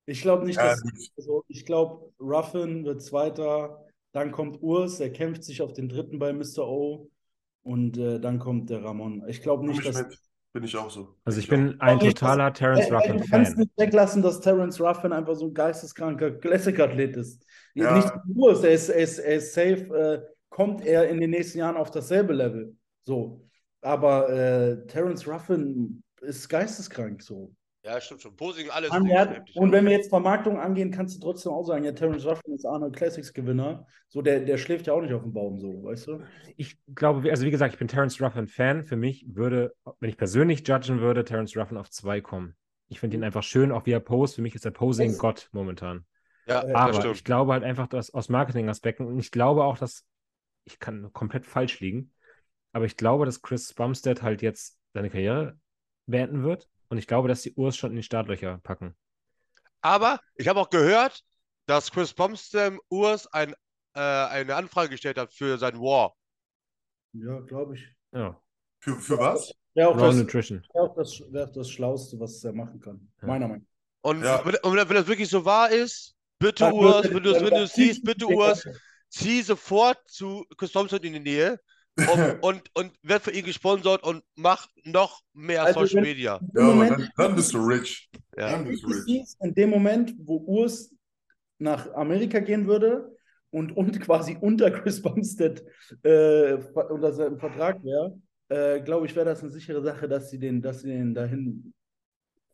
[0.05, 0.81] Ich glaube nicht, Ja, dass.
[1.17, 6.19] Also ich glaube, Ruffin wird Zweiter, Dann kommt Urs, der kämpft sich auf den dritten
[6.19, 6.67] bei Mr.
[6.67, 7.09] O.
[7.63, 9.23] Und äh, dann kommt der Ramon.
[9.27, 9.97] Ich glaube nicht, ich dass.
[10.03, 10.19] mit.
[10.51, 11.15] Bin ich auch so.
[11.25, 14.21] Also ich Bin bin ein nicht, totaler Terence Ey, ey, Ruffin du kannst nicht weglassen,
[14.21, 17.43] dass Terence Ruffin einfach so ein geisteskranker Classic-Athlet ist.
[17.73, 17.95] Ja.
[17.95, 21.57] Nicht nur er ist, er ist, er ist safe, äh, kommt er in den nächsten
[21.57, 22.75] Jahren auf dasselbe Level.
[23.03, 23.47] So.
[23.81, 27.53] Aber äh, Terence Ruffin ist geisteskrank so.
[27.85, 28.33] Ja, stimmt schon.
[28.37, 28.91] Posing, alles.
[28.91, 32.53] Hat, und wenn wir jetzt Vermarktung angehen, kannst du trotzdem auch sagen, ja, Terence Ruffin
[32.53, 33.85] ist Arnold Classics Gewinner.
[34.07, 36.21] So, der, der schläft ja auch nicht auf dem Baum, so, weißt du?
[36.55, 38.83] Ich glaube, also wie gesagt, ich bin Terence Ruffin Fan.
[38.83, 42.55] Für mich würde, wenn ich persönlich judgen würde, Terence Ruffin auf zwei kommen.
[42.87, 44.35] Ich finde ihn einfach schön, auch wie er post.
[44.35, 46.05] Für mich ist er Posing-Gott momentan.
[46.47, 47.15] Ja, das Aber stimmt.
[47.15, 50.05] ich glaube halt einfach, dass aus Marketingaspekten, und ich glaube auch, dass,
[50.63, 52.12] ich kann komplett falsch liegen,
[52.73, 55.57] aber ich glaube, dass Chris Bumstead halt jetzt seine Karriere
[56.05, 56.67] beenden wird.
[56.89, 58.95] Und ich glaube, dass die Urs schon in die Startlöcher packen.
[59.81, 61.23] Aber ich habe auch gehört,
[61.65, 63.53] dass Chris Bumstem Urs ein,
[63.95, 66.15] äh, eine Anfrage gestellt hat für sein War.
[67.13, 67.87] Ja, glaube ich.
[68.11, 68.39] Ja,
[68.79, 69.53] Für, für was?
[69.73, 70.63] Wäre auch, Raw das, Nutrition.
[70.73, 73.11] wär auch das, wär das Schlauste, was er machen kann.
[73.21, 73.27] Ja.
[73.27, 73.67] Meiner Meinung
[74.01, 74.45] Und, Ja.
[74.45, 76.73] wenn, und wenn das wirklich so wahr ist, bitte nach.
[76.73, 78.67] Urs, wenn du es siehst, bitte Urs,
[79.09, 81.59] zieh sofort zu Chris Bumstem in die Nähe
[82.41, 86.39] und, und, und werd für ihn gesponsert und mach noch mehr Also Social wenn- Media.
[86.55, 88.09] Ja, aber Moment, dann, dann bist du rich.
[88.37, 88.51] Ja.
[88.51, 89.33] Dann bist du Ich rich.
[89.41, 90.91] in dem Moment, wo Urs
[91.59, 93.15] nach Amerika gehen würde
[93.51, 95.63] und, und quasi unter Chris Bumstead
[96.01, 98.19] äh, unter seinem Vertrag wäre,
[98.49, 101.73] äh, glaube ich, wäre das eine sichere Sache, dass sie den, dass sie den dahin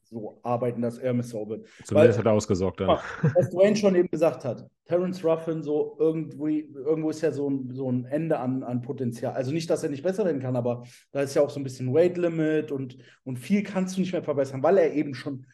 [0.09, 1.13] so arbeiten, dass er.
[1.13, 1.67] O wird.
[1.83, 2.87] Zumindest hat er ausgesorgt dann.
[2.87, 7.71] Was Dwayne schon eben gesagt hat, Terence Ruffin, so irgendwie, irgendwo ist ja so ein,
[7.73, 9.33] so ein Ende an, an Potenzial.
[9.33, 11.63] Also nicht, dass er nicht besser werden kann, aber da ist ja auch so ein
[11.63, 15.45] bisschen Weight Limit und, und viel kannst du nicht mehr verbessern, weil er eben schon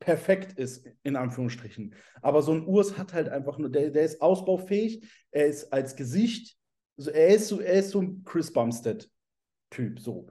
[0.00, 1.94] perfekt ist, in Anführungsstrichen.
[2.22, 5.96] Aber so ein Urs hat halt einfach nur, der, der ist ausbaufähig, er ist als
[5.96, 6.56] Gesicht,
[6.96, 10.28] so, er ist so, er ist so ein Chris Bumstead-Typ, so.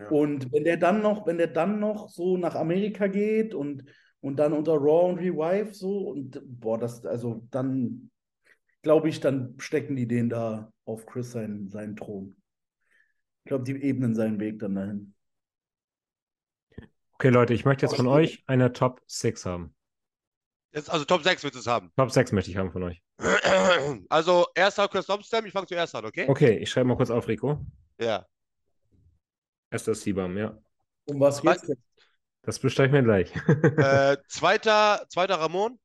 [0.00, 0.08] Ja.
[0.08, 3.84] Und wenn der dann noch, wenn der dann noch so nach Amerika geht und,
[4.20, 8.10] und dann unter Raw und Revive so und boah, das, also dann
[8.82, 12.36] glaube ich, dann stecken die den da auf Chris seinen, seinen Thron.
[13.44, 15.14] Ich glaube, die ebnen seinen Weg dann dahin.
[17.12, 19.74] Okay, Leute, ich möchte jetzt von euch eine Top 6 haben.
[20.72, 21.92] Jetzt, also Top 6 willst du es haben.
[21.96, 23.02] Top 6 möchte ich haben von euch.
[24.08, 26.26] Also erster Chris Bumstem, ich fange zuerst an, okay?
[26.28, 27.64] Okay, ich schreibe mal kurz auf, Rico.
[28.00, 28.26] Ja.
[29.70, 30.58] Erster Sibam, ja.
[31.06, 31.82] Um was geht's denn?
[32.42, 33.32] Das bestelle ich mir gleich.
[33.76, 35.78] Äh, zweiter, zweiter Ramon,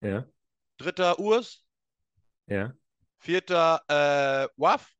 [0.00, 0.26] ja,
[0.78, 1.64] dritter Urs,
[2.46, 2.74] ja.
[3.18, 4.92] vierter äh, Waf,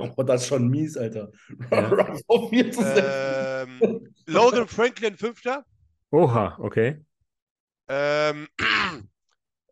[0.00, 1.30] Oh, das ist schon mies, Alter.
[1.70, 1.88] Ja.
[1.88, 3.04] Ruff auf vier zu setzen.
[3.04, 5.64] ähm, Logan Franklin fünfter,
[6.10, 7.04] Oha, okay.
[7.88, 8.48] ähm,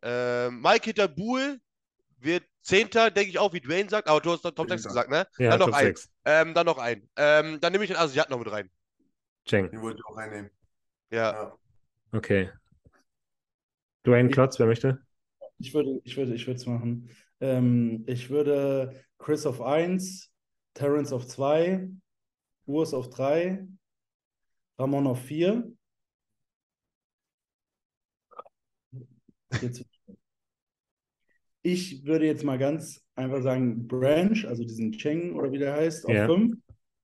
[0.02, 1.60] äh, Mike Hinterbuhl
[2.18, 4.88] wird zehnter, denke ich auch, wie Dwayne sagt, aber du hast Top 6 Zehnter.
[4.88, 5.26] gesagt, ne?
[5.38, 5.86] Ja, dann noch Top ein.
[5.86, 6.10] 6.
[6.24, 7.08] Ähm, dann noch ein.
[7.16, 8.70] Ähm, dann nehme ich den Asiat noch mit rein.
[9.44, 10.50] Cheng, Den wollte ich auch reinnehmen.
[11.10, 11.32] Ja.
[11.32, 11.58] Ja.
[12.12, 12.50] okay.
[14.06, 15.00] Dwayne Klotz, wer möchte?
[15.58, 17.10] Ich würde, ich würde, ich würde es machen.
[17.40, 20.30] Ähm, ich würde Chris auf 1,
[20.74, 21.88] Terrence auf 2,
[22.66, 23.66] Urs auf 3,
[24.78, 25.72] Ramon auf 4.
[29.60, 29.84] Jetzt,
[31.62, 36.06] ich würde jetzt mal ganz einfach sagen, Branch, also diesen Cheng oder wie der heißt,
[36.06, 36.26] auf Ja.
[36.26, 36.56] 5.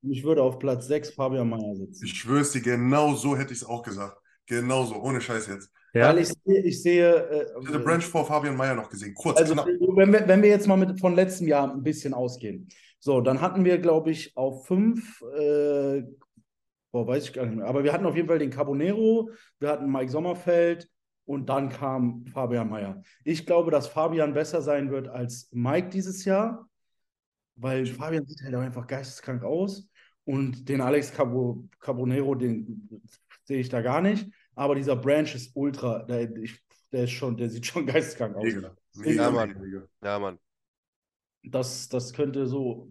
[0.03, 2.05] Und ich würde auf Platz 6 Fabian Meyer setzen.
[2.07, 4.17] Ich schwör's dir, genau so hätte ich es auch gesagt.
[4.47, 5.71] Genau so, ohne Scheiß jetzt.
[5.93, 9.15] Ja, Weil ich sehe, ich sehe äh, Ich hätte Branch vor Fabian Meyer noch gesehen.
[9.15, 9.67] Kurz, Also, knapp.
[9.67, 12.69] wenn wir, wenn wir jetzt mal mit, von letztem Jahr ein bisschen ausgehen.
[13.01, 16.03] So, dann hatten wir, glaube ich, auf fünf, äh,
[16.93, 19.31] boah, weiß ich gar nicht mehr, aber wir hatten auf jeden Fall den Carbonero,
[19.61, 20.89] wir hatten Mike Sommerfeld
[21.29, 23.03] und dann kam Fabian Meyer.
[23.23, 26.67] Ich glaube, dass Fabian besser sein wird als Mike dieses Jahr,
[27.55, 29.91] weil Fabian sieht halt auch einfach geisteskrank aus
[30.25, 32.89] und den Alex Carbo, Carbonero, den
[33.45, 37.37] sehe ich da gar nicht, aber dieser Branch ist ultra, der, ich, der ist schon,
[37.37, 38.45] der sieht schon geisteskrank aus.
[38.45, 38.75] Mega.
[38.95, 39.87] Mega, Mann.
[40.03, 40.39] Ja, Mann.
[41.43, 42.91] Das, das könnte so,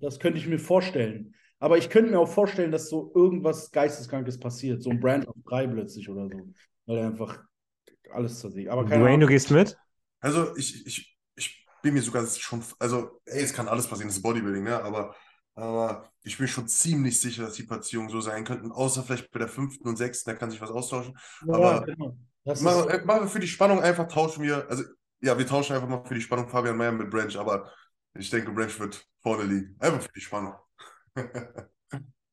[0.00, 1.34] das könnte ich mir vorstellen.
[1.58, 4.82] Aber ich könnte mir auch vorstellen, dass so irgendwas Geisteskrankes passiert.
[4.82, 6.54] So ein Brand auf drei plötzlich oder so.
[6.86, 7.49] Weil er einfach
[8.12, 8.68] alles zersägt.
[8.70, 9.28] Aber keine Dwayne, du Ahnung.
[9.28, 9.76] gehst mit?
[10.20, 14.16] Also ich, ich, ich bin mir sogar schon, also ey, es kann alles passieren, das
[14.18, 14.82] ist Bodybuilding, ne?
[14.82, 15.14] Aber,
[15.54, 19.38] aber ich bin schon ziemlich sicher, dass die Platzierungen so sein könnten, außer vielleicht bei
[19.38, 21.16] der fünften und sechsten, da kann sich was austauschen.
[21.46, 22.16] Ja, aber- genau.
[22.44, 24.82] Machen ist, wir machen wir für die Spannung einfach, tauschen wir, also
[25.20, 27.70] ja, wir tauschen einfach mal für die Spannung Fabian Meyer mit Branch, aber
[28.14, 29.76] ich denke, Branch wird vorne liegen.
[29.78, 30.54] Einfach für die Spannung.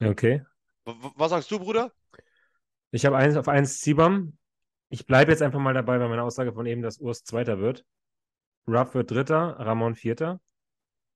[0.01, 0.43] Okay.
[0.86, 1.91] Was sagst du, Bruder?
[2.91, 4.38] Ich habe eins auf eins Sibam.
[4.90, 7.86] Ich bleibe jetzt einfach mal dabei bei meiner Aussage von eben, dass Urs Zweiter wird.
[8.68, 10.40] Ruff wird Dritter, Ramon Vierter.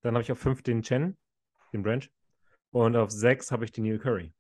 [0.02, 1.18] Dann habe ich auf fünf den Chen,
[1.74, 2.04] den Branch.
[2.72, 4.34] Und auf sechs habe ich den Neil Curry.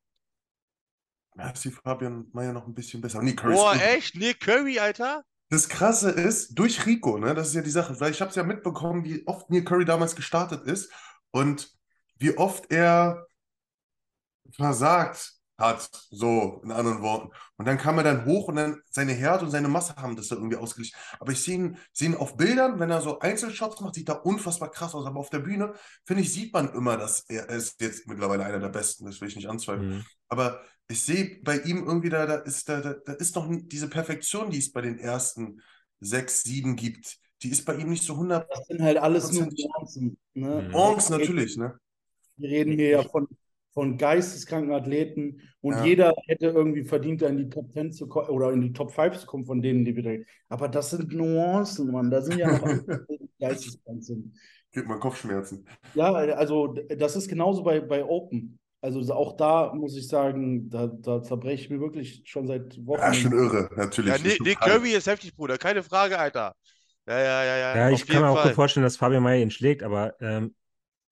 [1.38, 3.22] Ja, ist die Fabian Meyer noch ein bisschen besser.
[3.22, 4.16] Nee, Curry Boah, echt?
[4.16, 5.24] Nick Curry, Alter?
[5.50, 8.36] Das Krasse ist, durch Rico, ne, das ist ja die Sache, weil ich habe es
[8.36, 10.92] ja mitbekommen, wie oft Neil Curry damals gestartet ist
[11.32, 11.70] und
[12.18, 13.28] wie oft er
[14.52, 17.30] versagt hat, so in anderen Worten.
[17.58, 20.28] Und dann kam er dann hoch und dann seine Härte und seine Masse haben das
[20.28, 20.98] dann irgendwie ausgeglichen.
[21.20, 24.26] Aber ich sehe ihn, sehe ihn auf Bildern, wenn er so Einzelshots macht, sieht er
[24.26, 25.06] unfassbar krass aus.
[25.06, 25.74] Aber auf der Bühne,
[26.06, 29.22] finde ich, sieht man immer, dass er, er ist jetzt mittlerweile einer der Besten, das
[29.22, 29.90] will ich nicht anzweifeln.
[29.90, 30.06] Mhm.
[30.28, 33.90] Aber ich sehe bei ihm irgendwie da, da ist da, da, da ist noch diese
[33.90, 35.62] Perfektion, die es bei den ersten
[36.00, 37.18] sechs, sieben gibt.
[37.44, 39.48] Die ist bei ihm nicht so 100 Das sind halt alles nur.
[39.48, 40.18] Nuancen.
[40.34, 40.64] Ne?
[40.64, 40.72] Mhm.
[40.72, 41.80] Bronx natürlich, ne?
[42.38, 43.28] Wir reden hier ja von,
[43.74, 45.86] von geisteskranken Athleten und Ja.
[45.86, 48.92] jeder hätte irgendwie verdient, da in die Top 10 zu kommen oder in die Top
[48.92, 50.26] 5 zu kommen von denen, die wir reden.
[50.50, 52.12] Aber das sind Nuancen, Mann.
[52.12, 54.34] Da sind ja noch andere, die geisteskrank sind.
[54.74, 55.66] Gibt mal Kopfschmerzen.
[55.94, 58.58] Ja, also das ist genauso bei, bei Open.
[58.82, 63.00] Also auch da muss ich sagen, da, da zerbreche ich mir wirklich schon seit Wochen.
[63.00, 64.10] Ja, schon irre, natürlich.
[64.10, 64.60] Ja, Ist Nick, schon Nick.
[64.60, 65.58] Curry ist heftig, Bruder.
[65.58, 66.56] Keine Frage, Alter.
[67.08, 67.78] Ja, ja, ja, ja.
[67.78, 70.56] Ja, ich kann mir auch gut vorstellen, dass Fabian Meyer ihn schlägt, aber ähm,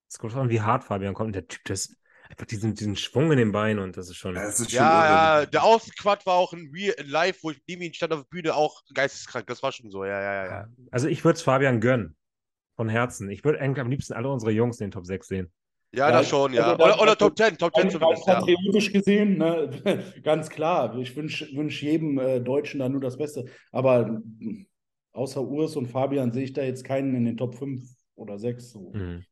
[0.08, 1.34] es kommt an, wie hart Fabian kommt.
[1.34, 1.96] Der Typ, das
[2.30, 4.34] einfach diesen, diesen Schwung in den Beinen und das ist schon.
[4.34, 7.50] Ja, es ist schon Ja, ja, der Außenquad war auch in Real in Live, wo
[7.50, 9.46] ich neben ihm stand auf der Bühne, auch geisteskrank.
[9.46, 10.66] Das war schon so, ja, ja, ja, ja.
[10.90, 12.16] Also ich würde es Fabian gönnen.
[12.76, 13.28] Von Herzen.
[13.30, 15.52] Ich würde eigentlich am liebsten alle unsere Jungs in den Top 6 sehen.
[15.92, 16.62] Ja, Ja, das schon, ja.
[16.62, 18.34] also da- Oder, oder Top 10, Top 10 Rein zumindest, ja.
[18.36, 19.68] patriotisch gesehen, ne?
[20.24, 20.96] ganz klar.
[20.96, 23.44] Ich wünsche wünsch jedem äh, Deutschen da nur das Beste.
[23.70, 24.06] Aber
[24.38, 24.64] mh,
[25.12, 27.82] außer Urs und Fabian sehe ich da jetzt keinen in den Top 5
[28.14, 28.70] oder 6.
[28.70, 28.92] So.
[28.94, 29.24] Mhm.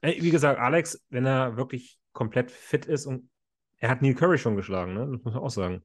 [0.00, 3.28] Ey, Wie gesagt, Alex, wenn er wirklich komplett fit ist und
[3.78, 5.00] er hat Neil Curry schon geschlagen, ne?
[5.12, 5.84] Das muss man auch sagen.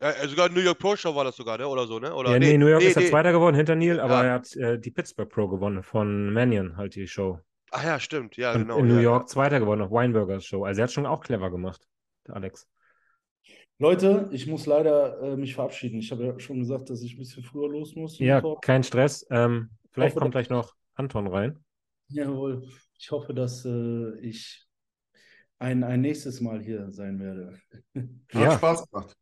[0.00, 1.68] Ja, sogar New York Pro Show war das sogar, ne?
[1.68, 2.12] Oder so, ne?
[2.12, 3.08] Oder ja, nee, New York ist er nee.
[3.08, 4.24] Zweiter geworden hinter Neil, aber Ja.
[4.24, 7.38] er hat äh, die Pittsburgh Pro gewonnen von Mannion, halt die Show.
[7.70, 8.78] Ach ja, stimmt, ja, Und genau.
[8.78, 10.64] in New ja, York Zweiter geworden auf Weinbergers Show.
[10.64, 11.86] Also er hat schon auch clever gemacht,
[12.26, 12.68] der Alex.
[13.78, 16.00] Leute, ich muss leider äh, mich verabschieden.
[16.00, 18.18] Ich habe ja schon gesagt, dass ich ein bisschen früher los muss.
[18.18, 18.62] Ja, Talk.
[18.62, 19.24] kein Stress.
[19.30, 21.64] Ähm, vielleicht hoffe, kommt gleich noch Anton rein.
[22.08, 22.64] Jawohl.
[22.98, 24.61] Ich hoffe, dass äh, ich
[25.62, 27.58] ein, ein nächstes Mal hier sein werde.
[28.34, 28.52] Hat Ja.
[28.52, 29.16] Spaß gemacht.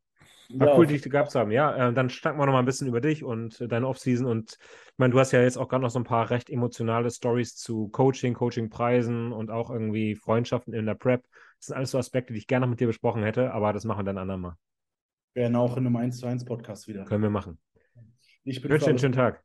[0.53, 1.53] War Ja, cool, dich gehabt zu haben.
[1.53, 4.27] Ja, äh, dann schnacken wir noch mal ein bisschen über dich und äh, deine Offseason.
[4.27, 7.11] Und ich meine, du hast ja jetzt auch gerade noch so ein paar recht emotionale
[7.11, 11.23] Stories zu Coaching, Coaching-Preisen und auch irgendwie Freundschaften in der Prep.
[11.59, 13.85] Das sind alles so Aspekte, die ich gerne noch mit dir besprochen hätte, aber das
[13.85, 14.55] machen wir dann andermal.
[15.35, 17.05] werden auch in einem 1 zu 1 Podcast wieder.
[17.05, 17.59] Können wir machen.
[18.43, 19.45] Ich wünsche dir einen schönen Tag.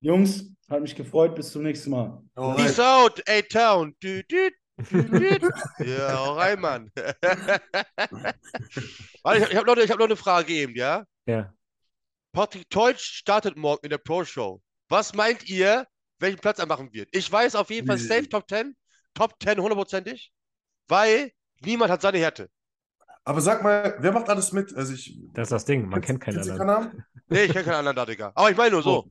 [0.00, 1.34] Jungs, hat mich gefreut.
[1.34, 2.22] Bis zum nächsten Mal.
[2.34, 3.94] Peace out, A-Town.
[4.90, 5.38] Dü.
[5.84, 6.90] Ja, hau rein, Mann.
[9.22, 11.04] Warte, ich, ich habe noch, hab noch eine Frage eben, ja?
[11.26, 11.52] Ja.
[12.32, 14.60] Patrick Teutsch startet morgen in der Pro-Show.
[14.88, 15.86] Was meint ihr,
[16.18, 17.08] welchen Platz er machen wird?
[17.12, 18.74] Ich weiß auf jeden Fall safe Top 10.
[19.14, 20.32] Top 10 hundertprozentig.
[20.88, 22.48] Weil niemand hat seine Härte.
[23.24, 24.74] Aber sag mal, wer macht alles mit?
[24.74, 25.16] Also ich.
[25.32, 25.88] Das ist das Ding.
[25.88, 26.58] Man kennt keinen anderen.
[26.58, 27.04] keinen?
[27.28, 28.32] Nee, ich kenne keinen anderen da, Digga.
[28.34, 29.10] Aber ich meine nur so.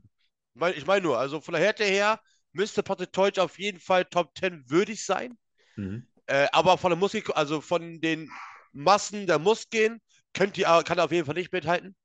[0.54, 2.20] Ich meine ich mein nur, also von der Härte her
[2.52, 5.38] müsste Patrick Teutsch auf jeden Fall Top 10 würdig sein.
[5.78, 6.06] Mhm.
[6.28, 8.30] Äh, aber von der Muskel, also von den
[8.74, 10.02] Massen der Muskeln
[10.34, 11.96] könnt ihr, kann er auf jeden Fall nicht mithalten.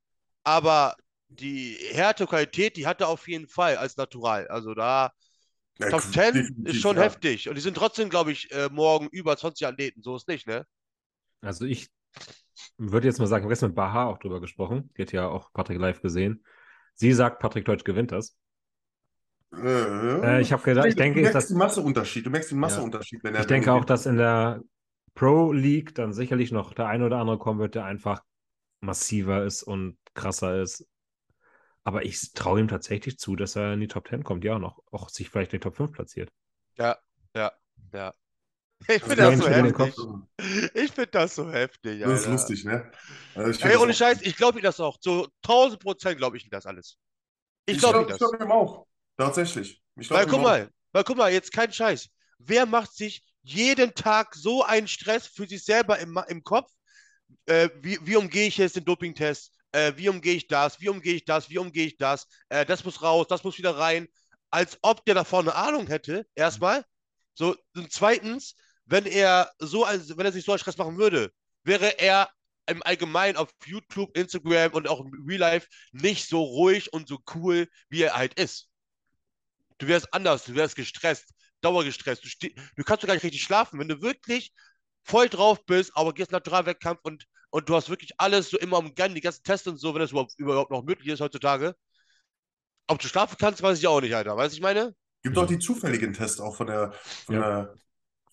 [0.44, 0.96] Aber
[1.28, 4.48] die Härte, Qualität, die hat er auf jeden Fall als Natural.
[4.48, 5.12] Also da
[5.78, 6.98] Ja, Top 10 definitiv, ist schon ja.
[6.98, 7.48] heftig.
[7.48, 10.02] Und die sind trotzdem, glaube ich, äh, morgen über 20 Athleten.
[10.02, 10.66] So ist nicht, ne?
[11.40, 11.88] Also ich
[12.78, 14.92] würde jetzt mal sagen, ich habe gestern mit Baha auch drüber gesprochen.
[14.96, 16.44] Die hat ja auch Patrick live gesehen.
[16.94, 18.36] Sie sagt, Patrick Deutsch gewinnt das.
[19.56, 22.26] Äh, Äh, ich habe gedacht, ich du denke, ist merkst das, den Masseunterschied.
[22.26, 24.62] Du merkst den Masseunterschied, wenn er ich denke auch, dass in der
[25.14, 28.22] Pro League dann sicherlich noch der ein oder andere kommen wird, der einfach
[28.80, 30.86] massiver ist und krasser ist.
[31.84, 34.64] Aber ich traue ihm tatsächlich zu, dass er in die Top 10 kommt, ja, und
[34.64, 36.30] auch, auch sich vielleicht in die Top 5 platziert.
[36.78, 36.96] Ja,
[37.34, 37.52] ja,
[37.92, 38.14] ja.
[38.88, 39.94] Ich finde das so heftig.
[40.74, 42.90] Ich finde das so heftig, Das ist lustig, ne?
[43.34, 44.98] Also ich Ey, ohne Scheiß, ich glaube ihm das auch.
[44.98, 46.98] Zu 1000 Prozent glaube ich ihm das alles.
[47.66, 48.18] Ich Ich glaube ihm glaube das.
[48.18, 48.86] glaub ihm auch.
[49.16, 49.82] Tatsächlich.
[49.96, 52.08] Ich glaub Weil guck mal, weil guck mal, jetzt kein Scheiß.
[52.38, 56.70] Wer macht sich jeden Tag so einen Stress für sich selber im, im Kopf?
[57.46, 59.52] Äh, wie, wie umgehe ich jetzt den Dopingtest?
[59.72, 60.80] Äh, wie umgehe ich das?
[60.80, 61.48] Wie umgehe ich das?
[61.50, 62.26] Wie umgehe ich das?
[62.48, 64.08] Äh, das muss raus, das muss wieder rein.
[64.50, 66.84] Als ob der davor eine Ahnung hätte, erstmal.
[67.34, 71.30] So, und zweitens, wenn er so wenn er sich so einen Stress machen würde,
[71.64, 72.30] wäre er
[72.66, 77.18] im Allgemeinen auf YouTube, Instagram und auch im Real Life nicht so ruhig und so
[77.34, 78.68] cool, wie er halt ist.
[79.78, 82.24] Du wärst anders, du wärst gestresst, dauergestresst.
[82.24, 84.52] Du, du kannst doch gar nicht richtig schlafen, wenn du wirklich
[85.04, 88.78] voll drauf bist, aber gehst natural Wettkampf und, und du hast wirklich alles so immer
[88.78, 91.76] umgangen, die ganzen Tests und so, wenn das überhaupt, überhaupt noch möglich ist heutzutage.
[92.88, 94.36] Ob du schlafen kannst, weiß ich auch nicht, Alter.
[94.36, 94.94] Weißt du, ich meine?
[95.22, 96.92] Gibt auch die zufälligen Tests auch von der,
[97.24, 97.40] von Ja.
[97.40, 97.74] der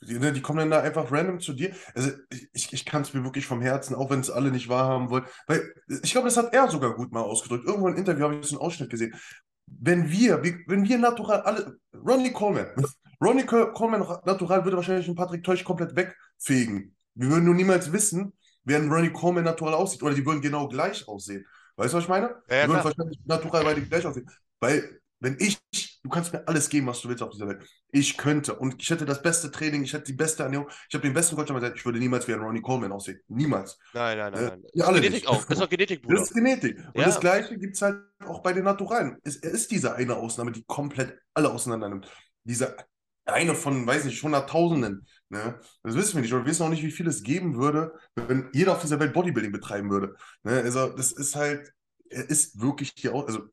[0.08, 1.74] die, ne, die kommen dann da einfach random zu dir.
[1.96, 2.12] Also
[2.54, 5.26] ich, ich kann es mir wirklich vom Herzen, auch wenn es alle nicht wahrhaben wollen,
[5.48, 5.74] weil
[6.04, 7.66] ich glaube, das hat er sogar gut mal ausgedrückt.
[7.66, 9.16] Irgendwo im Interview habe ich so einen Ausschnitt gesehen.
[9.68, 12.68] Wenn wir, wenn wir natural alle, Ronnie Coleman,
[13.24, 16.96] Ronnie Col- Coleman natural würde wahrscheinlich einen Patrick Teusch komplett wegfegen.
[17.16, 18.34] Wir würden nur niemals wissen,
[18.64, 20.04] wer ein Ronnie Coleman natural aussieht.
[20.04, 21.46] Oder die würden genau gleich aussehen.
[21.76, 22.28] Weißt du, was ich meine?
[22.50, 22.86] Ja, die würden klar.
[22.86, 24.30] wahrscheinlich natural beide gleich aussehen.
[24.60, 25.58] Weil, wenn ich,
[26.04, 27.66] du kannst mir alles geben, was du willst auf dieser Welt.
[27.92, 31.02] Ich könnte und ich hätte das beste Training, ich hätte die beste Ernährung, ich habe
[31.02, 33.20] den besten Coach, gesagt, ich würde niemals wie ein Ronnie Coleman aussehen.
[33.30, 33.80] Niemals.
[33.94, 34.64] Nein, nein, nein, Äh, nein.
[34.74, 35.28] Das alle ist Genetik nicht.
[35.30, 35.46] auch.
[35.46, 36.22] Das ist auch Genetik, Das Bruder.
[36.22, 36.78] ist Genetik.
[36.78, 37.06] Und Ja.
[37.06, 39.18] das Gleiche gibt es halt auch bei den Naturalen.
[39.24, 42.08] Es, er ist diese eine Ausnahme, die komplett alle auseinander nimmt.
[42.44, 42.76] Diese
[43.26, 45.08] eine von, weiß nicht, Hunderttausenden.
[45.30, 45.58] Ne?
[45.84, 46.34] Das wissen wir nicht.
[46.34, 49.14] Und wir wissen auch nicht, wie viel es geben würde, wenn jeder auf dieser Welt
[49.14, 50.16] Bodybuilding betreiben würde.
[50.44, 50.62] Ne?
[50.62, 51.72] Also, das ist halt,
[52.10, 53.44] er ist wirklich hier auch, also,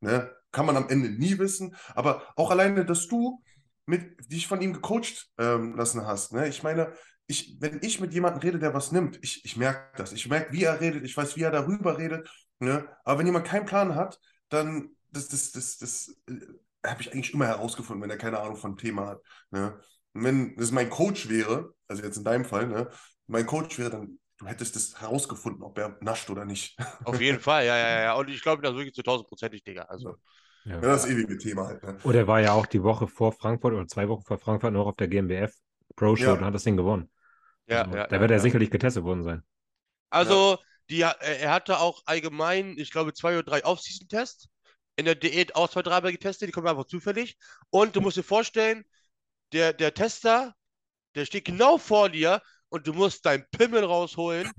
[0.00, 0.30] ne?
[0.52, 1.76] Kann man am Ende nie wissen.
[1.94, 3.42] Aber auch alleine, dass du
[3.86, 6.32] mit, dich von ihm gecoacht ähm, lassen hast.
[6.32, 6.48] Ne?
[6.48, 6.92] Ich meine,
[7.26, 10.12] ich, wenn ich mit jemandem rede, der was nimmt, ich, ich merke das.
[10.12, 12.28] Ich merke, wie er redet, ich weiß, wie er darüber redet.
[12.58, 12.88] Ne?
[13.04, 16.34] Aber wenn jemand keinen Plan hat, dann das, das, das, das äh,
[16.86, 19.22] habe ich eigentlich immer herausgefunden, wenn er keine Ahnung von Thema hat.
[19.50, 19.78] Ne?
[20.12, 22.90] Und wenn das mein Coach wäre, also jetzt in deinem Fall, ne,
[23.26, 26.76] mein Coach wäre, dann du hättest das herausgefunden, ob er nascht oder nicht.
[27.02, 28.14] Auf jeden Fall, ja, ja, ja.
[28.14, 29.82] Und ich glaube das wirklich zu tausendprozentig, Digga.
[29.84, 30.16] Also,
[30.64, 30.74] Ja.
[30.80, 31.82] Ja, das ewige Thema halt.
[31.82, 31.98] Ne?
[32.02, 34.86] Oder er war ja auch die Woche vor Frankfurt oder zwei Wochen vor Frankfurt noch
[34.86, 35.54] auf der GmbF
[35.96, 36.34] Pro Show Ja.
[36.34, 37.10] und hat das Ding gewonnen.
[37.66, 38.06] ja, Also, ja.
[38.08, 39.42] da ja, wird er sicherlich getestet worden sein.
[40.10, 44.48] Also, die, er er hatte auch allgemein, ich glaube, zwei oder drei Off-Season-Tests.
[44.96, 47.38] In der Diät auch zwei, dreimal getestet, die kommen einfach zufällig.
[47.70, 48.84] Und du musst dir vorstellen,
[49.52, 50.54] der, der Tester,
[51.14, 54.50] der steht genau vor dir und du musst deinen Pimmel rausholen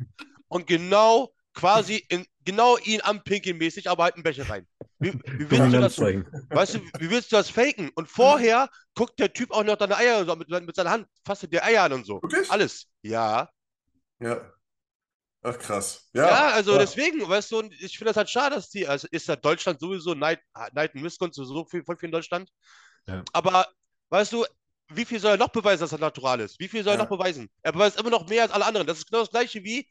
[0.48, 4.68] und genau quasi in, genau ihn anpinkeln mäßig, aber halt einen Becher rein.
[5.00, 6.26] Wie, wie willst du das, zeigen.
[6.50, 7.90] weißt du, wie willst du das faken?
[7.96, 11.52] Und vorher guckt der Typ auch noch deine Eier so mit, mit seiner Hand, fasst
[11.52, 12.22] dir Eier an und so.
[12.22, 12.50] Wirklich?
[12.52, 12.88] Alles.
[13.02, 13.50] Ja.
[14.20, 14.54] Ja.
[15.44, 16.08] Ach krass.
[16.14, 16.80] Ja, Ja, also ja.
[16.80, 20.14] deswegen, weißt du, ich finde das halt schade, dass die, also ist ja Deutschland sowieso
[20.14, 20.40] Neid,
[20.74, 22.50] Neid und Missgunst so viel, voll viel in Deutschland.
[23.08, 23.24] Ja.
[23.34, 23.68] Aber,
[24.10, 24.46] weißt du,
[24.96, 26.60] wie viel soll er noch beweisen, dass er natural ist?
[26.60, 27.04] Wie viel soll er Ja.
[27.04, 27.50] noch beweisen?
[27.62, 28.88] Er beweist immer noch mehr als alle anderen.
[28.88, 29.88] Das ist genau das Gleiche wie,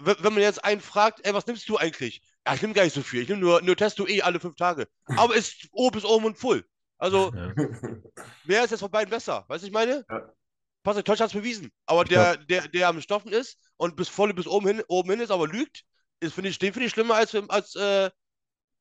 [0.00, 2.22] wenn man jetzt einen fragt, ey, was nimmst du eigentlich?
[2.46, 3.22] Ja, ich nehme gar nicht so viel.
[3.22, 4.88] Ich nehme nur, nur Testo eh alle fünf Tage.
[5.16, 6.64] Aber ist O bis oben und full.
[6.98, 7.52] Also, Ja.
[8.44, 9.44] wer ist jetzt von beiden besser?
[9.48, 10.04] Weißt du, ich meine?
[10.08, 10.32] Ja.
[10.82, 11.70] Patrick Deutsch hat es bewiesen.
[11.86, 15.20] Aber der, der, der am Stoffen ist und bis voll bis oben hin, oben hin
[15.20, 15.84] ist, aber lügt,
[16.20, 18.10] ist, finde ich, den finde ich schlimmer als, als äh,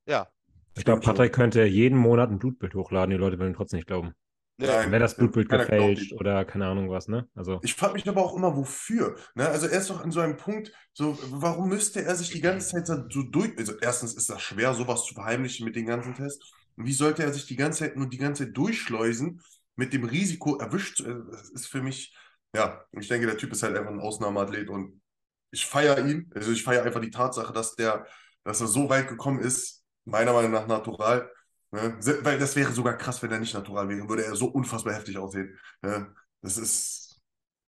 [0.07, 0.27] ja.
[0.75, 4.13] Ich glaube, Patrick könnte jeden Monat ein Blutbild hochladen, die Leute würden trotzdem nicht glauben.
[4.61, 4.83] Nein.
[4.83, 7.27] Dann wäre das Blutbild gefälscht oder keine Ahnung was, ne?
[7.35, 9.15] Also, Ich frage mich aber auch immer, wofür.
[9.35, 9.47] Ne?
[9.47, 12.69] Also er ist doch an so einem Punkt, so, warum müsste er sich die ganze
[12.69, 13.57] Zeit so durch.
[13.57, 16.51] Also erstens ist das schwer, sowas zu verheimlichen mit den ganzen Tests.
[16.77, 19.41] Und wie sollte er sich die ganze Zeit nur die ganze Zeit durchschleusen,
[19.75, 21.27] mit dem Risiko erwischt zu werden?
[21.31, 22.15] Das ist für mich,
[22.55, 25.01] ja, ich denke, der Typ ist halt einfach ein Ausnahmeathlet und
[25.51, 26.29] ich feiere ihn.
[26.33, 28.05] Also ich feiere einfach die Tatsache, dass der,
[28.43, 31.29] dass er so weit gekommen ist, meiner Meinung nach natural.
[31.71, 31.97] Ne?
[32.23, 35.17] Weil das wäre sogar krass, wenn er nicht natural wäre, würde er so unfassbar heftig
[35.17, 35.57] aussehen.
[35.81, 36.13] Ne?
[36.41, 37.21] Das ist,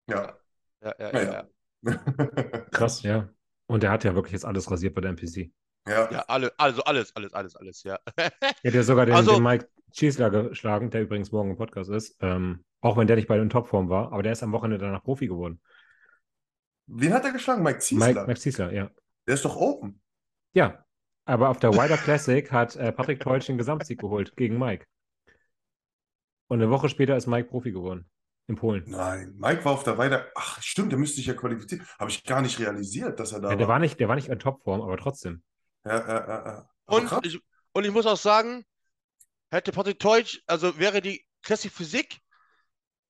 [0.09, 0.37] ja.
[0.83, 1.47] Ja, ja, Ja, ja,
[1.83, 2.61] ja.
[2.71, 3.29] krass, ja.
[3.67, 5.53] Und er hat ja wirklich jetzt alles rasiert bei der NPC.
[5.89, 6.11] ja.
[6.11, 7.99] Ja, alle, also alles, alles, alles, alles, ja.
[8.17, 8.31] Er
[8.65, 12.17] hat ja sogar den, Also- den Mike Schießler geschlagen, der übrigens morgen im Podcast ist.
[12.21, 15.05] Ähm, auch wenn der nicht bei den Topform war, aber der ist am Wochenende danach
[15.05, 15.61] Profi geworden.
[16.87, 17.63] Wen hat er geschlagen?
[17.63, 18.07] Mike Ziesler.
[18.09, 18.91] Mike, Mike Schießler, ja.
[19.27, 20.01] Der ist doch Open.
[20.55, 20.82] Ja,
[21.25, 24.85] aber auf der Wider Classic hat äh, Patrick Teutsch den Gesamtsieg geholt gegen Mike.
[26.49, 28.09] Und eine Woche später ist Mike Profi geworden.
[28.49, 28.85] In Polen.
[28.89, 30.31] Nein, Mike war auf der Weide.
[30.35, 31.87] Ach, stimmt, der müsste sich ja qualifizieren.
[31.99, 33.79] Habe ich gar nicht realisiert, dass er da Ja, der war.
[33.79, 35.43] nicht, der war nicht in Topform, aber trotzdem.
[35.85, 36.69] Ja, ja, ja, ja.
[36.87, 37.21] Aber Und krass.
[37.23, 37.41] ich,
[37.73, 38.65] und ich muss auch sagen,
[39.51, 42.19] hätte Patrick Teutsch, also wäre die Classic Physik,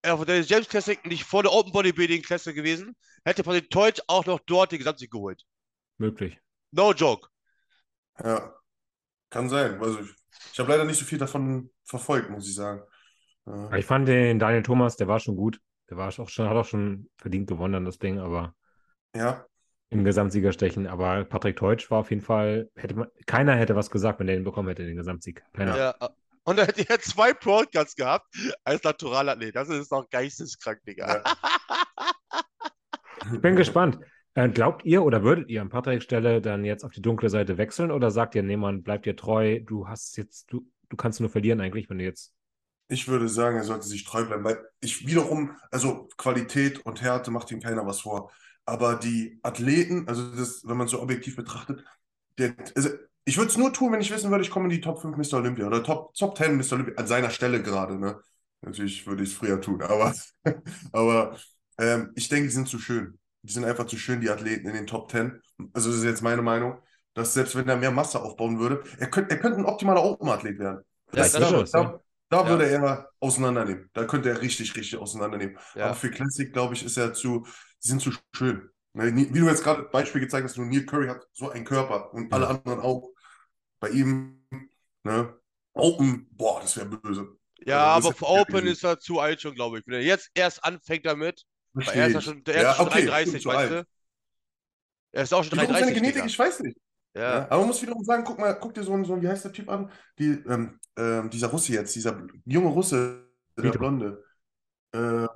[0.03, 2.95] äh, der James Classic nicht vor der Open Bodybuilding Klasse gewesen,
[3.25, 5.43] hätte Patrick Teutsch auch noch dort den Gesamtsieg geholt.
[5.99, 6.39] Möglich.
[6.73, 7.29] No joke.
[8.19, 8.55] Ja,
[9.31, 9.81] kann sein.
[9.81, 10.11] Also ich,
[10.53, 12.83] ich habe leider nicht so viel davon verfolgt, muss ich sagen.
[13.47, 13.73] Ja.
[13.75, 15.61] Ich fand den Daniel Thomas, der war schon gut.
[15.91, 18.55] Der war auch schon, hat auch schon verdient gewonnen an das Ding, aber
[19.15, 19.47] Ja,
[19.93, 20.87] im Gesamtsiegerstechen.
[20.87, 24.37] Aber Patrick Teutsch war auf jeden Fall, hätte man, keiner hätte was gesagt, wenn der
[24.37, 25.43] den bekommen hätte, den Gesamtsieg.
[25.53, 25.77] Keiner.
[25.77, 25.95] Ja.
[26.45, 28.27] Und dann hätte er zwei Broadcasts gehabt
[28.65, 29.55] als Naturalathlet.
[29.55, 31.23] Das ist doch geisteskrank, Digga.
[31.23, 31.23] Ja.
[33.33, 34.01] Ich bin gespannt.
[34.35, 37.59] Äh, glaubt ihr oder würdet ihr an Patricks Stelle dann jetzt auf die dunkle Seite
[37.59, 41.21] wechseln oder sagt ihr, nee, man, bleib dir treu, du hast jetzt, du, du kannst
[41.21, 42.33] nur verlieren eigentlich, wenn du jetzt.
[42.89, 47.31] Ich würde sagen, er sollte sich treu bleiben, weil ich wiederum, also Qualität und Härte
[47.31, 48.31] macht ihm keiner was vor.
[48.65, 51.85] aber die Athleten, also das, wenn man so objektiv betrachtet,
[52.39, 52.91] der, also
[53.25, 55.17] ich würde es nur tun, wenn ich wissen würde, ich komme in die Top 5
[55.17, 55.39] Mr.
[55.39, 56.73] Olympia oder Top, Top 10 Mr.
[56.73, 58.21] Olympia, an seiner Stelle gerade, ne?
[58.63, 60.15] Natürlich würde ich es früher tun, aber,
[60.93, 61.37] aber
[61.79, 63.19] ähm, ich denke, die sind zu schön.
[63.43, 65.41] Die sind einfach zu schön, die Athleten in den Top 10.
[65.73, 66.79] Also das ist jetzt meine Meinung,
[67.15, 70.59] dass selbst wenn er mehr Masse aufbauen würde, er, könnt, er könnte ein optimaler Open-Athlet
[70.59, 70.85] werden.
[71.15, 72.49] Ja, Das, das da, da, da Ja.
[72.49, 73.91] würde er auseinandernehmen.
[73.93, 75.59] Da könnte er richtig, richtig auseinandernehmen.
[75.75, 75.87] Ja.
[75.87, 77.45] Aber für Classic, glaube ich, ist er zu,
[77.79, 78.69] sie sind zu schön.
[78.95, 82.13] Ne, Wie du jetzt gerade Beispiel gezeigt hast, nur Neil Curry hat so einen Körper
[82.15, 82.37] und Ja.
[82.37, 83.11] alle anderen auch.
[83.81, 84.45] Bei ihm,
[85.05, 85.35] ne,
[85.75, 87.37] Open, boah, das wäre böse.
[87.65, 89.87] Ja, Also, aber für Open ist er zu alt schon, glaube ich.
[89.87, 91.45] Wenn er jetzt erst anfängt damit,
[91.75, 93.87] weil er ist ja schon, er Ja, ist schon okay, 33, stimmt, zu weißt du?
[95.13, 96.27] Er ist auch schon Wiederum seine 33, Genetik, Digga.
[96.27, 96.79] ich weiß nicht.
[97.15, 97.23] Ja.
[97.31, 97.47] Ja.
[97.51, 99.45] Aber man muss wiederum sagen, guck mal, guck dir so einen, so einen, wie heißt
[99.45, 99.91] der Typ an?
[100.19, 103.79] Die, ähm, ähm, dieser Russe jetzt, dieser junge Russe, der Vito.
[103.79, 104.25] Blonde.
[104.93, 105.27] Äh,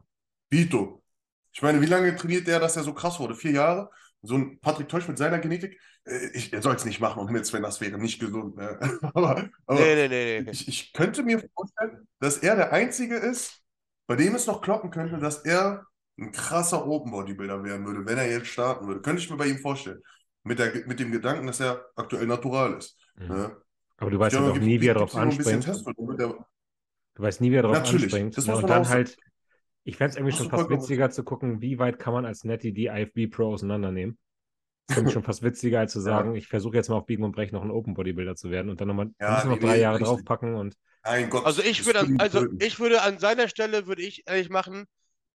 [0.51, 1.05] Vito.
[1.53, 3.35] Ich meine, wie lange trainiert der, dass er so krass wurde?
[3.35, 3.91] Vier Jahre?
[4.23, 5.81] So ein Patrick Teusch mit seiner Genetik?
[6.05, 8.57] Äh, ich, er soll es nicht machen, um Himmels Willen, das wäre nicht gesund.
[8.57, 8.79] Ne?
[9.15, 10.51] aber aber Nee, nee, nee, nee.
[10.51, 13.63] ich, ich könnte mir vorstellen, dass er der Einzige ist,
[14.07, 15.87] bei dem es noch kloppen könnte, dass er
[16.19, 19.03] ein krasser Open Bodybuilder werden würde, wenn er jetzt starten würde.
[19.03, 20.03] Könnte ich mir bei ihm vorstellen.
[20.45, 22.97] Mit, der, mit dem Gedanken, dass er aktuell natural ist.
[23.17, 23.27] Mhm.
[23.29, 23.57] Ne?
[23.99, 25.67] Aber du weißt Ja, auch nie, wie er bisschen anspringt.
[27.15, 28.37] Du weißt nie, wie er drauf Natürlich, anspringt.
[28.37, 28.49] das ne?
[28.49, 29.19] muss Und man dann auch halt,
[29.85, 32.73] ich fände es irgendwie schon fast witziger zu gucken, wie weit kann man als Netty
[32.73, 34.19] die IFB Pro auseinandernehmen.
[34.89, 36.03] Das finde ich schon fast witziger, als zu Ja.
[36.03, 38.71] sagen, ich versuche jetzt mal auf Biegen und Brechen noch ein Open Bodybuilder zu werden
[38.71, 40.01] und dann nochmal Ja, ja, noch drei nee, Jahre richtig.
[40.01, 41.45] draufpacken und Mein Gott.
[41.47, 44.87] Also ich würde, also ich würde an seiner Stelle, würde ich ehrlich machen,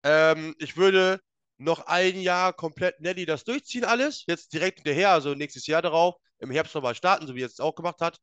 [0.03, 1.21] ähm, ich würde
[1.59, 6.17] noch ein Jahr komplett Nelly das durchziehen alles, jetzt direkt hinterher, also nächstes Jahr darauf,
[6.39, 8.19] im Herbst nochmal starten, so wie er es auch gemacht hat,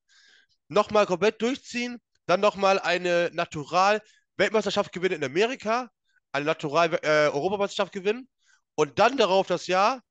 [0.70, 5.90] nochmal komplett durchziehen, dann nochmal eine Natural-Weltmeisterschaft gewinnen in Amerika,
[6.32, 8.28] eine Natural-Europameisterschaft gewinnen
[8.76, 10.02] und dann darauf das Jahr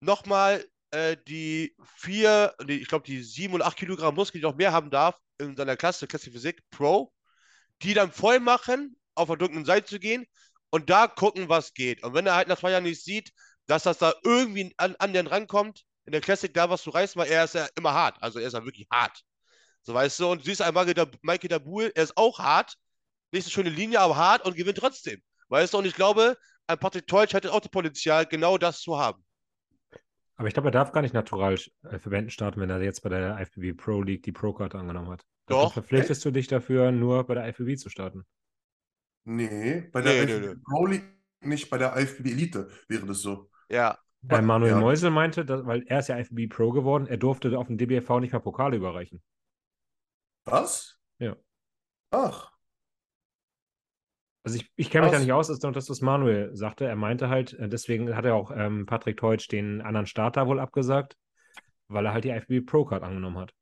[0.00, 4.56] nochmal äh, die vier, nee, ich glaube die sieben und acht Kilogramm Muskeln, die noch
[4.56, 7.12] mehr haben darf, in seiner Klasse, Klasse Physik Pro,
[7.82, 10.26] die dann voll machen, auf der dunklen Seite zu gehen
[10.72, 12.02] und da gucken, was geht.
[12.02, 13.32] Und wenn er halt nach zwei Jahren nicht sieht,
[13.66, 17.20] dass das da irgendwie an, an den rankommt, in der Classic da was zu reißen,
[17.20, 18.16] weil er ist ja immer hart.
[18.20, 19.22] Also er ist ja wirklich hart.
[19.82, 20.86] So weißt du, und du siehst einmal
[21.20, 22.74] Mikey Dabul, er ist auch hart,
[23.32, 25.22] nicht so schöne Linie, aber hart und gewinnt trotzdem.
[25.48, 28.98] Weißt du, und ich glaube, ein Patrick Teutsch hätte auch das Potenzial, genau das zu
[28.98, 29.22] haben.
[30.36, 33.10] aber ich glaube, er darf gar nicht natural äh, für starten, wenn er jetzt bei
[33.10, 35.26] der IFBB Pro League die Pro-Karte angenommen hat.
[35.46, 35.72] Dann Doch.
[35.74, 38.24] verpflichtest du dich dafür, nur bei der IFBB zu starten.
[39.24, 41.04] Nee, bei der Nee, nee, IFBB Pro League
[41.40, 43.50] nicht, bei der IFBB Elite wäre das so.
[43.68, 44.80] Ja, Bei Manuel ja.
[44.80, 48.20] Meusel meinte, dass, weil er ist ja IFBB Pro geworden, er durfte auf dem DBFV
[48.20, 49.22] nicht mehr Pokale überreichen.
[50.44, 50.98] Was?
[51.18, 51.36] Ja.
[52.10, 52.52] Ach,
[54.44, 56.84] Also ich, ich kenne mich da nicht aus, als dass das Manuel sagte.
[56.84, 60.58] Er meinte halt, äh, deswegen hat er auch ähm, Patrick Teutsch den anderen Starter wohl
[60.60, 61.16] abgesagt,
[61.88, 63.54] weil er halt die IFBB Pro Card angenommen hat.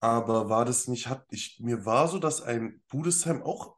[0.00, 3.76] aber war das nicht, hat ich, mir war so, dass ein Budesheim auch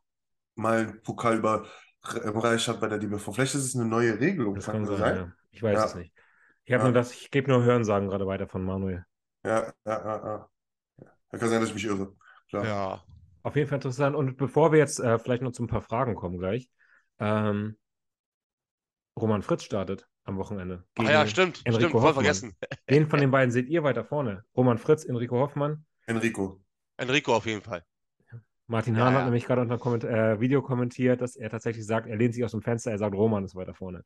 [0.56, 3.32] mal einen Pokal überreicht hat bei der DBV.
[3.32, 5.16] Vielleicht ist es eine neue Regelung, Das kann sein, sein?
[5.16, 5.32] ja.
[5.50, 5.84] Ich weiß Ja.
[5.86, 6.12] es nicht.
[6.64, 6.88] Ich habe Ja.
[6.90, 9.04] nur das, ich gebe nur Hörensagen gerade weiter von Manuel.
[9.44, 10.48] Ja, ja, ja, ja.
[11.32, 12.14] Ja, Kann sein, dass ich mich irre.
[12.48, 12.64] Klar.
[12.64, 13.02] ja.
[13.42, 14.16] Auf jeden Fall interessant.
[14.16, 16.68] Und bevor wir jetzt äh, vielleicht noch zu ein paar Fragen kommen gleich,
[17.20, 17.76] ähm,
[19.18, 20.84] Roman Fritz startet am Wochenende.
[20.96, 22.24] Ah gegen ja, stimmt, Enrico stimmt, voll Hoffmann.
[22.24, 22.56] vergessen.
[22.86, 24.44] Wen von den beiden seht ihr weiter vorne?
[24.56, 25.84] Roman Fritz, Enrico Hoffmann?
[26.06, 26.60] Enrico.
[26.96, 27.84] Enrico auf jeden Fall.
[28.68, 29.18] Martin Hahn ja.
[29.20, 32.34] hat nämlich gerade unter einem Komment äh, Video kommentiert, dass er tatsächlich sagt, er lehnt
[32.34, 34.04] sich aus dem Fenster, er sagt, Roman ist weiter vorne.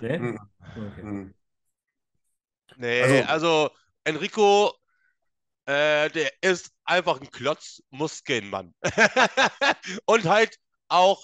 [0.00, 0.18] Ne?
[0.18, 0.38] Mhm.
[0.76, 1.02] Okay.
[1.02, 1.34] Mhm.
[2.76, 3.70] Nee, Also- also,
[4.04, 4.72] Enrico,
[5.66, 8.74] äh, der ist einfach ein Klotz Muskelmann.
[10.06, 10.58] Und halt
[10.88, 11.22] auch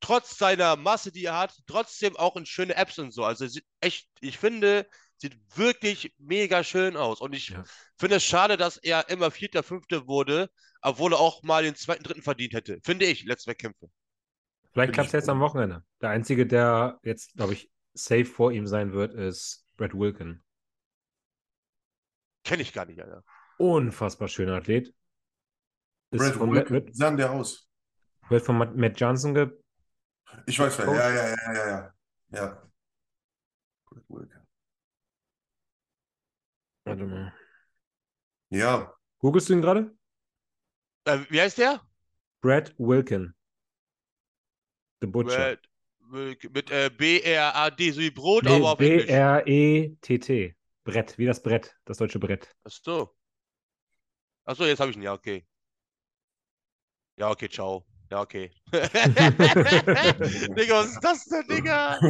[0.00, 3.24] trotz seiner Masse, die er hat, trotzdem auch in schöne Apps und so.
[3.24, 4.88] Also sieht echt, ich finde,
[5.18, 7.20] sieht wirklich mega schön aus.
[7.20, 7.64] Und ich Ja.
[7.98, 10.50] finde es schade, dass er immer Vierter, Fünfter wurde,
[10.82, 12.80] obwohl er auch mal den zweiten, dritten verdient hätte.
[12.82, 13.90] Finde ich, letzte Wettkämpfe.
[14.72, 15.84] Vielleicht klappt es jetzt am Wochenende.
[16.00, 20.42] Der Einzige, der jetzt, glaube ich, safe vor ihm sein wird, ist Brad Wilkin.
[22.44, 23.24] Kenne ich gar nicht, Alter.
[23.58, 24.94] Unfassbar schöner Athlet.
[26.12, 27.68] Ist Brad von, Wilk, wird, wie sah denn der aus?
[28.28, 29.50] wird von Matt Matt Johnson ge
[30.46, 30.78] Ich weiß?
[30.78, 31.94] Ja, ja, ja, ja, ja.
[32.30, 32.70] Ja.
[33.86, 34.40] Brad Wilk.
[36.84, 37.34] Warte mal.
[38.48, 39.94] Ja, Googlest du ihn gerade?
[41.04, 41.80] Äh, wie heißt der?
[42.42, 43.34] Brad Wilkin.
[45.00, 45.36] The Butcher.
[45.36, 45.58] Brad
[46.10, 49.06] Wilk- Mit äh, B-R-A-D, so wie Brot, aber auf Englisch.
[49.06, 50.56] B-R-E-T-T.
[50.84, 52.54] Brett, wie das Brett, das deutsche Brett.
[52.64, 53.14] Ach so.
[54.44, 55.02] Ach so, jetzt habe ich ihn.
[55.02, 55.46] Ja, okay.
[57.16, 57.84] Ja, okay, ciao.
[58.10, 58.50] Ja, okay.
[58.72, 58.90] Digga,
[60.80, 62.00] was ist das denn, Digga?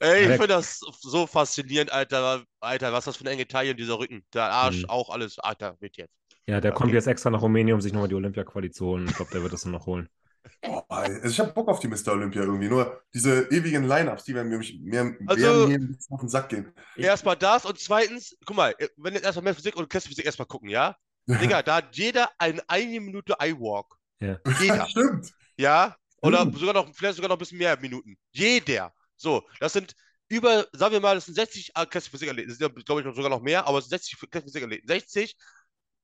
[0.00, 2.44] Ey, ich finde das so faszinierend, Alter.
[2.60, 4.24] Alter, was ist das für ein enge Taille und dieser Rücken?
[4.32, 4.90] Der Arsch, Mhm.
[4.90, 5.40] auch alles.
[5.40, 6.14] Alter, mit jetzt.
[6.48, 6.78] Ja, der Okay.
[6.78, 9.06] kommt jetzt extra nach Rumänien, um sich nochmal die Olympia-Quali zu holen.
[9.08, 10.08] Ich glaube, der wird das dann noch holen.
[10.66, 12.12] Oh, ey, also ich habe Bock auf die Mr.
[12.12, 12.68] Olympia irgendwie.
[12.68, 16.28] Nur diese ewigen Line-Ups, die werden mir mehr, Also- werden mir ein bisschen auf den
[16.30, 16.72] Sack gehen.
[16.96, 20.70] Erstmal das und zweitens, guck mal, wenn jetzt erstmal mehr Physik und Physik erstmal gucken,
[20.70, 20.96] ja?
[21.26, 23.94] Digga, da hat jeder eine eine Minute iWalk.
[24.20, 24.38] Ja.
[24.58, 24.86] Jeder.
[24.88, 25.32] Stimmt.
[25.58, 25.94] Ja?
[26.22, 26.54] Oder Hm.
[26.56, 28.16] sogar noch, vielleicht sogar noch ein bisschen mehr Minuten.
[28.32, 28.92] Jeder.
[29.16, 29.94] So, das sind
[30.28, 31.72] über, sagen wir mal, das sind 60
[32.10, 32.48] Physik-Athleten.
[32.48, 34.88] Das sind, glaube ich, sogar noch mehr, aber es sind 60 Physik-Athleten.
[34.88, 35.36] 60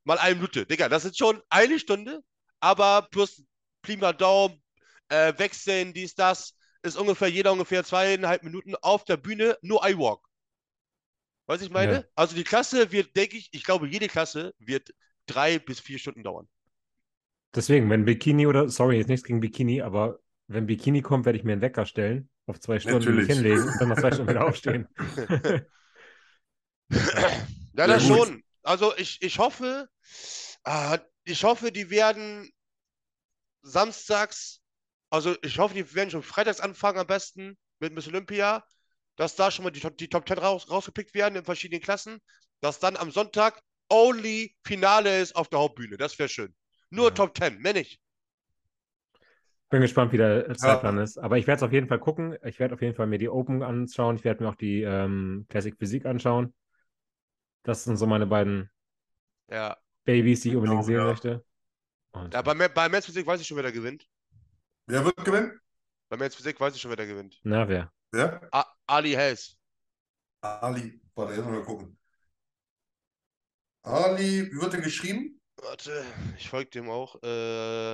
[0.04, 0.66] mal eine Minute.
[0.66, 2.22] Digga, das ist schon eine Stunde,
[2.60, 3.42] aber plus
[3.82, 4.62] Pi mal Daumen,
[5.08, 10.20] äh, wechseln, dies, das, ist ungefähr jeder ungefähr zweieinhalb Minuten auf der Bühne, nur iWalk.
[11.46, 11.92] Weißt du, ich meine?
[11.92, 12.04] Ja.
[12.14, 14.94] Also die Klasse wird, denke ich, ich glaube, jede Klasse wird
[15.26, 16.48] drei bis vier Stunden dauern.
[17.54, 21.44] Deswegen, wenn Bikini oder, sorry, jetzt nichts gegen Bikini, aber wenn Bikini kommt, werde ich
[21.44, 24.46] mir einen Wecker stellen, auf zwei Stunden mich hinlegen und dann nach zwei Stunden wieder
[24.46, 24.88] aufstehen.
[27.76, 28.16] Ja, das gut.
[28.16, 28.43] schon.
[28.64, 29.88] Also ich, ich hoffe,
[30.64, 32.50] ah, ich hoffe, die werden
[33.62, 34.60] samstags,
[35.10, 38.64] also ich hoffe, die werden schon freitags anfangen am besten mit Miss Olympia,
[39.16, 42.20] dass da schon mal die, Top- die Top 10 raus, rausgepickt werden in verschiedenen Klassen,
[42.60, 45.96] dass dann am Sonntag only Finale ist auf der Hauptbühne.
[45.96, 46.54] Das wäre schön.
[46.90, 47.14] Nur Ja.
[47.14, 48.00] Top 10, mehr nicht.
[49.70, 51.18] Bin gespannt, wie der Zeitplan ist.
[51.18, 52.36] Aber ich werde es auf jeden Fall gucken.
[52.44, 54.16] Ich werde auf jeden Fall mir die Open anschauen.
[54.16, 56.54] Ich werde mir auch die ähm, Classic Physik anschauen.
[57.64, 58.70] Das sind so meine beiden
[59.50, 59.76] Ja.
[60.04, 61.04] Babys, die ich unbedingt Auch, sehen ja.
[61.04, 61.44] möchte.
[62.12, 64.06] Und ja bei, bei Men's Physik weiß ich schon, wer da gewinnt.
[64.86, 65.58] Wer wird gewinnen?
[66.08, 67.40] Bei Men's Physik weiß ich schon, wer da gewinnt.
[67.42, 67.90] na, wer?
[68.12, 68.48] Wer?
[68.52, 69.58] A Ali Hess.
[70.42, 71.00] Ali.
[71.14, 71.98] Warte, jetzt mal gucken.
[73.82, 75.40] Ali, wie wird der geschrieben?
[75.56, 76.04] Warte,
[76.38, 77.16] ich folge dem auch.
[77.22, 77.92] Äh,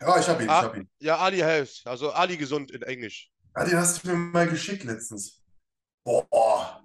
[0.00, 0.62] Ja, ich hab ihn, ich Ah.
[0.62, 0.88] hab ihn.
[0.98, 1.82] ja, Ali Hess.
[1.86, 3.30] Also Ali gesund in Englisch.
[3.54, 5.42] Ah, den hast du mir mal geschickt letztens.
[6.04, 6.83] Boah.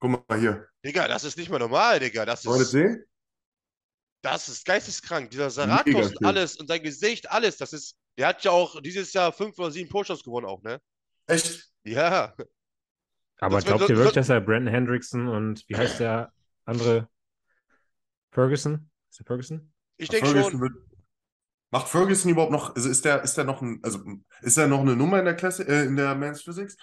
[0.00, 0.68] Guck mal hier.
[0.84, 2.24] Digga, das ist nicht mehr normal, Digga.
[2.24, 3.04] Das Wollt ihr ist, sehen?
[4.22, 5.30] das ist geisteskrank.
[5.30, 7.56] Dieser Saratos und alles und sein Gesicht, alles.
[7.56, 7.96] Das ist.
[8.16, 10.80] Der hat ja auch dieses Jahr fünf oder sieben Push-Ups gewonnen, auch, ne?
[11.28, 11.70] Echt?
[11.84, 12.34] Ja.
[13.40, 16.32] Aber Das glaubt ihr wirklich, dass er Brandon Hendrickson und wie heißt der
[16.64, 17.08] andere?
[18.32, 18.90] Ferguson?
[19.10, 19.72] Ist der Ferguson?
[19.96, 20.60] Ich denke schon.
[20.60, 20.72] wird.
[21.70, 24.00] Macht Ferguson überhaupt noch, also ist der, ist der noch ein, also
[24.40, 26.76] ist er noch eine Nummer in der Klasse, äh, in der Men's Physics?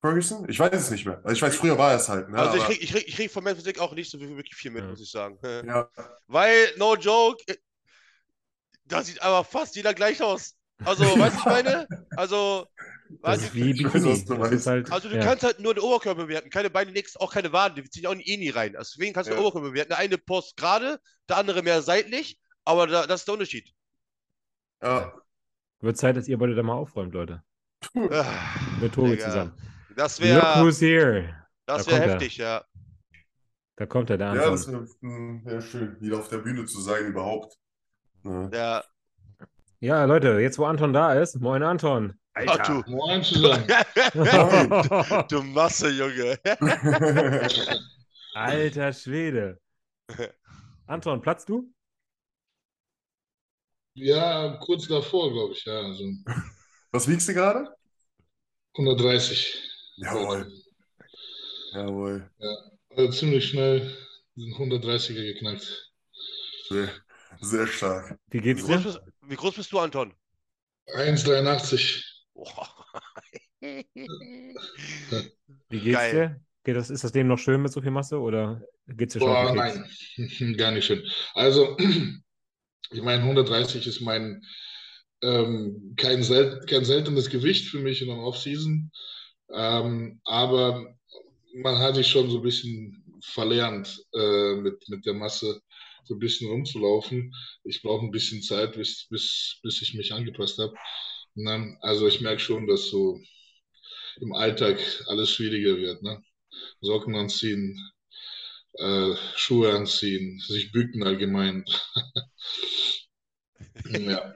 [0.00, 0.48] Ferguson?
[0.48, 1.18] Ich weiß es nicht mehr.
[1.24, 2.38] Also ich weiß, früher war es halt, ne?
[2.38, 4.54] Also ich aber- krieg, ich krieg, ich krieg von Men's Physik auch nicht so wirklich
[4.54, 4.90] viel mit, Ja.
[4.90, 5.38] muss ich sagen.
[5.66, 5.88] ja,
[6.26, 7.56] Weil, no joke, äh,
[8.84, 10.56] da sieht aber fast jeder gleich aus.
[10.84, 11.86] Also, weißt du, ich meine?
[12.16, 12.66] Also,
[13.22, 13.92] Das ist du, wie Ich weiß,
[14.24, 14.38] Bikini.
[14.38, 14.66] meinst.
[14.68, 15.22] halt, also du ja.
[15.24, 18.14] kannst halt nur den Oberkörper bewerten, keine Beine, nix, auch keine Waden, die ziehen auch
[18.14, 18.76] eh nie rein.
[18.76, 19.46] Also Deswegen kannst du den Ja.
[19.46, 19.88] Oberkörper bewerten.
[19.90, 23.68] Der eine Post gerade, der andere mehr seitlich, aber da, das ist der Unterschied.
[24.82, 25.12] ja.
[25.82, 27.42] Wird Zeit, dass ihr beide da mal aufräumt, Leute.
[28.10, 28.26] Ah,
[28.82, 29.52] Mit Tobi zusammen.
[30.00, 31.46] Das Look wäre who's here.
[31.66, 32.12] das da wär kommt er.
[32.14, 32.64] heftig, ja.
[33.76, 37.06] Da kommt er, der Ja, das wäre wär schön, wieder auf der Bühne zu sein
[37.06, 37.54] überhaupt.
[38.22, 38.50] Ne?
[38.52, 38.82] ja.
[39.80, 42.14] Ja, Leute, jetzt wo Anton da ist, moin Anton.
[42.34, 42.82] Ach, du.
[42.90, 43.66] Moin zusammen.
[45.28, 46.38] du Masse, Junge.
[48.34, 49.60] Alter Schwede.
[50.86, 51.70] Anton, platzt du?
[53.94, 55.80] Ja, kurz davor, glaube ich, ja.
[55.80, 56.04] Also
[56.92, 57.74] Was wiegst du gerade?
[58.74, 59.69] 130.
[60.02, 60.46] Jawohl.
[61.72, 62.30] Jawohl.
[62.90, 63.96] Also ziemlich schnell
[64.36, 65.90] den 130er geknackt.
[66.68, 66.88] Sehr,
[67.40, 68.18] sehr stark.
[68.30, 68.84] Wie Wie geht's groß, dir?
[68.84, 70.14] bist, wie groß bist du, Anton?
[70.94, 72.04] 1,83.
[72.34, 72.68] Boah.
[75.68, 76.12] Wie geht's Geil.
[76.12, 76.40] dir?
[76.64, 79.28] Geht das, ist das Leben noch schön mit so viel Masse oder geht's dir schon
[79.28, 79.80] Boah, Keks?
[80.16, 81.02] nein, gar nicht schön.
[81.34, 81.76] Also,
[82.90, 84.42] ich meine, 130 ist mein
[85.22, 88.90] ähm, kein, sel kein seltenes Gewicht für mich in der Offseason.
[89.54, 90.94] Ähm, aber
[91.54, 95.60] man hat sich schon so ein bisschen verlernt, äh, mit, mit der Masse
[96.04, 97.34] so ein bisschen rumzulaufen.
[97.64, 100.74] Ich brauche ein bisschen Zeit, bis, bis, bis ich mich angepasst habe.
[101.34, 101.76] Ne?
[101.80, 103.20] Also ich merke schon, dass so
[104.20, 106.02] im Alltag alles schwieriger wird.
[106.02, 106.22] Ne?
[106.80, 107.78] Socken anziehen,
[108.74, 111.64] äh, Schuhe anziehen, sich bücken allgemein.
[113.84, 114.34] ja.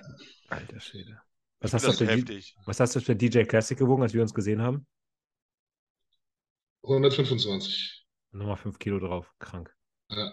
[0.49, 1.21] Alter Schwede.
[1.61, 4.61] Was hast, du für was hast du für DJ Classic gewogen, als wir uns gesehen
[4.61, 4.87] haben?
[6.85, 8.07] 125.
[8.33, 9.33] Nochmal 5 Kilo drauf.
[9.39, 9.75] Krank.
[10.11, 10.33] Ja.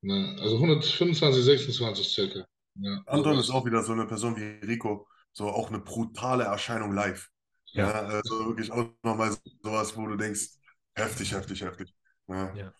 [0.00, 2.46] Ne, also 125, 26 circa.
[2.74, 6.92] Ja, Anton ist auch wieder so eine Person wie Rico, so auch eine brutale Erscheinung
[6.92, 7.28] live.
[7.66, 7.88] Ja.
[7.88, 10.48] Ja, also wirklich auch nochmal sowas, wo du denkst,
[10.94, 11.94] heftig, heftig, heftig.
[12.28, 12.54] Ja.
[12.54, 12.74] Ja.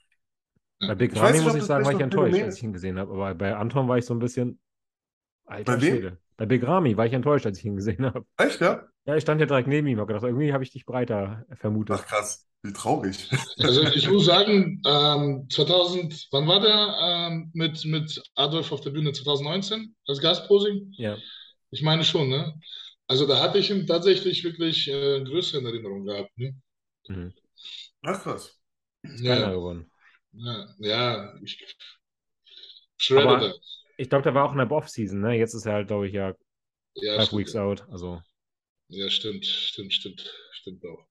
[0.81, 3.13] Bei Big nicht, muss ich sagen, war ich enttäuscht, Phänomen als ich ihn gesehen habe.
[3.13, 4.59] Aber bei Anton war ich so ein bisschen.
[5.45, 5.95] Alter Bei wem?
[5.95, 6.19] Schwede.
[6.37, 8.27] Bei Big Ramy war ich enttäuscht, als ich ihn gesehen habe.
[8.37, 8.89] Echt, ja?
[9.05, 11.97] Ja, ich stand ja direkt neben ihm, habe gedacht, irgendwie habe ich dich breiter vermutet.
[11.99, 13.29] Ach krass, wie traurig.
[13.59, 16.97] Also ich muss sagen, ähm, 2000, wann war der
[17.33, 19.13] ähm, mit, mit Adolf auf der Bühne?
[19.13, 20.93] 2019 als Gastposing?
[20.97, 21.17] Ja.
[21.71, 22.55] Ich meine schon, ne?
[23.09, 26.31] Also da hatte ich ihn tatsächlich wirklich äh, größere in Erinnerung gehabt.
[26.39, 26.55] Ne?
[27.09, 27.33] Mhm.
[28.03, 28.59] Ach krass.
[29.03, 29.91] Keiner Ja, gewonnen.
[30.33, 31.59] ja, ja, ich
[32.97, 33.55] shredder Aber- da.
[33.99, 35.35] Ich glaube, der war auch in der Off-Season, ne?
[35.37, 36.35] Jetzt ist er halt, glaube ich, ja
[36.95, 37.87] Ja, five stimmt, weeks out.
[37.91, 38.21] Also,
[38.93, 41.07] ja, stimmt, stimmt, stimmt, stimmt auch.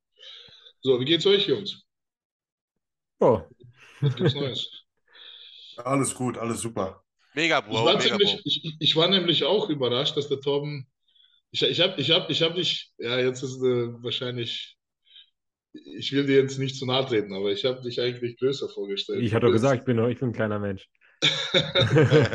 [0.81, 1.83] So, wie geht's euch, Jungs?
[3.21, 3.47] oh,
[4.01, 4.69] Was gibt's Neues?
[5.85, 7.03] Alles gut, alles super.
[7.33, 8.45] Mega, Ich Bro, war, mega, ziemlich, Bro.
[8.45, 10.87] ich, ich war nämlich auch überrascht, dass der Torben.
[11.51, 14.77] Ich, ich habe ich hab, ich hab dich, ja, jetzt ist äh, wahrscheinlich.
[15.97, 19.19] Ich will dir jetzt nicht zu nahe treten, aber ich habe dich eigentlich größer vorgestellt.
[19.25, 20.89] ich hatte doch gesagt, ich bin, ich bin ein kleiner Mensch.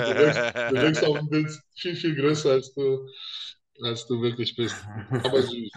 [0.05, 3.09] Du wirkst, du wirkst auf dem Bild viel, viel größer, als du,
[3.83, 4.77] als du wirklich bist.
[5.11, 5.71] Aber süß.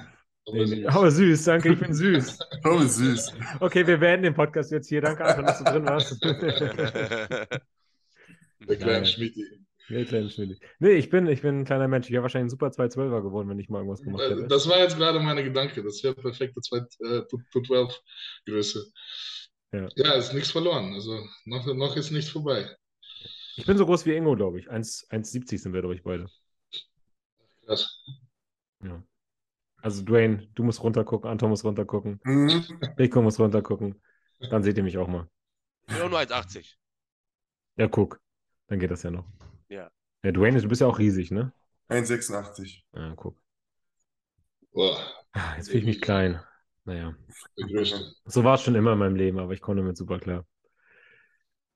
[0.45, 0.85] Aber süß.
[0.87, 2.39] Aber süß, danke, ich bin süß.
[2.63, 3.33] Wie süß.
[3.59, 5.01] Okay, wir beenden den Podcast jetzt hier.
[5.01, 6.23] Danke, Anton, dass du drin warst.
[8.67, 9.05] Der kleine Geil.
[9.05, 9.43] Schmidti.
[9.89, 10.59] Nee, kleiner Schmidt.
[10.79, 12.07] Nee, ich bin, ich bin ein kleiner Mensch.
[12.07, 14.47] Ich wäre wahrscheinlich ein super 212er geworden, wenn ich mal irgendwas gemacht Äh, hätte.
[14.47, 15.81] Das war jetzt gerade meine Gedanke.
[15.83, 18.85] Das wäre perfekte äh, 12-Größe.
[19.71, 19.87] Ja.
[19.95, 20.93] ja, ist nichts verloren.
[20.93, 22.69] Also noch, noch ist nichts vorbei.
[23.55, 24.69] Ich bin so groß wie Ingo, glaube ich.
[24.69, 26.27] 1 1,70 sind wir, glaube ich, beide.
[27.69, 28.03] Krass.
[28.83, 29.03] Ja.
[29.83, 32.65] Also, Dwayne, du musst runtergucken, Anton muss runtergucken, Mhm.
[32.97, 34.01] Rico muss runtergucken.
[34.49, 35.29] Dann seht ihr mich auch mal.
[35.87, 36.77] Ich bin auch nur 1,80.
[37.77, 38.19] Ja, guck.
[38.67, 39.25] Dann geht das ja noch.
[39.69, 39.91] Ja.
[40.23, 41.53] Ja, Dwayne, du bist ja auch riesig, ne?
[41.89, 42.83] 1,86.
[42.93, 43.37] Ja, guck.
[44.71, 44.97] Boah,
[45.33, 46.41] Ah, Jetzt fühle ich mich klein.
[46.85, 47.15] Naja.
[48.25, 50.45] So war es schon immer in meinem Leben, aber ich komme damit super klar.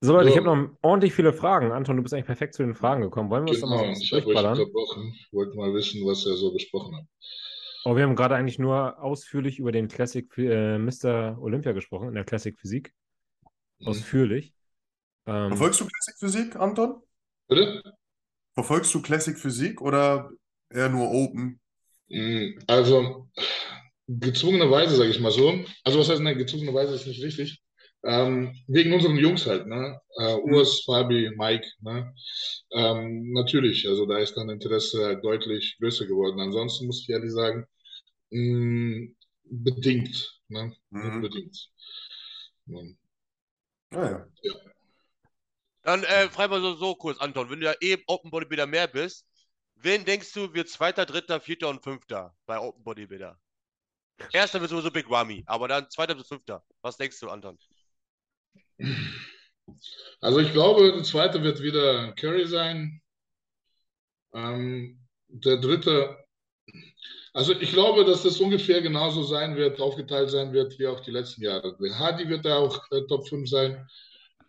[0.04, 0.38] So, Leute, ich So.
[0.38, 1.72] habe noch ordentlich viele Fragen.
[1.72, 3.30] Anton, du bist eigentlich perfekt zu den Fragen gekommen.
[3.30, 4.58] Wollen wir uns da Genau, mal so ich durchballern?
[4.60, 5.14] unterbrochen.
[5.18, 7.06] Ich wollte mal wissen, was er so besprochen hat.
[7.86, 11.38] Oh, wir haben gerade eigentlich nur ausführlich über den Classic äh, Mr.
[11.40, 12.94] Olympia gesprochen, in der Classic Physik.
[13.80, 13.88] Mhm.
[13.90, 14.54] Ausführlich.
[15.28, 17.02] Ähm, Verfolgst du Classic Physik, Anton?
[17.48, 17.82] Bitte?
[18.56, 20.32] Verfolgst du Classic Physik oder
[20.72, 21.60] eher nur Open?
[22.10, 23.30] Mm, Also,
[24.10, 25.66] gezwungenerweise, sage ich mal so.
[25.86, 27.63] Also, was heißt, ne, gezwungenerweise ist nicht richtig.
[28.06, 30.00] Ähm, wegen unseren Jungs halt, ne?
[30.18, 32.14] Äh, Urs, Fabi, Mike, ne?
[32.72, 36.40] Ähm, natürlich, also da ist dann Interesse halt deutlich größer geworden.
[36.42, 37.66] Ansonsten muss ich ehrlich sagen,
[38.32, 39.14] mh,
[39.46, 40.76] bedingt, ne?
[40.92, 41.22] Mhm.
[41.22, 41.70] Bedingt.
[42.66, 42.82] Ja.
[43.92, 44.54] Ah, ja.
[45.84, 48.88] Dann äh, frag mal so, so kurz, Anton, wenn du ja eh Open Bodybuilder mehr
[48.88, 49.26] bist,
[49.76, 53.40] wen denkst du wird Zweiter, Dritter, Vierter und Fünfter bei Open Bodybuilder?
[54.32, 56.64] Erster wird sowieso Big Ramy, aber dann Zweiter bis Fünfter.
[56.82, 57.58] Was denkst du, Anton?
[60.22, 63.02] Also ich glaube, der zweite wird wieder Curry sein.
[64.34, 66.18] Ähm, der dritte,
[67.34, 71.12] also ich glaube, dass das ungefähr genauso sein wird, aufgeteilt sein wird wie auch die
[71.12, 71.76] letzten Jahre.
[71.98, 73.88] Hardy wird da auch äh, Top 5 sein.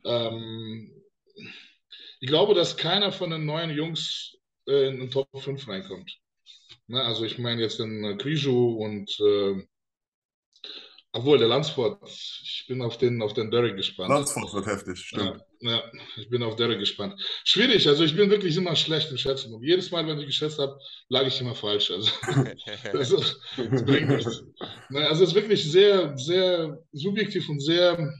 [0.04, 0.92] Ähm,
[2.20, 6.18] ich glaube, dass keiner von den neuen Jungs äh, in den Top 5 reinkommt.
[6.86, 9.66] Ne, also ich meine jetzt den äh, Kriju und äh,
[11.14, 14.10] obwohl der Landsport, ich bin auf den, auf den Derek gespannt.
[14.10, 15.40] Landsford wird heftig, stimmt.
[15.60, 15.82] Ja, ja,
[16.16, 17.14] ich bin auf Derek gespannt.
[17.44, 19.54] Schwierig, also ich bin wirklich immer schlecht im Schätzen.
[19.54, 20.76] Und jedes Mal, wenn ich geschätzt habe,
[21.08, 21.90] lag ich immer falsch.
[21.92, 22.10] Also
[22.92, 24.42] das, ist- das bringt nichts.
[24.90, 28.12] Also es ist wirklich sehr, sehr subjektiv und sehr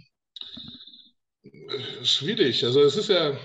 [1.43, 2.65] äh, schwierig.
[2.65, 3.37] Also es ist ja,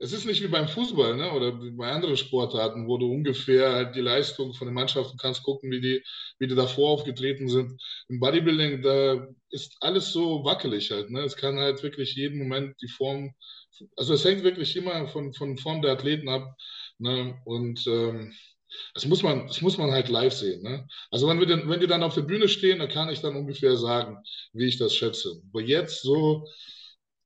[0.00, 1.32] es ist nicht wie beim Fußball, ne?
[1.32, 5.70] Oder bei anderen Sportarten, wo du ungefähr halt die Leistung von den Mannschaften kannst gucken,
[5.70, 6.02] wie die,
[6.38, 7.80] wie die davor aufgetreten sind.
[8.08, 11.22] Im Bodybuilding, da ist alles so wackelig halt, ne?
[11.22, 13.34] Es kann halt wirklich jeden Moment die Form,
[13.96, 16.54] also es hängt wirklich immer von, von Form der Athleten ab,
[16.98, 17.40] ne?
[17.44, 18.32] Und ähm,
[18.94, 20.86] das muss man, das muss man halt live sehen, ne?
[21.10, 23.36] Also wenn wir denn, wenn die dann auf der Bühne stehen, dann kann ich dann
[23.36, 24.18] ungefähr sagen,
[24.52, 25.40] wie ich das schätze.
[25.52, 26.46] Aber jetzt so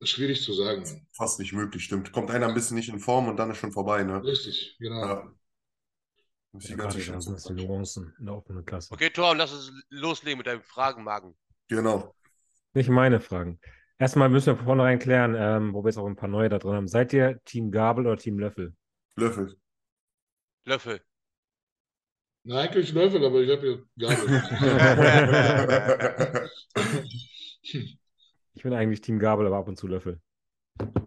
[0.05, 0.85] schwierig zu sagen.
[1.13, 2.13] Fast nicht möglich, stimmt.
[2.13, 4.23] Kommt einer ein bisschen nicht in Form und dann ist schon vorbei, ne?
[4.23, 5.01] Richtig, genau.
[5.07, 5.35] Ja.
[6.53, 7.33] Das ist die Ja, ganze gerade Chance.
[7.33, 8.93] das sind Nuancen in der offenen Klasse.
[8.93, 11.35] Okay, Tor, lass uns loslegen mit deinem Fragenmagen.
[11.69, 12.15] Genau.
[12.75, 13.59] Nicht meine Fragen.
[13.99, 16.59] Erstmal müssen wir von vornherein klären, ähm, wo wir jetzt auch ein paar neue da
[16.59, 16.89] drin haben.
[16.89, 18.75] Seid ihr Team Gabel oder Team Löffel?
[19.17, 19.57] Löffel.
[20.67, 21.01] Löffel.
[22.45, 24.43] Na, eigentlich Löffel, aber ich habe hier Gabel.
[28.55, 30.21] Ich bin eigentlich Team Gabel, aber ab und zu Löffel.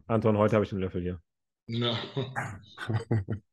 [0.07, 1.21] Anton, heute habe ich einen Löffel hier.
[1.67, 1.97] ja.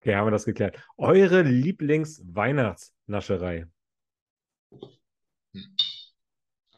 [0.00, 0.78] Okay, haben wir das geklärt.
[0.98, 3.66] Eure Lieblings-Weihnachtsnascherei?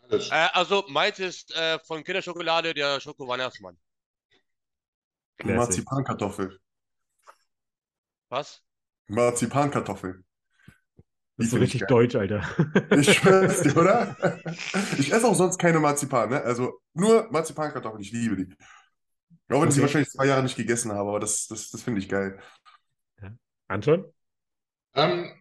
[0.01, 0.31] Alles.
[0.31, 3.79] Äh, also, meins ist äh, von Kinderschokolade der Schoko-Weihnachtsmann.
[5.45, 6.59] Marzipankartoffel.
[8.31, 8.63] Was?
[9.09, 10.25] Marzipankartoffel.
[11.39, 12.43] Das ist so richtig deutsch, Alter.
[12.91, 14.17] Ich schwör's dir, oder?
[14.99, 16.43] Ich esse auch sonst keine Marzipan, ne?
[16.43, 18.55] Also nur Marzipankartoffeln, ich liebe die.
[19.51, 19.83] Auch wenn ich sie Okay.
[19.83, 22.39] wahrscheinlich zwei Jahre nicht gegessen habe, aber das, das, das finde ich geil.
[23.69, 24.13] Anton?
[24.95, 25.33] Ähm,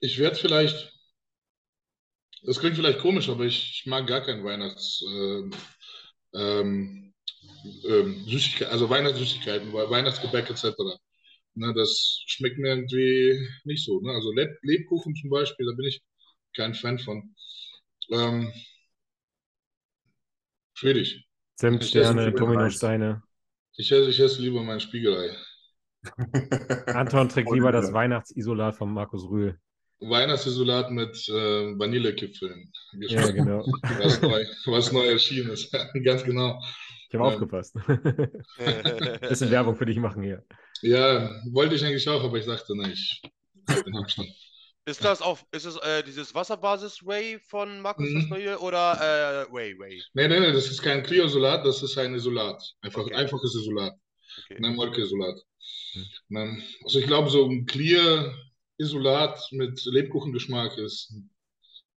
[0.00, 0.92] ich werde vielleicht,
[2.42, 5.50] das klingt vielleicht komisch, aber ich, ich mag gar kein Weihnachts, ähm,
[6.34, 7.14] ähm,
[7.88, 10.98] ähm, Süßigkeit, also Weihnachtssüßigkeiten, We- Weihnachtsgebäck etc.
[11.54, 14.00] Ne, das schmeckt mir irgendwie nicht so.
[14.00, 14.12] Ne?
[14.12, 16.02] Also Leb Lebkuchen zum Beispiel, da bin ich
[16.56, 17.34] kein Fan von.
[18.10, 18.52] Ähm,
[20.74, 21.26] schwierig.
[21.60, 23.22] Esse Dominosteine.
[23.76, 25.36] Ich esse, ich esse lieber mein Spiegelei.
[26.86, 27.94] Anton trägt lieber das wieder.
[27.94, 29.58] Weihachtsisolat von Markus Rühl.
[30.00, 32.72] Weihnachtsisolat mit äh, Vanillekipfeln.
[33.00, 33.58] Ja, genau.
[33.98, 35.70] Was neu, was neu erschienen ist.
[36.04, 36.58] Ganz genau.
[37.10, 37.34] Ich habe Ja.
[37.34, 37.74] aufgepasst.
[39.28, 40.44] Bisschen Werbung für dich machen hier.
[40.82, 43.20] Ja, wollte ich eigentlich auch, aber ich dachte, ne, ich
[43.84, 44.30] den Abstand.
[44.86, 48.28] Ist das auch, ist es äh, dieses Wasserbasis-Whey von Markus das Mhm.
[48.30, 50.02] neue oder äh, Whey Whey?
[50.14, 52.62] Nee, nee, nee, das ist kein Creosolat, das ist ein Isolat.
[52.80, 53.14] Einfach, Okay.
[53.14, 53.94] Einfaches Isolat.
[54.44, 54.64] Okay.
[54.64, 55.36] Ein Molke-Isolat.
[55.92, 56.04] Hm.
[56.28, 61.12] Ne, Also ich glaube, so ein Clear-Isolat mit Lebkuchengeschmack ist,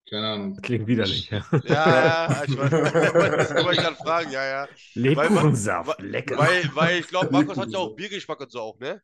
[0.09, 0.57] keine Ahnung.
[0.63, 1.45] Klingt widerlich, ja.
[1.65, 4.69] Ja, ja, ich weiß, das wollte ich gerade fragen, ja, ja.
[4.95, 6.39] Lebkuchensaft, Weil- lecker.
[6.39, 9.01] Weil, weil ich glaube, Markus hat ja auch Biergeschmack und so auch, ne?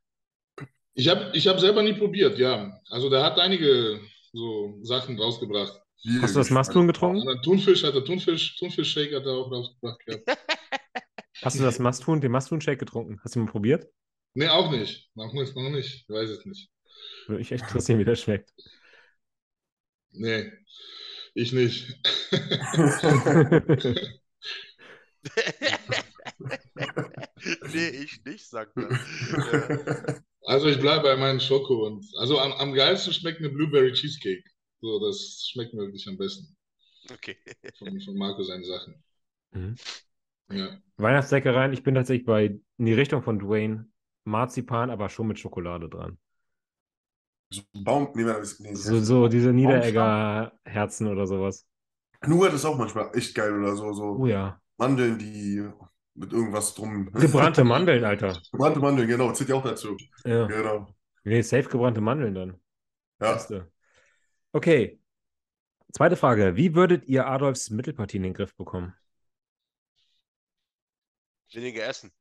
[0.94, 2.78] Ich habe ich hab selber nie probiert, ja.
[2.90, 4.00] Also der hat einige
[4.32, 5.80] so Sachen rausgebracht.
[6.20, 7.26] Hast du das Masthuhn getrunken?
[7.26, 10.24] Dann Thunfisch hat er Thunfisch, Thunfisch-Shake hat er auch rausgebracht gehabt.
[11.42, 13.20] Hast du das Masthuhn, den Masthuhn-Shake getrunken?
[13.22, 13.86] Hast du ihn mal probiert?
[14.34, 15.08] Nee, auch nicht.
[15.14, 16.02] Noch nicht, noch nicht.
[16.02, 16.68] Ich weiß es nicht.
[17.26, 18.52] Würde mich echt interessieren, wie der schmeckt.
[20.18, 20.50] Nee,
[21.34, 21.86] ich nicht.
[27.72, 28.90] nee, ich nicht, sagt er.
[30.46, 34.42] Also ich bleibe bei meinen Schoko und also am, am geilsten schmeckt mir Blueberry Cheesecake.
[34.80, 36.56] So, das schmeckt mir wirklich am besten
[37.12, 37.36] Okay.
[37.78, 39.02] von, von Marco seine Sachen.
[39.52, 39.76] Mhm.
[40.50, 40.80] Ja.
[40.96, 43.88] Weihnachtsleckereien, ich bin tatsächlich bei in die Richtung von Dwayne.
[44.24, 46.18] Marzipan, aber schon mit Schokolade dran.
[47.50, 51.66] So Baum, nee, nee, So, so diese Niederegger Herzen oder sowas.
[52.26, 54.60] Nougat ist auch manchmal echt geil oder so, so Oh ja.
[54.76, 55.66] Mandeln, die
[56.14, 57.10] mit irgendwas drum.
[57.12, 58.38] Gebrannte Mandeln, Alter.
[58.52, 59.96] Gebrannte Mandeln, genau, zählt ja auch dazu.
[60.24, 60.46] Ja.
[60.46, 60.88] Genau.
[61.24, 62.60] Nee, safe gebrannte Mandeln dann.
[63.20, 63.32] Ja.
[63.34, 63.70] Beste.
[64.52, 64.98] Okay.
[65.92, 66.56] Zweite Frage.
[66.56, 68.94] Wie würdet ihr Adolfs Mittelpartie in den Griff bekommen?
[71.52, 72.12] Weniger essen.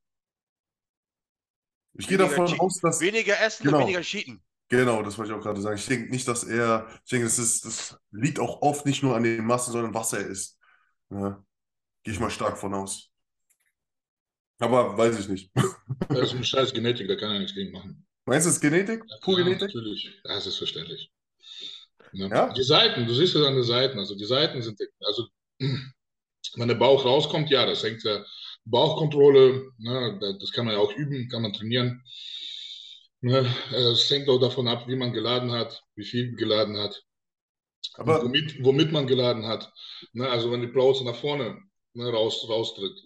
[1.94, 3.00] Ich gehe davon aus, dass.
[3.00, 3.78] Weniger essen Genau.
[3.78, 4.40] und weniger cheaten.
[4.68, 5.76] Genau, das wollte ich auch gerade sagen.
[5.78, 6.86] Ich denke nicht, dass er.
[7.04, 10.12] Ich denke, das ist, das liegt auch oft nicht nur an den Massen, sondern was
[10.12, 10.58] er isst.
[11.10, 11.42] Ja.
[12.02, 13.10] Gehe ich mal stark von aus.
[14.58, 15.50] Aber weiß ich nicht.
[16.08, 18.06] Das ist ein scheiß Genetik, da kann er nichts gegen machen.
[18.24, 19.02] Meinst du, es ist Genetik?
[19.22, 19.74] Pur Ja, Genetik?
[19.74, 20.04] natürlich.
[20.24, 21.10] Ja, das ist verständlich.
[22.12, 22.28] Ne?
[22.28, 22.52] Ja?
[22.52, 25.28] Die Seiten, du siehst es an den Seiten, also die Seiten sind, also
[25.58, 28.24] wenn der Bauch rauskommt, ja, das hängt ja
[28.64, 32.02] Bauchkontrolle, ne, da- das kann man ja auch üben, kann man trainieren.
[33.20, 37.04] Ne, es hängt auch davon ab, wie man geladen hat, wie viel geladen hat,
[37.94, 39.72] Aber womit, womit man geladen hat.
[40.12, 41.60] Ne, also wenn die Plauze nach vorne
[41.94, 42.98] ne, raus, raustritt.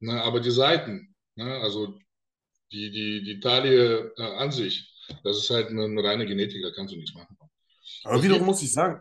[0.00, 1.98] Ne, aber die Seiten, ne, also
[2.72, 4.92] die, die, die Taille äh, an sich,
[5.24, 7.36] das ist halt eine, eine reine Genetik, da kannst du nichts machen.
[8.04, 9.00] Aber Es wiederum muss ich sagen,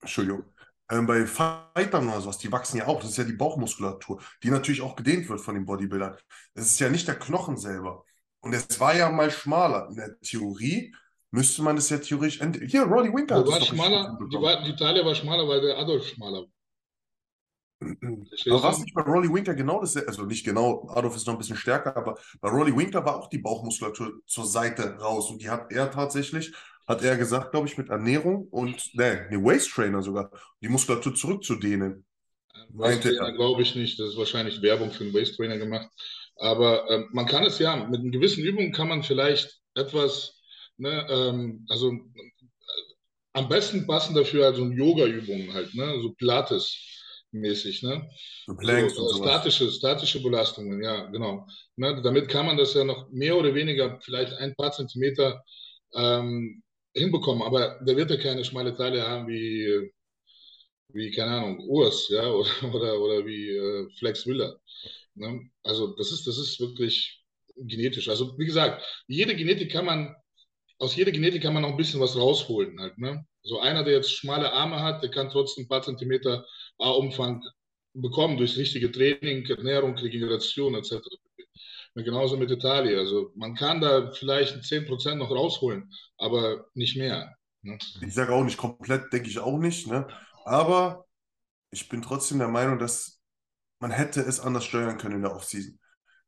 [0.00, 0.44] Entschuldigung,
[0.90, 3.00] ähm, bei Fightern oder sowas, die wachsen ja auch.
[3.00, 6.16] Das ist ja die Bauchmuskulatur, die natürlich auch gedehnt wird von den Bodybuildern.
[6.54, 8.04] Es ist ja nicht der Knochen selber.
[8.40, 9.88] Und es war ja mal schmaler.
[9.90, 10.94] In der Theorie
[11.30, 12.40] müsste man es ja theoretisch.
[12.66, 15.78] Hier, Roddy Winker Die hat war schmaler, die, war, die Taille war schmaler, weil der
[15.78, 16.48] Adolf schmaler war.
[17.80, 19.96] Verstehst Aber war es nicht bei Rolly Winker genau das?
[19.96, 23.28] Also nicht genau, Adolf ist noch ein bisschen stärker, aber bei Rolly Winker war auch
[23.28, 25.30] die Bauchmuskulatur zur Seite raus.
[25.30, 26.52] Und die hat er tatsächlich,
[26.86, 30.30] hat er gesagt, glaube ich, mit Ernährung und, ne, ne, Waist Trainer sogar,
[30.60, 32.04] die Muskulatur zurückzudehnen.
[32.72, 33.32] Meinte Waist-Trainer er.
[33.32, 33.98] glaube ich nicht.
[33.98, 35.88] Das ist wahrscheinlich Werbung für einen Waist-Trainer gemacht.
[36.40, 40.40] Aber ähm, man kann es ja, mit einer gewissen Übung kann man vielleicht etwas,
[40.78, 42.30] ne, ähm, also äh,
[43.34, 48.10] am besten passen dafür also Yoga-Übungen halt, ne, so Pilates-mäßig, ne.
[48.46, 51.46] So Planks so, äh, statische, statische Belastungen, ja, genau.
[51.76, 55.44] Ne, damit kann man das ja noch mehr oder weniger vielleicht ein paar Zentimeter
[55.94, 56.62] ähm,
[56.94, 59.90] hinbekommen, aber der wird ja keine schmale Taille haben wie, äh,
[60.88, 64.58] wie keine Ahnung, Urs, ja, oder, oder, oder wie äh, Flex Willer.
[65.20, 65.50] Ne?
[65.62, 67.22] Also das ist, das ist wirklich
[67.56, 68.08] genetisch.
[68.08, 70.16] Also wie gesagt, jede Genetik kann man,
[70.78, 73.24] aus jeder Genetik kann man noch ein bisschen was rausholen halt, ne?
[73.42, 76.44] So einer, der jetzt schmale Arme hat, der kann trotzdem ein paar Zentimeter
[76.78, 77.42] A-Umfang
[77.94, 80.96] bekommen durch richtige Training, Ernährung, Regeneration etc.
[81.94, 82.98] Und genauso mit Italien.
[82.98, 87.34] Also man kann da vielleicht 10% noch rausholen, aber nicht mehr.
[87.62, 87.78] Ne?
[88.00, 90.06] Ich sage auch nicht komplett, denke ich auch nicht, ne?
[90.44, 91.06] Aber
[91.70, 93.19] ich bin trotzdem der Meinung, dass
[93.80, 95.78] man hätte es anders steuern können in der Offseason.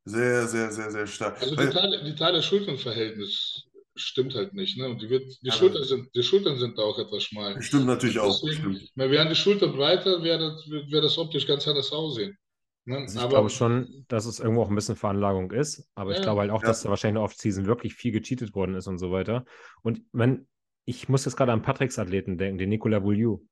[0.05, 1.41] Sehr, sehr, sehr, sehr stark.
[1.41, 3.65] Also die Teile, die Teile-Schultern-Verhältnis
[3.95, 4.77] stimmt halt nicht.
[4.79, 4.89] Ne?
[4.89, 7.61] Und die, wird, die, Ja, Schultern sind, die Schultern sind da auch etwas schmal.
[7.61, 8.41] stimmt natürlich auch.
[8.41, 8.91] Deswegen, Stimmt.
[8.95, 12.37] na, wären die Schultern breiter, wäre das, wäre das optisch ganz anders aussehen.
[12.85, 12.97] Ne?
[12.99, 16.19] Also ich Aber glaube schon, dass es irgendwo auch ein bisschen Veranlagung ist, aber ich
[16.19, 16.69] Ja, glaube halt auch, ja.
[16.69, 19.45] dass da wahrscheinlich in der Offseason wirklich viel gecheatet worden ist und so weiter.
[19.83, 20.49] Und wenn,
[20.85, 23.47] ich muss jetzt gerade an Patricks Athleten denken, den Nicolas Bouliou,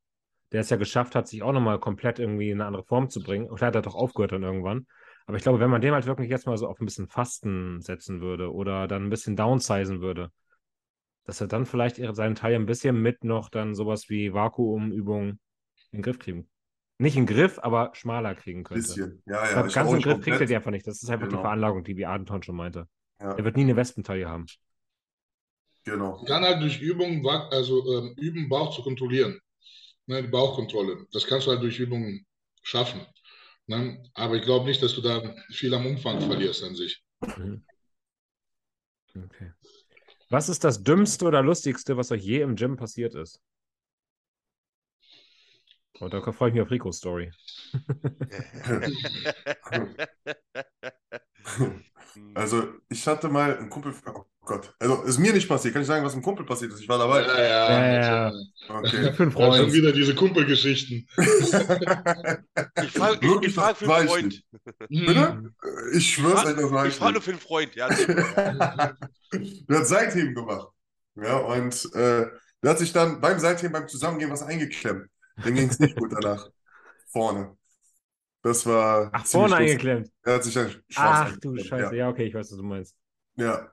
[0.52, 3.22] der es ja geschafft hat, sich auch nochmal komplett irgendwie in eine andere Form zu
[3.22, 3.48] bringen.
[3.48, 4.86] Und klar hat er doch aufgehört dann irgendwann.
[5.26, 7.80] Aber ich glaube, wenn man dem halt wirklich jetzt mal so auf ein bisschen Fasten
[7.80, 10.30] setzen würde oder dann ein bisschen downsizen würde,
[11.24, 15.38] dass er dann vielleicht seinen Teil ein bisschen mit noch dann sowas wie Vakuumübungen
[15.92, 16.48] in den Griff kriegen.
[16.98, 18.82] Nicht in den Griff, aber schmaler kriegen könnte.
[18.82, 19.22] Bisschen.
[19.26, 19.52] Ja, Ich ja.
[19.54, 20.86] glaube, ich ganz im Griff kriegt er die einfach nicht.
[20.86, 21.42] Das ist einfach die Genau.
[21.42, 22.88] Veranlagung, die wie Adenton schon meinte.
[23.20, 24.46] Ja, Er wird nie eine Wespentaille haben.
[25.84, 26.22] genau.
[26.24, 29.40] kann halt durch Übungen, also ähm, üben, Bauch zu kontrollieren.
[30.10, 31.06] Ne, die Bauchkontrolle.
[31.12, 32.26] Das kannst du halt durch Übungen
[32.62, 33.06] schaffen.
[33.68, 34.02] Ne?
[34.14, 37.00] Aber ich glaube nicht, dass du da viel am Umfang verlierst an sich.
[37.20, 37.62] Mhm.
[39.14, 39.52] Okay.
[40.28, 43.40] Was ist das Dümmste oder Lustigste, was euch je im Gym passiert ist?
[46.00, 47.30] Und da freue ich mich auf Ricos Story.
[52.34, 55.74] Also, ich hatte mal einen Kumpel, oh Gott, also ist mir nicht passiert.
[55.74, 56.80] Kann ich sagen, was einem Kumpel passiert ist?
[56.80, 57.22] Ich war dabei.
[57.22, 58.30] Ja, Ja, ja.
[58.30, 58.32] ja.
[58.68, 59.12] Okay.
[59.14, 59.72] Für einen Da schon Freund.
[59.72, 61.06] wieder diese Kumpelgeschichten.
[62.82, 64.44] Ich frage ich, ich frag für einen Freund.
[64.88, 65.06] ich.
[65.06, 65.52] Bitte?
[65.94, 67.74] Ich schwör's euch, das war Ich frage nur für einen Freund.
[67.74, 67.88] Ja,
[69.32, 70.68] Der hat Seitheben gemacht.
[71.16, 72.26] Ja, und äh,
[72.62, 75.06] der hat sich dann beim Seitheben, beim Zusammengehen was eingeklemmt.
[75.44, 76.48] Dem ging es nicht gut danach.
[77.12, 77.56] Vorne.
[78.42, 79.68] Das war Ach, vorne lustig.
[79.68, 80.10] eingeklemmt.
[80.22, 81.94] Er hat sich dann schwarz Ach du Scheiße.
[81.94, 82.96] Ja, okay, ich weiß, was du meinst.
[83.36, 83.70] Ja.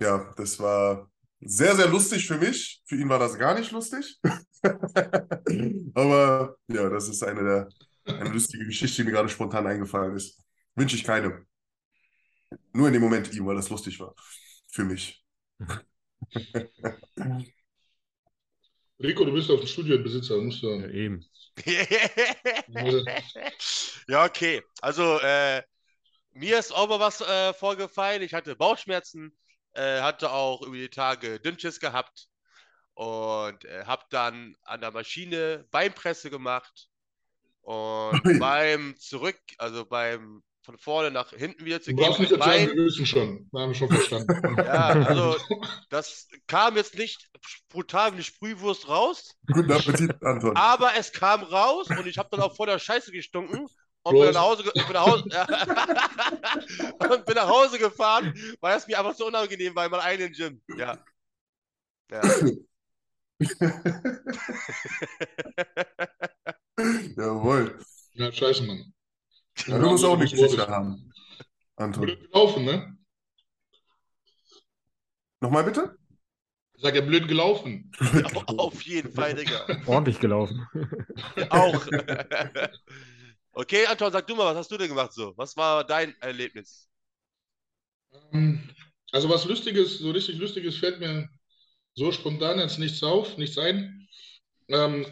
[0.00, 1.10] Ja, das war
[1.40, 2.82] sehr, sehr lustig für mich.
[2.86, 4.18] Für ihn war das gar nicht lustig.
[5.94, 7.68] Aber ja, das ist eine der
[8.04, 10.42] eine lustige Geschichte, die mir gerade spontan eingefallen ist.
[10.74, 11.46] Wünsche ich keine.
[12.72, 14.14] Nur in dem Moment ihm, weil das lustig war.
[14.68, 15.24] Für mich.
[19.02, 20.36] Rico, du bist auf dem Studiobesitzer.
[20.36, 21.24] Du musst Ja, ja, eben.
[24.08, 24.62] ja, okay.
[24.80, 25.62] Also, äh,
[26.32, 28.22] mir ist auch mal was äh, vorgefallen.
[28.22, 29.36] Ich hatte Bauchschmerzen,
[29.74, 32.28] äh, hatte auch über die Tage Dünnschiss gehabt
[32.94, 36.88] und äh, habe dann an der Maschine Beinpresse gemacht.
[37.62, 42.38] Und beim Zurück, also beim von vorne nach hinten wieder zu Du gehen, nicht erzählen,
[42.68, 43.48] Bein, wir wissen schon.
[43.50, 44.56] Wir haben schon verstanden.
[44.58, 45.36] ja, also
[45.88, 47.30] das kam jetzt nicht
[47.70, 50.56] brutal wie eine Sprühwurst raus, Guten Appetit, Anton.
[50.56, 53.66] aber es kam raus und ich habe dann auch vor der Scheiße gestunken
[54.02, 55.24] und bin Hause, bin nach Hause,
[57.10, 60.32] und bin nach Hause gefahren, weil es mir einfach so unangenehm war in meinem eigenen
[60.32, 60.60] Gym.
[60.76, 60.98] Ja.
[62.10, 62.22] Ja.
[67.16, 67.78] Jawohl.
[68.14, 68.92] Ja, scheiße, Mann.
[69.66, 71.12] Ja, du musst auch eine Geschichte haben,
[71.76, 72.04] Anton.
[72.04, 72.96] Blöd gelaufen, ne?
[75.40, 75.96] Nochmal bitte?
[76.74, 77.92] Ich sag ja blöd gelaufen.
[78.46, 79.66] Auf jeden Fall, Digga.
[79.86, 80.66] Ordentlich gelaufen.
[81.50, 81.86] Auch.
[83.52, 85.36] Okay, Anton, sag du mal, was hast du denn gemacht so?
[85.36, 86.88] Was war dein Erlebnis?
[88.32, 88.60] Ähm,
[89.12, 91.28] Also was Lustiges, so richtig Lustiges fällt mir
[91.94, 94.08] so spontan jetzt nichts auf, nichts ein.
[94.68, 95.06] Ähm,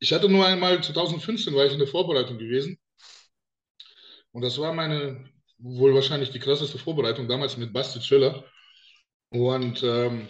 [0.00, 2.78] ich hatte nur einmal 2015 war ich in der Vorbereitung gewesen.
[4.32, 5.24] Und das war meine
[5.58, 8.44] wohl wahrscheinlich die krasseste Vorbereitung, damals mit Basti Schiller.
[9.30, 10.28] Und ähm,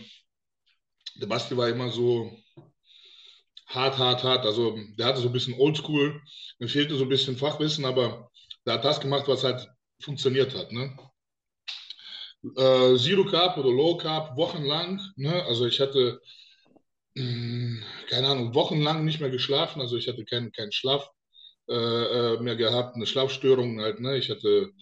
[1.21, 2.31] der Basti war immer so
[3.69, 4.47] hart, hart, hart.
[4.47, 6.20] Also der hatte so ein bisschen Oldschool,
[6.59, 8.31] mir fehlte so ein bisschen Fachwissen, aber
[8.66, 9.69] der hat das gemacht, was halt
[10.03, 10.73] funktioniert hat.
[10.73, 10.97] Ne?
[12.57, 15.01] Äh, Zero Carb oder Low Carb wochenlang.
[15.16, 15.45] Ne?
[15.45, 16.20] Also ich hatte,
[17.15, 19.81] mh, keine Ahnung, wochenlang nicht mehr geschlafen.
[19.81, 21.11] Also ich hatte keinen keinen Schlaf
[21.69, 24.01] äh, äh, mehr gehabt, eine Schlafstörung halt.
[24.01, 24.16] Ne?
[24.19, 24.73] Ich hatte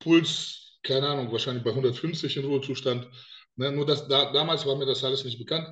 [0.00, 3.08] Puls, keine Ahnung, wahrscheinlich bei 150 in Ruhezustand.
[3.56, 3.72] Ne?
[3.72, 5.68] Nur das, da, damals war mir das alles nicht bekannt.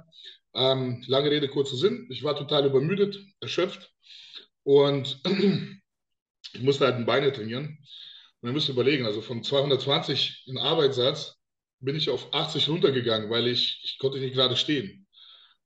[0.54, 2.06] Ähm, lange Rede, kurzer Sinn.
[2.10, 3.90] Ich war total übermüdet, erschöpft
[4.64, 5.20] und
[6.52, 7.78] ich musste halt ein Beine trainieren.
[8.40, 11.36] Und ihr müsst überlegen, also von 220 in Arbeitssatz
[11.80, 15.06] bin ich auf 80 runtergegangen, weil ich, ich konnte nicht gerade stehen.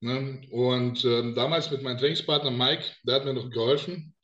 [0.00, 0.42] Ne?
[0.50, 4.14] Und ähm, damals mit meinem Trainingspartner Mike, der hat mir noch geholfen,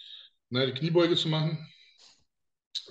[0.50, 1.66] ne, die Kniebeuge zu machen.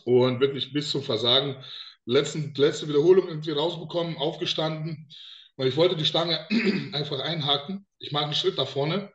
[0.06, 1.64] Und wirklich bis zum Versagen.
[2.06, 5.07] Letzten, letzte Wiederholung irgendwie rausbekommen, aufgestanden.
[5.56, 6.48] Und ich wollte die Stange
[6.94, 7.86] einfach einhaken.
[7.99, 9.11] Ich mache einen Schritt nach vorne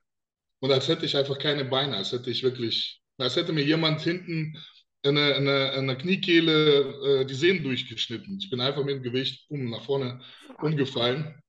[0.60, 4.00] und als hätte ich einfach keine Beine, als hätte ich wirklich, als hätte mir jemand
[4.02, 4.58] hinten
[5.02, 8.38] in der, in der, in der Kniekehle äh, die Sehnen durchgeschnitten.
[8.40, 10.20] Ich bin einfach mit dem Gewicht boom, nach vorne
[10.62, 11.40] umgefallen.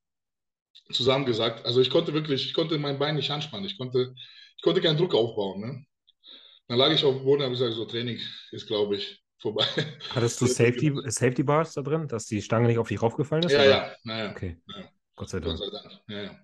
[0.91, 1.65] zusammengesagt.
[1.65, 3.65] Also ich konnte wirklich, ich konnte mein Bein nicht anspannen.
[3.65, 4.13] Ich konnte,
[4.57, 5.61] ich konnte keinen Druck aufbauen.
[5.61, 5.85] Ne?
[6.67, 8.19] Dann lag ich auf dem Boden und habe gesagt, so Training
[8.51, 9.65] ist, glaube ich, vorbei.
[10.09, 13.51] Hattest du Safety, Safety Bars da drin, dass die Stange nicht auf dich raufgefallen ist?
[13.51, 13.69] Ja, oder?
[13.69, 14.31] ja, naja.
[14.31, 14.89] Okay, Ja.
[15.15, 15.59] Gott sei Gott Dank.
[15.59, 16.01] sei Dank.
[16.07, 16.39] Ja, ja.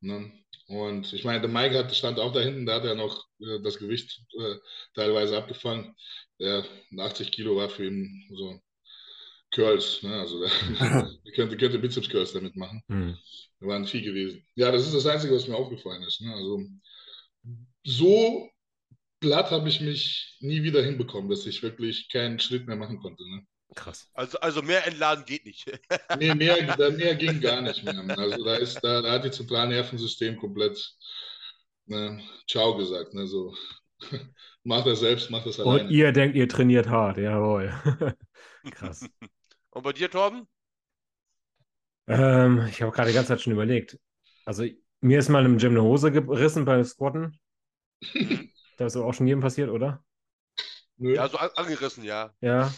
[0.00, 0.32] Ne?
[0.68, 3.60] Und ich meine, der Mike hat, stand auch da hinten, da hat er noch äh,
[3.62, 4.54] das Gewicht äh,
[4.94, 5.94] teilweise abgefangen.
[6.40, 6.64] Der
[6.98, 8.58] 80 Kilo war für ihn so
[9.52, 10.14] Curls, ne?
[10.18, 10.50] Also der
[11.34, 12.82] könnte, könnte Bizeps-Curls damit machen.
[12.88, 13.16] Hm.
[13.60, 14.44] Wir waren viel gewesen.
[14.54, 16.20] Ja, das ist das Einzige, was mir aufgefallen ist.
[16.20, 16.32] Ne?
[16.34, 16.62] Also
[17.84, 18.48] so
[19.22, 23.22] glatt habe ich mich nie wieder hinbekommen, dass ich wirklich keinen Schritt mehr machen konnte.
[23.28, 23.46] Ne?
[23.74, 24.10] Krass.
[24.12, 25.64] Also, also mehr entladen geht nicht.
[26.18, 28.18] Nee, mehr, mehr ging gar nicht mehr.
[28.18, 30.94] Also da ist, da, da hat die Zentralnervensystem komplett
[31.86, 33.14] ne, Ciao gesagt.
[33.14, 33.26] Ne?
[33.26, 33.54] So,
[34.64, 35.90] mach das selbst, mach das Und alleine.
[35.90, 37.72] ihr denkt, ihr trainiert hart, jawohl.
[38.70, 39.08] Krass.
[39.70, 40.46] Und bei dir, Torben?
[42.06, 43.98] Ähm, ich habe gerade die ganze Zeit schon überlegt.
[44.44, 44.64] Also,
[45.00, 47.38] mir ist mal im Gym eine Hose gerissen beim Squatten.
[48.76, 50.02] Das ist auch schon jedem passiert, oder?
[50.96, 51.14] Nö.
[51.14, 52.30] Ja, so an angerissen, ja.
[52.40, 52.72] Ja.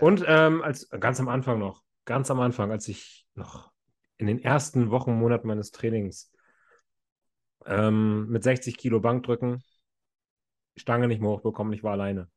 [0.00, 3.70] Und ähm, als ganz am Anfang noch, ganz am Anfang, als ich noch
[4.16, 6.32] in den ersten Wochen, Monaten meines Trainings
[7.66, 9.62] ähm, mit 60 Kilo Bankdrücken
[10.76, 12.28] Stange nicht mehr hochbekommen, ich war alleine.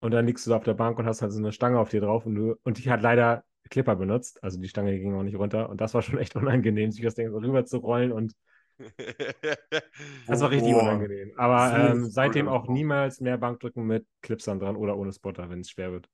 [0.00, 1.88] Und dann liegst du da auf der Bank und hast halt so eine Stange auf
[1.88, 5.22] dir drauf und du, und ich hat leider Clipper benutzt, also die Stange ging auch
[5.22, 8.12] nicht runter und das war schon echt unangenehm, sich das Ding so rüber zu rollen
[8.12, 8.34] und
[10.26, 10.82] das war richtig Boah.
[10.82, 11.32] unangenehm.
[11.36, 15.70] Aber ähm, seitdem auch niemals mehr Bankdrücken mit Clipsern dran oder ohne Spotter, wenn es
[15.70, 16.08] schwer wird.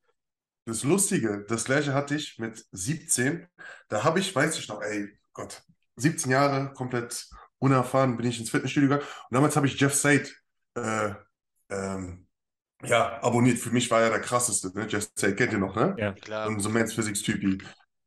[0.66, 3.46] Das Lustige, das gleiche hatte ich mit 17.
[3.88, 5.62] Da habe ich, weiß ich noch, ey, Gott,
[5.96, 7.28] 17 Jahre, komplett
[7.58, 9.08] unerfahren, bin ich ins Fitnessstudio gegangen.
[9.30, 10.34] Und damals habe ich Jeff Said
[10.74, 11.14] äh,
[11.70, 12.26] ähm,
[12.82, 13.58] ja, abonniert.
[13.58, 14.86] Für mich war er der krasseste, ne?
[14.88, 15.94] Jeff Said, kennt ihr noch, ne?
[15.98, 16.12] Ja.
[16.12, 16.48] Klar.
[16.48, 17.58] Und so Men's Physics-Typi.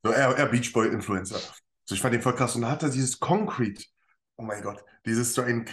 [0.03, 1.39] So, er, er Beachboy-Influencer.
[1.85, 2.55] So, ich fand den voll krass.
[2.55, 3.83] Und da hat er dieses Concrete,
[4.37, 5.67] oh mein Gott, dieses so ein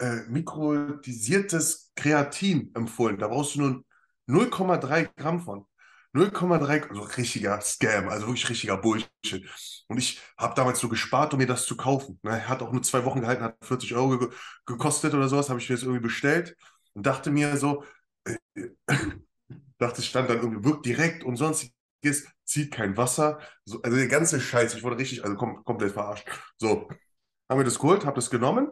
[0.00, 3.18] äh, mikrodisiertes Kreatin empfohlen.
[3.18, 3.84] Da brauchst du nur
[4.26, 5.66] 0,3 Gramm von.
[6.16, 9.46] 0,3, also richtiger Scam, also wirklich richtiger Bullshit.
[9.88, 12.18] Und ich habe damals so gespart, um mir das zu kaufen.
[12.22, 12.48] Ne?
[12.48, 14.28] Hat auch nur zwei Wochen gehalten, hat 40 Euro ge
[14.64, 16.56] gekostet oder sowas, habe ich mir das irgendwie bestellt
[16.94, 17.84] und dachte mir so,
[18.24, 18.36] äh,
[19.78, 23.38] dachte, es stand dann irgendwie, wirkt direkt und sonstiges, zieht kein Wasser.
[23.64, 26.26] So, also der ganze Scheiß, ich wurde richtig, also kom komplett verarscht.
[26.56, 26.88] So,
[27.48, 28.70] haben wir das geholt, habe das genommen,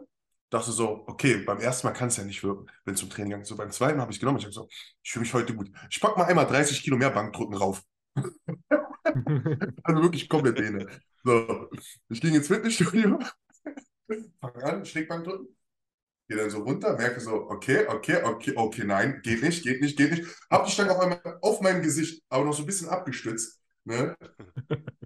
[0.49, 3.45] dachte so, okay, beim ersten Mal kann es ja nicht wirken, wenn zum Training gegangen
[3.45, 4.67] So, beim zweiten Mal habe ich genommen, ich habe so,
[5.03, 5.69] ich fühle mich heute gut.
[5.89, 7.83] Ich packe mal einmal 30 Kilo mehr Bankdrücken rauf.
[9.83, 10.87] Also wirklich komplett Bene.
[11.23, 11.69] So,
[12.09, 13.19] ich ging ins Fitnessstudio,
[14.41, 15.47] fange an, Schrägbankdrücken,
[16.27, 19.97] gehe dann so runter, merke so, okay, okay, okay, okay, nein, geht nicht, geht nicht,
[19.97, 20.25] geht nicht.
[20.49, 23.59] Hab die Stange auf einmal auf meinem Gesicht, aber noch so ein bisschen abgestützt.
[23.85, 24.15] Ne?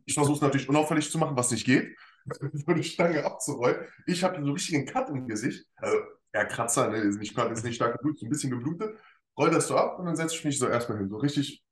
[0.06, 1.96] Ich versuche es natürlich unauffällig zu machen, was nicht geht.
[2.54, 3.86] So die Stange abzurollen.
[4.08, 5.66] Ich habe so richtig einen Cut im Gesicht.
[5.78, 5.98] Also,
[6.34, 6.98] ja, Kratzer, ne?
[6.98, 8.98] Ist nicht, ist nicht stark geblutet, so ein bisschen geblutet.
[9.38, 11.10] Roll das so ab und dann setze ich mich so erstmal hin.
[11.10, 11.64] So richtig,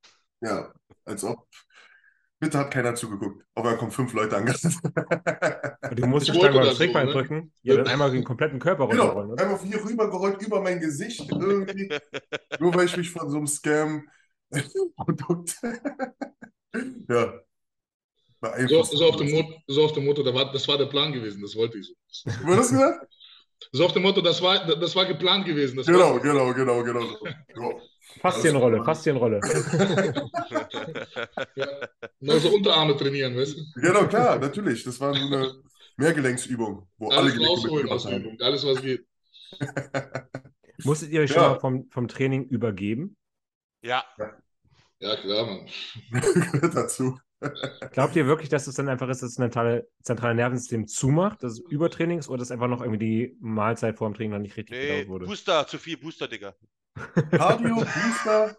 [0.42, 0.72] ja,
[1.06, 1.48] als ob.
[2.40, 3.44] Bitte hat keiner zugeguckt.
[3.56, 4.36] Auf einmal kommen fünf Leute.
[4.38, 4.48] Und
[6.00, 7.14] du musst die Stange beim das so, Strickbein ne?
[7.14, 9.32] drücken, ja, dann einmal den kompletten Körper Genau, runterrollen.
[9.32, 9.44] oder?
[9.44, 11.90] einfach hier rübergerollt über mein Gesicht irgendwie.
[12.60, 15.56] Nur weil ich mich von so einem Scam-Produkt.
[17.10, 17.34] ja.
[18.66, 20.88] So, beeinflusst so, auf dem Motto, so auf dem Motto, da war, das war der
[20.88, 21.94] Plan gewesen, das wollte ich so.
[22.42, 23.08] War das gesagt?
[23.72, 25.78] So auf dem Motto, das war, das war geplant gewesen.
[25.78, 27.18] Das Genau, war, genau, genau, genau.
[27.56, 27.82] Ja.
[28.22, 29.42] Faszienrolle, Faszienrolle.
[31.56, 31.68] ja,
[32.20, 33.62] nur so Unterarme trainieren, weißt du?
[33.76, 34.84] Genau, klar, natürlich.
[34.84, 35.56] Das war so eine
[35.98, 38.20] Mehrgelenksübung, wo alle Alles Gelenke rausholen aus mitgemacht der haben.
[38.20, 39.06] Übung, alles was geht.
[40.84, 41.44] Musstet ihr euch schon Ja.
[41.44, 43.16] mal vom, vom Training übergeben?
[43.82, 44.04] ja,
[45.00, 45.68] Ja, klar, Mann.
[46.52, 47.20] Gehört dazu.
[47.92, 51.54] Glaubt ihr wirklich, dass es dann einfach ist, dass das zentrale, zentrale Nervensystem zumacht, dass
[51.54, 54.58] es Übertraining ist, oder dass einfach noch irgendwie die Mahlzeit vor dem Training noch nicht
[54.58, 55.26] richtig nee, wurde?
[55.26, 56.56] Booster, zu viel Booster, Digga.
[57.32, 58.58] Cardio, Booster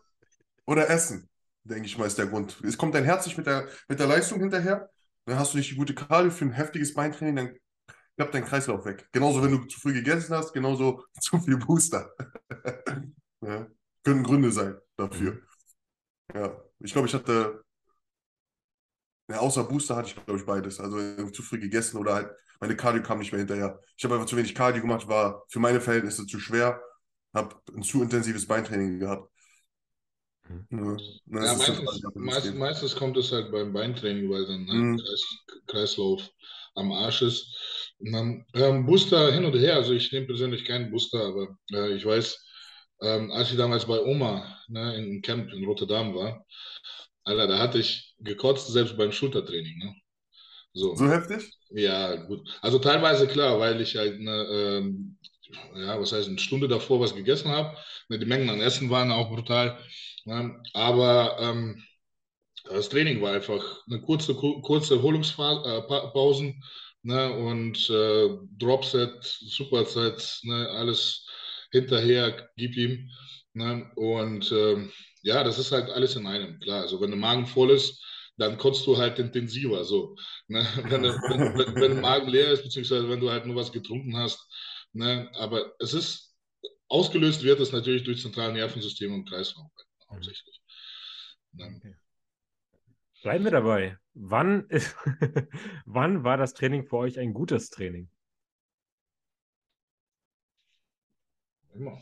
[0.66, 1.28] oder Essen,
[1.64, 2.60] denke ich mal, ist der Grund.
[2.62, 4.88] Es kommt dein Herz nicht mit der, mit der Leistung hinterher,
[5.24, 7.56] dann hast du nicht die gute Cardio für ein heftiges Beintraining, dann
[8.16, 9.08] klappt dein Kreislauf weg.
[9.12, 12.12] Genauso, wenn du zu früh gegessen hast, genauso zu viel Booster.
[13.42, 13.66] ja.
[14.04, 15.42] Können Gründe sein dafür.
[16.34, 17.62] Ja, ich glaube, ich hatte,
[19.28, 20.80] ja, außer Booster hatte ich, glaube ich, beides.
[20.80, 22.30] Also zu früh gegessen oder halt,
[22.60, 23.80] meine Cardio kam nicht mehr hinterher.
[23.96, 26.80] Ich habe einfach zu wenig Cardio gemacht, war für meine Verhältnisse zu schwer,
[27.34, 29.30] habe ein zu intensives Beintraining gehabt.
[30.48, 30.66] Mhm.
[30.70, 31.00] Ja,
[31.40, 34.96] das Ja, meistens, meist, meistens kommt es halt beim Beintraining, weil dann ne, Mhm.
[34.96, 35.22] Kreis,
[35.66, 36.28] Kreislauf
[36.74, 37.56] am Arsch ist.
[37.98, 41.94] Und dann, ähm, Booster hin und her, also ich nehme persönlich keinen Booster, aber äh,
[41.94, 42.44] ich weiß,
[43.02, 46.44] ähm, als ich damals bei Oma ne, in Camp in Rotterdam war,
[47.24, 49.78] Alter, da hatte ich gekotzt, selbst beim Schultertraining.
[49.78, 49.94] Ne?
[50.74, 51.50] So, So heftig?
[51.70, 52.48] ja, gut.
[52.62, 55.18] Also teilweise klar, weil ich halt eine, ähm,
[55.76, 57.76] ja, was heißt, eine Stunde davor was gegessen habe.
[58.08, 59.78] Ne, die Mengen an Essen waren auch brutal.
[60.24, 60.62] Ne?
[60.74, 61.82] Aber ähm,
[62.70, 66.62] das Training war einfach eine kurze, ku- kurze Erholungspausen
[67.02, 67.32] ne?
[67.32, 68.28] und äh,
[68.58, 70.68] Dropset, Supersets, ne?
[70.70, 71.26] alles
[71.72, 73.10] hinterher, gib ihm.
[73.54, 73.90] Ne?
[73.96, 74.92] Und ähm,
[75.28, 76.82] ja, das ist halt alles in einem, klar.
[76.82, 78.02] Also wenn der Magen voll ist,
[78.36, 79.84] dann kotzt du halt intensiver.
[79.84, 80.16] So,
[80.48, 80.66] ne?
[80.90, 83.72] wenn, der- wenn, wenn, wenn der Magen leer ist, beziehungsweise wenn du halt nur was
[83.72, 84.46] getrunken hast.
[84.92, 85.30] Ne?
[85.34, 86.36] Aber es ist,
[86.88, 89.70] ausgelöst wird es natürlich durch zentrale Nervensysteme und Kreislauf
[90.10, 90.60] hauptsächlich.
[91.52, 91.80] Ne?
[93.22, 93.98] Bleiben wir dabei.
[94.14, 94.96] Wann, ist,
[95.84, 98.10] wann war das Training für euch ein gutes Training?
[101.74, 101.98] Immer.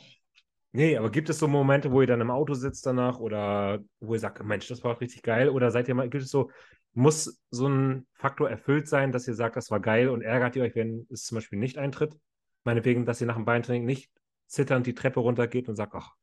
[0.76, 4.12] Nee, aber gibt es so Momente, wo ihr dann im Auto sitzt danach oder wo
[4.12, 5.48] ihr sagt, Mensch, das war richtig geil?
[5.48, 6.50] Oder seid ihr mal, gibt es so,
[6.92, 10.62] muss so ein Faktor erfüllt sein, dass ihr sagt, das war geil und ärgert ihr
[10.64, 12.14] euch, wenn es zum Beispiel nicht eintritt?
[12.64, 14.10] Meinetwegen, dass ihr nach dem Beintraining nicht
[14.48, 16.14] zitternd die Treppe runtergeht und sagt, ach,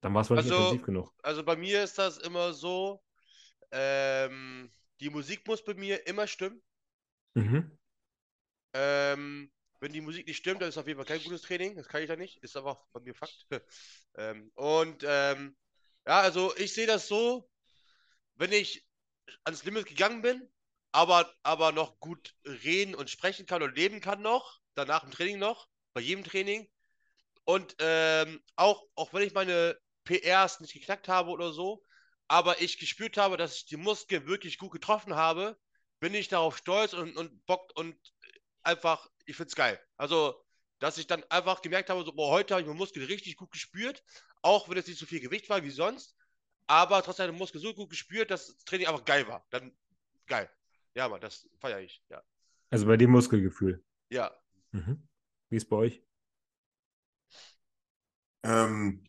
[0.00, 1.12] dann war es wohl nicht Also- intensiv genug.
[1.22, 3.00] Also bei mir ist das immer so,
[3.70, 6.60] ähm, die Musik muss bei mir immer stimmen.
[7.34, 7.70] Mhm.
[8.72, 9.52] Ähm,
[9.86, 11.76] wenn die Musik nicht stimmt, dann ist auf jeden Fall kein gutes Training.
[11.76, 12.42] Das kann ich da nicht.
[12.42, 13.46] Ist aber bei mir Fakt.
[14.16, 15.56] ähm, und ähm,
[16.04, 17.48] ja, also ich sehe das so,
[18.34, 18.84] wenn ich
[19.44, 20.50] ans Limit gegangen bin,
[20.90, 25.38] aber, aber noch gut reden und sprechen kann und leben kann noch, danach im Training
[25.38, 26.68] noch, bei jedem Training.
[27.44, 31.80] Und ähm, auch, auch wenn ich meine PRs nicht geknackt habe oder so,
[32.26, 35.56] aber ich gespürt habe, dass ich die Muskeln wirklich gut getroffen habe,
[36.00, 37.96] bin ich darauf stolz und, und Bock und
[38.64, 39.78] einfach, ich find's geil.
[39.96, 40.34] Also,
[40.78, 43.50] dass ich dann einfach gemerkt habe, so, boah, heute habe ich meinen Muskel richtig gut
[43.50, 44.02] gespürt,
[44.42, 46.16] auch wenn es nicht so viel Gewicht war wie sonst,
[46.66, 49.46] aber trotzdem habe ich den Muskel so gut gespürt, dass das Training einfach geil war.
[49.50, 49.76] Dann
[50.26, 50.50] geil.
[50.94, 52.02] Ja, Mann, das feiere ich.
[52.08, 52.22] Ja.
[52.70, 53.84] Also bei dem Muskelgefühl.
[54.10, 54.32] Ja.
[54.72, 55.06] Mhm.
[55.48, 56.02] Wie ist bei euch?
[58.42, 59.04] Ähm,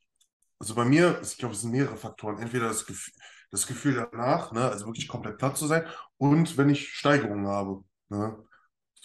[0.60, 2.39] also bei mir, ich glaube, es sind mehrere Faktoren.
[2.39, 3.14] Entweder das Gefühl,
[3.49, 5.88] das Gefühl danach, ne, also wirklich komplett platt zu sein,
[6.18, 7.84] und wenn ich Steigerungen habe.
[8.10, 8.46] Ne?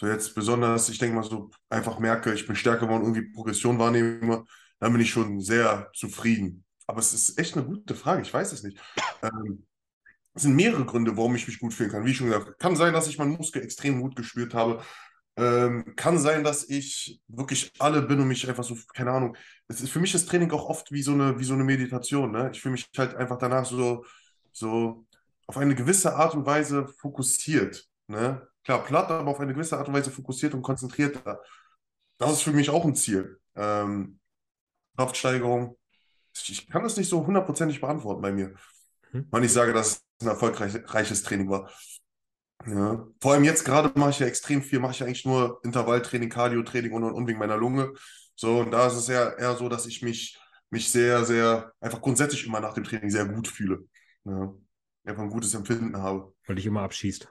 [0.03, 3.79] So jetzt besonders, ich denke mal so, einfach merke, ich bin stärker geworden, irgendwie Progression
[3.79, 4.45] wahrnehme,
[4.81, 6.65] dann bin ich schon sehr zufrieden.
[6.89, 8.81] Aber es ist echt eine gute Frage, ich weiß es nicht.
[9.23, 9.65] Ähm,
[10.35, 12.05] es sind mehrere Gründe, warum ich mich gut fühlen kann.
[12.05, 14.83] Wie schon gesagt, kann sein, dass ich meinen Muskel extrem gut gespürt habe.
[15.37, 19.37] Ähm, kann sein, dass ich wirklich alle bin und mich einfach so, keine Ahnung,
[19.69, 22.33] es ist für mich das Training auch oft wie so eine, wie so eine Meditation.
[22.33, 22.51] Ne?
[22.53, 24.05] Ich fühle mich halt einfach danach so,
[24.51, 25.07] so
[25.47, 27.89] auf eine gewisse Art und Weise fokussiert.
[28.09, 28.49] Ne?
[28.65, 31.43] Klar, platt, aber auf eine gewisse Art und Weise fokussiert und konzentrierter.
[32.19, 33.41] Das ist für mich auch ein Ziel.
[33.57, 34.21] Ähm,
[34.97, 35.77] Kraftsteigerung.
[36.35, 38.55] Ich kann das nicht so hundertprozentig beantworten bei mir.
[39.13, 39.27] Mhm.
[39.31, 41.71] Wann ich sage, dass es ein erfolgreiches Training war.
[42.67, 43.07] Ja.
[43.21, 46.29] Vor allem jetzt gerade mache ich ja extrem viel, mache ich ja eigentlich nur Intervalltraining,
[46.29, 47.93] Cardio-Training und, und, und wegen meiner Lunge.
[48.37, 50.39] So, und da ist es ja eher so, dass ich mich,
[50.71, 53.85] mich sehr, sehr, einfach grundsätzlich immer nach dem Training sehr gut fühle.
[54.25, 54.55] Ja.
[55.05, 56.33] Einfach ein gutes Empfinden habe.
[56.47, 57.29] Weil dich immer abschießt.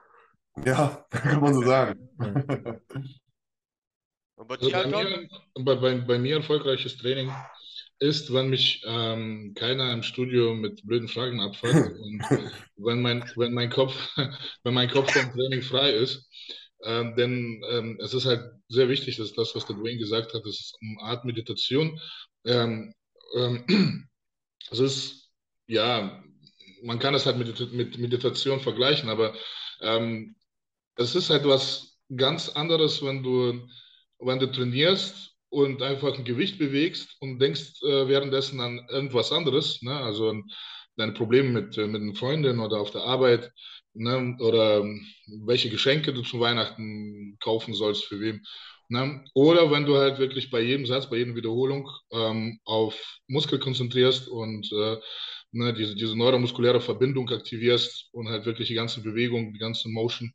[0.65, 2.09] Ja, kann man so sagen.
[2.19, 2.79] Ja.
[4.35, 7.31] Und bei Also bei mir, bei, bei, bei mir erfolgreiches Training
[7.99, 12.23] ist, wenn mich ähm, keiner im Studio mit blöden Fragen abfuckt und
[12.77, 13.95] wenn mein, wenn mein Kopf,
[14.63, 16.27] wenn mein Kopf vom Training frei ist.
[16.83, 20.43] Ähm, denn ähm, es ist halt sehr wichtig, dass das, was der Dwayne gesagt hat,
[20.43, 21.99] das ist eine Art Meditation.
[22.45, 22.93] Ähm,
[23.35, 24.09] ähm,
[24.71, 25.29] es ist,
[25.67, 26.23] ja,
[26.81, 29.35] man kann es halt mit, mit Meditation vergleichen, aber
[29.81, 30.35] ähm,
[30.95, 33.67] es ist halt was ganz anderes, wenn du,
[34.19, 39.81] wenn du trainierst und einfach ein Gewicht bewegst und denkst äh, währenddessen an irgendwas anderes,
[39.81, 39.95] ne?
[39.95, 40.43] also an
[40.97, 43.51] deine Probleme mit, äh, mit einer Freundin oder auf der Arbeit,
[43.93, 44.37] ne?
[44.39, 45.05] oder ähm,
[45.45, 48.41] welche Geschenke du zu Weihnachten kaufen sollst, für wem.
[48.89, 49.23] Ne?
[49.33, 54.27] Oder wenn du halt wirklich bei jedem Satz, bei jeder Wiederholung ähm, auf Muskel konzentrierst
[54.27, 54.97] und äh,
[55.51, 60.33] ne, diese, diese neuromuskuläre Verbindung aktivierst und halt wirklich die ganze Bewegung, die ganze Motion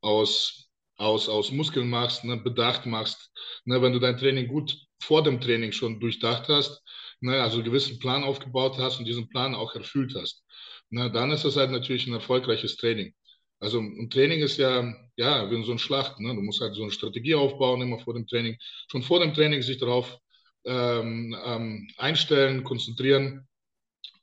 [0.00, 3.30] aus, aus, aus Muskeln machst, ne, bedacht machst.
[3.64, 6.82] Ne, wenn du dein Training gut vor dem Training schon durchdacht hast,
[7.20, 10.44] ne, also einen gewissen Plan aufgebaut hast und diesen Plan auch erfüllt hast,
[10.90, 13.14] ne, dann ist das halt natürlich ein erfolgreiches Training.
[13.60, 16.20] Also ein Training ist ja, ja, wie so ein Schlacht.
[16.20, 16.34] Ne?
[16.34, 18.56] Du musst halt so eine Strategie aufbauen, immer vor dem Training.
[18.90, 20.16] Schon vor dem Training sich darauf
[20.64, 23.48] ähm, ähm, einstellen, konzentrieren.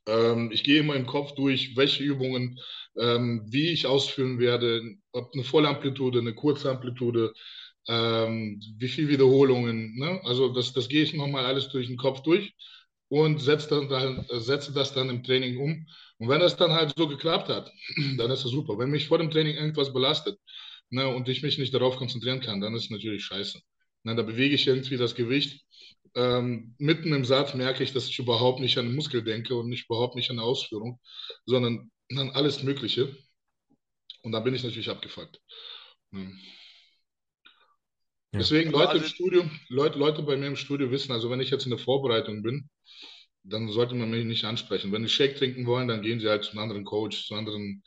[0.08, 2.60] Ähm, ich gehe immer im Kopf durch, welche Übungen,
[3.00, 7.34] ähm, wie ich ausführen werde, ob eine volle Amplitude, eine kurze Amplitude,
[7.88, 9.96] ähm, wie viele Wiederholungen.
[9.98, 10.22] Ne?
[10.24, 12.54] Also das, das gehe ich nochmal alles durch den Kopf durch.
[13.10, 15.88] und setze, dann, dann, setze das dann im Training um.
[16.18, 17.72] Und wenn das dann halt so geklappt hat,
[18.18, 18.78] dann ist das super.
[18.80, 20.40] Wenn mich vor dem Training irgendwas belastet
[20.90, 23.60] ne, und ich mich nicht darauf konzentrieren kann, dann ist es natürlich scheiße.
[24.04, 25.64] Ne, da bewege ich irgendwie das Gewicht.
[26.16, 29.68] Ähm, mitten im Satz merke ich, dass ich überhaupt nicht an den Muskel denke und
[29.70, 31.00] nicht überhaupt nicht an die Ausführung,
[31.46, 33.16] sondern an alles Mögliche.
[34.22, 35.40] Und dann bin ich natürlich abgefuckt.
[36.12, 36.20] Ja.
[38.34, 41.40] Deswegen Also Leute im alle- Studio, Leute, Leute bei mir im Studio wissen, also wenn
[41.40, 42.70] ich jetzt in der Vorbereitung bin,
[43.48, 44.92] dann sollte man mich nicht ansprechen.
[44.92, 47.84] Wenn die Shake trinken wollen, dann gehen sie halt zu einem anderen Coach, zu anderen,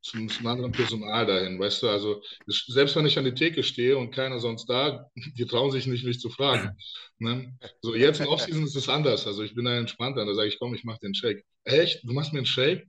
[0.00, 1.90] zum, zum anderen Personal dahin, weißt du?
[1.90, 5.04] Also selbst wenn ich an die Theke stehe und keiner sonst da,
[5.36, 6.76] die trauen sich nicht, mich zu fragen.
[7.18, 7.54] Ne?
[7.82, 9.26] So jetzt in Offseason ist es anders.
[9.26, 10.24] Also ich bin da entspannter.
[10.24, 11.44] Da sage ich, komm, ich mache den Shake.
[11.64, 12.02] Echt?
[12.04, 12.88] Du machst mir einen Shake?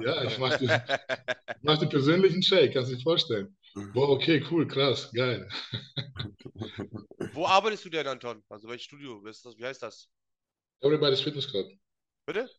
[0.00, 3.56] Ja, ich mach dir persönlich einen Shake, kannst du dir vorstellen.
[3.92, 5.48] Boah, okay, cool, krass, geil.
[7.32, 8.42] Wo arbeitest du denn, Anton?
[8.48, 9.22] Also welches Studio?
[9.22, 10.08] Wie, heißt das?
[10.80, 11.70] Everybody's Fitness Club.
[12.26, 12.50] Bitte?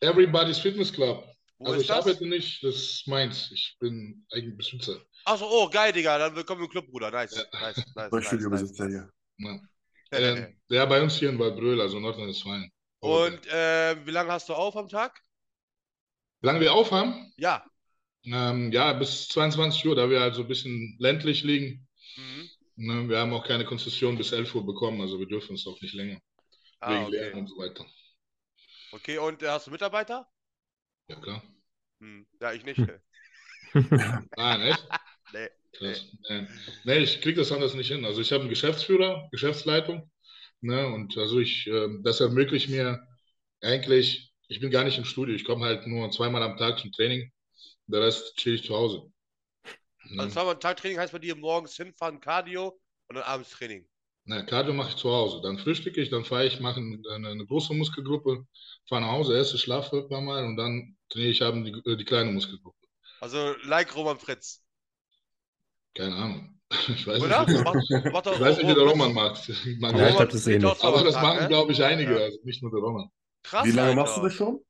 [0.00, 1.24] Everybody's Fitness Club.
[1.58, 1.98] Wo also ist ich das?
[1.98, 3.50] arbeite nicht, das ist meins.
[3.50, 5.00] Ich bin eigentlich Besitzer.
[5.24, 6.18] Achso, oh, geil, Digga.
[6.18, 7.10] Dann willkommen im Club, Bruder.
[7.10, 7.34] Nice.
[7.34, 7.60] Ja.
[7.60, 9.10] Nice, nice, nice, Studiobesitzer nice.
[9.38, 9.48] hier.
[9.50, 9.60] Ja.
[10.12, 12.70] Äh, der bei uns hier in Waldbröl, also Nordrhein-Westfalen.
[13.00, 15.20] Und äh, wie lange hast du auf am Tag?
[16.40, 17.32] Wie lange wir aufhaben?
[17.36, 17.64] Ja.
[18.24, 21.86] Ähm, ja, bis 22 Uhr, da wir halt so ein bisschen ländlich liegen.
[22.16, 22.50] Mhm.
[22.76, 25.80] Ne, wir haben auch keine Konzession bis 11 Uhr bekommen, also wir dürfen es auch
[25.80, 26.20] nicht länger.
[26.80, 27.16] Ah, wegen okay.
[27.16, 27.86] Lärm und so weiter.
[28.92, 30.28] Okay, und äh, hast du Mitarbeiter?
[31.08, 31.42] Ja, klar.
[32.00, 32.26] Hm.
[32.40, 32.80] Ja, ich nicht.
[34.36, 34.88] Nein, echt?
[35.32, 35.48] Nee.
[35.72, 36.06] Krass.
[36.28, 36.46] Nee.
[36.84, 38.04] nee, ich kriege das anders nicht hin.
[38.04, 40.10] Also ich habe einen Geschäftsführer, Geschäftsleitung.
[40.60, 43.06] Ne, und also ich, ähm, das ermöglicht mir
[43.60, 46.92] eigentlich, ich bin gar nicht im Studio, ich komme halt nur zweimal am Tag zum
[46.92, 47.30] Training.
[47.88, 49.10] Der Rest chill ich zu Hause.
[50.18, 52.78] Also zweimal Tagtraining heißt bei dir morgens hinfahren, Cardio
[53.08, 53.86] und dann abends Training.
[54.24, 55.40] Na, Cardio mache ich zu Hause.
[55.42, 58.44] Dann frühstücke ich, dann fahre ich, mache eine, eine große Muskelgruppe,
[58.88, 61.96] fahre nach Hause, esse, schlafe ein paar Mal und dann trainiere ich abends die, äh,
[61.96, 62.76] die kleine Muskelgruppe.
[63.20, 64.62] Also like Roman Fritz.
[65.94, 66.52] Keine Ahnung.
[66.88, 67.46] Ich weiß Oder?
[67.46, 69.48] nicht, wie, Macht, macht ich weiß nicht, wie der Roman macht.
[69.78, 71.48] Man Ja, ich glaubt- glaub, das auch aber das am Tag, machen, ne?
[71.48, 72.24] glaube ich, einige, Ja.
[72.24, 73.08] also nicht nur der Roman.
[73.46, 74.02] Krass, Wie lange Alter.
[74.02, 74.60] machst du das schon?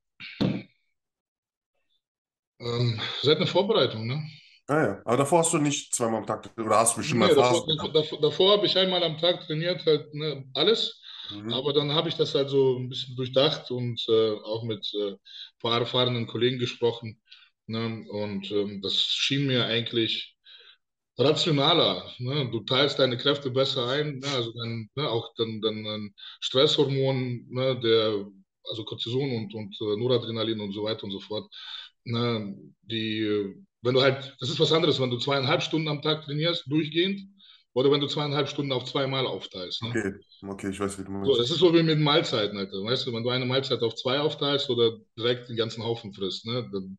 [2.60, 4.22] Ähm, seit einer Vorbereitung, ne?
[4.68, 7.28] Ah ja, aber davor hast du nicht zweimal am Tag oder hast du bestimmt Nee,
[7.28, 11.00] mal davor, davor, davor, davor habe ich einmal am Tag trainiert, halt ne, alles.
[11.30, 11.52] Mhm.
[11.52, 15.14] Aber dann habe ich das halt so ein bisschen durchdacht und äh, auch mit äh,
[15.60, 17.20] paar erfahrenen Kollegen gesprochen.
[17.66, 18.04] Ne?
[18.10, 20.36] Und ähm, das schien mir eigentlich
[21.18, 22.12] rationaler.
[22.18, 22.50] Ne?
[22.50, 24.28] Du teilst deine Kräfte besser ein, ne?
[24.28, 25.08] also dann, ne?
[25.08, 27.80] auch dann, dann ein Stresshormon, ne?
[27.80, 28.26] der,
[28.68, 31.48] also Cortison und, und äh, Noradrenalin und so weiter und so fort.
[32.04, 32.56] Ne?
[32.82, 36.64] Die, wenn du halt, das ist was anderes, wenn du zweieinhalb Stunden am Tag trainierst,
[36.70, 37.20] durchgehend,
[37.74, 39.82] oder wenn du zweieinhalb Stunden auf zweimal aufteilst.
[39.82, 39.90] Ne?
[39.90, 41.38] Okay, okay, ich weiß, wie du So, meinst.
[41.38, 42.82] das ist so wie mit Mahlzeiten, Alter.
[42.82, 46.46] Weißt du, wenn du eine Mahlzeit auf zwei aufteilst oder direkt den ganzen Haufen frisst,
[46.46, 46.98] ne, dann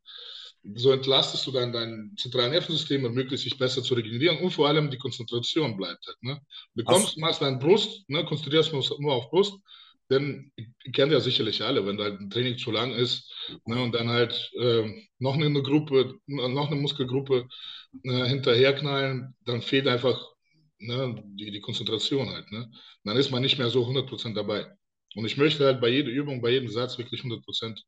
[0.76, 4.92] so entlastest du dann dein zentrales Nervensystem, ermöglicht sich besser zu regenerieren und vor allem
[4.92, 6.18] die Konzentration bleibt halt.
[6.22, 6.42] Ne?
[6.76, 9.54] Du kommst, machst deine Brust, ne, konzentrierst nur auf Brust,
[10.10, 13.32] denn ihr kennt ja sicherlich alle, wenn halt ein Training zu lang ist
[13.66, 14.90] ne, und dann halt äh,
[15.20, 17.48] noch eine Gruppe, noch eine Muskelgruppe
[18.04, 20.20] äh, hinterherknallen, dann fehlt einfach
[20.80, 22.52] ne, die, die Konzentration halt.
[22.52, 22.72] Ne?
[23.04, 24.66] Dann ist man nicht mehr so 100% dabei.
[25.16, 27.80] Und ich möchte halt bei jeder Übung, bei jedem Satz wirklich 100%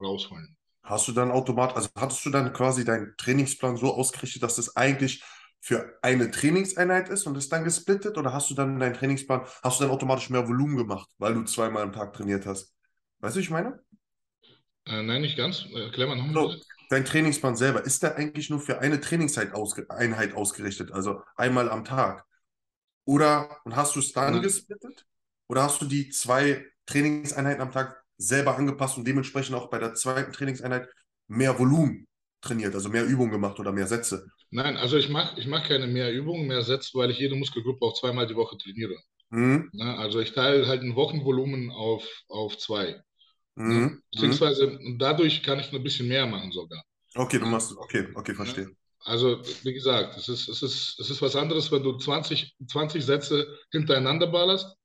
[0.00, 0.56] rausholen.
[0.82, 4.76] Hast du dann automatisch, also hattest du dann quasi deinen Trainingsplan so ausgerichtet, dass das
[4.76, 5.22] eigentlich
[5.66, 8.16] für eine Trainingseinheit ist und ist dann gesplittet?
[8.16, 11.42] Oder hast du dann deinen Trainingsplan, hast du dann automatisch mehr Volumen gemacht, weil du
[11.42, 12.72] zweimal am Tag trainiert hast?
[13.18, 13.80] Weißt du, ich meine?
[14.84, 15.64] Äh, nein, nicht ganz.
[15.74, 16.52] Äh, Erklär mal nochmal.
[16.52, 16.54] So,
[16.88, 19.88] dein Trainingsplan selber, ist der eigentlich nur für eine Trainingseinheit ausge
[20.36, 22.24] ausgerichtet, also einmal am Tag?
[23.04, 24.42] Oder und hast du es dann Nein.
[24.42, 25.04] gesplittet?
[25.48, 29.94] Oder hast du die zwei Trainingseinheiten am Tag selber angepasst und dementsprechend auch bei der
[29.94, 30.88] zweiten Trainingseinheit
[31.26, 32.06] mehr Volumen
[32.40, 34.26] trainiert, also mehr Übungen gemacht oder mehr Sätze?
[34.50, 37.84] Nein, also ich mache ich mach keine mehr Übungen, mehr Sätze, weil ich jede Muskelgruppe
[37.84, 38.96] auch zweimal die Woche trainiere.
[39.30, 39.70] Mhm.
[39.72, 39.98] Ne?
[39.98, 43.02] Also ich teile halt ein Wochenvolumen auf, auf zwei.
[43.56, 43.74] Ne?
[43.74, 44.02] Mhm.
[44.12, 46.82] Beziehungsweise dadurch kann ich ein bisschen mehr machen sogar.
[47.14, 48.70] Okay, du machst, okay, okay, verstehe.
[49.00, 53.04] Also, wie gesagt, es ist, es ist, es ist was anderes, wenn du 20, 20
[53.04, 54.75] Sätze hintereinander ballerst.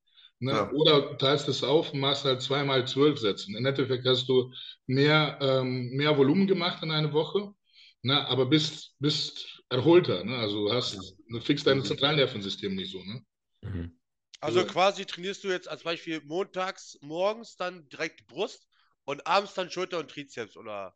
[0.42, 0.54] Ne?
[0.56, 0.72] Ja.
[0.72, 3.48] Oder teilst es auf und machst halt zweimal zwölf Sätze.
[3.52, 4.52] Im Endeffekt hast du
[4.88, 7.54] mehr, ähm, mehr Volumen gemacht in einer Woche,
[8.02, 8.28] ne?
[8.28, 10.24] aber bist, bist erholter.
[10.24, 10.36] Ne?
[10.38, 11.86] Also du hast, du fixst dein Mhm.
[11.86, 13.04] Zentralnervensystem nicht so.
[13.04, 13.22] Ne?
[13.62, 14.00] Mhm.
[14.40, 14.66] Also Ja.
[14.66, 18.68] quasi trainierst du jetzt als Beispiel montags morgens dann direkt Brust
[19.06, 20.96] und abends dann Schulter und Trizeps oder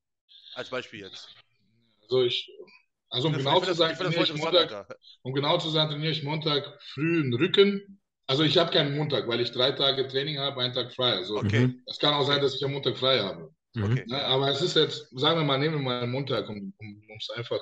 [0.55, 1.29] als Beispiel jetzt.
[2.03, 2.51] Also ich,
[3.09, 4.87] also um genau zu sein, ich trainiere Montag,
[5.23, 9.27] um genau zu sein, trainiere ich Montag früh den Rücken, Also ich habe keinen Montag,
[9.27, 11.13] weil ich drei Tage Training habe, einen Tag frei.
[11.13, 11.67] Also Okay.
[11.67, 11.83] Mhm.
[11.85, 13.53] es kann auch sein, dass ich am Montag frei habe.
[13.75, 13.83] Mhm.
[13.83, 14.03] Okay.
[14.07, 14.23] Ne?
[14.25, 16.73] Aber es ist jetzt, sagen wir mal, nehmen wir mal einen Montag, um
[17.17, 17.59] es einfach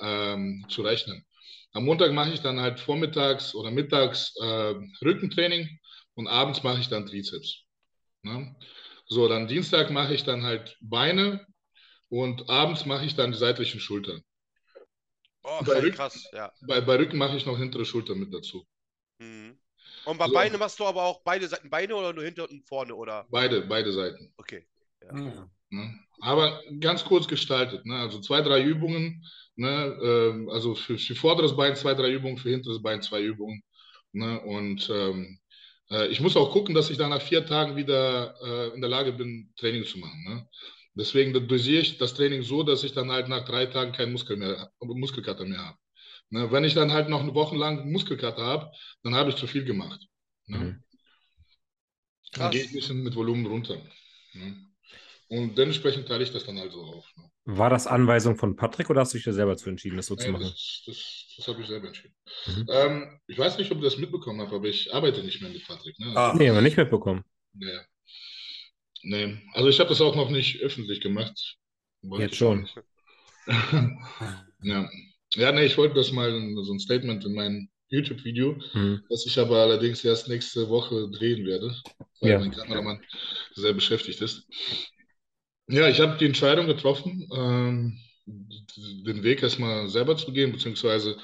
[0.00, 1.24] ähm, zu rechnen.
[1.72, 5.68] Am Montag mache ich dann halt vormittags oder mittags äh, Rückentraining
[6.14, 7.64] und abends mache ich dann Trizeps.
[8.22, 8.54] Ne?
[9.06, 11.44] So, dann Dienstag mache ich dann halt Beine
[12.08, 14.22] und abends mache ich dann die seitlichen Schultern.
[15.42, 16.52] Oh, Bei krass, Rücken- krass, ja.
[16.66, 18.66] Bei, bei Rücken mache ich noch hintere Schulter mit dazu.
[19.18, 19.58] Mhm.
[20.04, 20.32] Und bei So.
[20.32, 23.26] Beine machst du aber auch beide Seiten Beine oder nur hinter und vorne oder?
[23.30, 24.32] Beide, beide Seiten.
[24.36, 24.66] Okay.
[25.02, 25.48] Ja.
[25.70, 26.00] Ne?
[26.20, 27.86] Aber ganz kurz gestaltet.
[27.86, 27.96] Ne?
[27.96, 29.24] Also zwei, drei Übungen.
[29.56, 29.98] Ne?
[30.02, 33.62] Ähm, also für, für vorderes Bein zwei, drei Übungen, für hinteres Bein zwei Übungen.
[34.12, 34.40] Ne?
[34.40, 35.38] Und ähm,
[35.90, 38.90] äh, ich muss auch gucken, dass ich dann nach vier Tagen wieder äh, in der
[38.90, 40.24] Lage bin, Training zu machen.
[40.26, 40.48] Ne?
[40.94, 44.36] Deswegen dosiere ich das Training so, dass ich dann halt nach drei Tagen keinen Muskel
[44.36, 45.78] mehr, Muskelkater mehr habe.
[46.30, 46.50] Ne?
[46.50, 48.70] Wenn ich dann halt noch eine Woche lang Muskelkater habe,
[49.02, 50.00] dann habe ich zu viel gemacht.
[50.46, 50.58] Ne?
[50.58, 50.84] Mhm.
[52.32, 53.76] Dann gehe ich ein bisschen mit Volumen runter.
[54.34, 54.66] Ne?
[55.28, 57.06] Und dementsprechend teile ich das dann halt so auf.
[57.16, 57.30] Ne?
[57.44, 60.16] War das Anweisung von Patrick oder hast du dich da selber zu entschieden, das so
[60.16, 60.44] zu Nee, machen?
[60.44, 62.14] das das, das habe ich selber entschieden.
[62.46, 62.66] Mhm.
[62.70, 65.66] Ähm, ich weiß nicht, ob du das mitbekommen hast, aber ich arbeite nicht mehr mit
[65.66, 65.98] Patrick.
[65.98, 66.12] Ne?
[66.16, 66.34] Ah.
[66.36, 67.24] Nee, haben wir nicht mitbekommen.
[67.52, 67.78] Nee.
[69.02, 69.38] nee.
[69.52, 71.56] Also ich habe das auch noch nicht öffentlich gemacht.
[72.02, 72.68] Wollte Jetzt schon.
[74.62, 74.88] ja.
[75.34, 76.30] Ja, nee, ich wollte das mal
[76.64, 79.02] so ein Statement in meinem YouTube-Video, Mhm.
[79.08, 81.74] das ich aber allerdings erst nächste Woche drehen werde,
[82.20, 82.38] weil Ja.
[82.38, 83.00] mein Kameramann
[83.54, 84.46] sehr beschäftigt ist.
[85.68, 91.16] Ja, ich habe die Entscheidung getroffen, ähm, den Weg erstmal selber zu gehen, beziehungsweise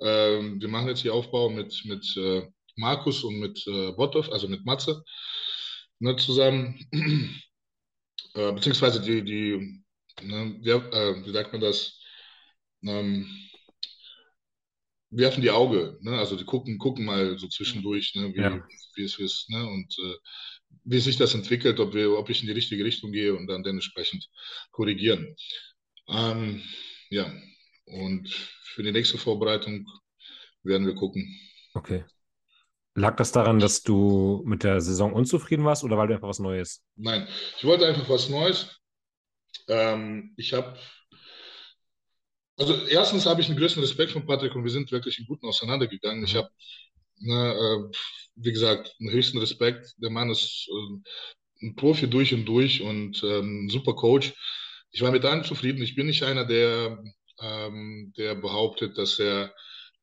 [0.00, 2.42] ähm, wir machen jetzt die Aufbau mit, mit äh,
[2.76, 5.04] Markus und mit äh, Botov, also mit Matze,
[6.00, 6.78] ne, zusammen,
[8.34, 9.82] äh, beziehungsweise die, die
[10.22, 12.00] ne, ja, äh, wie sagt man das,
[12.84, 13.26] ähm,
[15.12, 16.18] werfen die Auge, ne?
[16.18, 18.34] Also die gucken, gucken mal so zwischendurch, ne?
[18.34, 18.62] Wie, Ja.
[18.96, 19.66] wie es ist, ne?
[19.66, 20.16] Und äh,
[20.84, 23.62] wie sich das entwickelt, ob wir, ob ich in die richtige Richtung gehe und dann
[23.62, 24.28] dementsprechend
[24.72, 25.36] korrigieren.
[26.08, 26.62] Ähm,
[27.10, 27.32] ja,
[27.86, 28.28] und
[28.74, 29.86] für die nächste Vorbereitung
[30.64, 31.38] werden wir gucken.
[31.74, 32.04] Okay.
[32.94, 36.40] Lag das daran, dass du mit der Saison unzufrieden warst oder weil du einfach was
[36.40, 36.82] Neues?
[36.96, 37.26] Nein,
[37.58, 38.78] ich wollte einfach was Neues.
[39.68, 40.78] Ähm, ich habe,
[42.58, 45.46] also erstens habe ich einen größten Respekt von Patrick und wir sind wirklich einen guten
[45.46, 46.24] auseinandergegangen.
[46.24, 46.36] Ich Mhm.
[46.36, 46.48] habe,
[47.20, 47.54] ne,
[47.92, 47.96] äh,
[48.36, 49.94] wie gesagt, einen höchsten Respekt.
[49.98, 54.34] Der Mann ist äh, ein Profi durch und durch und ähm, ein super Coach.
[54.92, 55.82] Ich war mit allem zufrieden.
[55.82, 57.02] Ich bin nicht einer, der,
[57.40, 59.54] ähm, der behauptet, dass er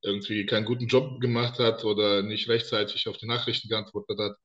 [0.03, 4.35] irgendwie keinen guten Job gemacht hat oder nicht rechtzeitig auf die Nachrichten geantwortet hat.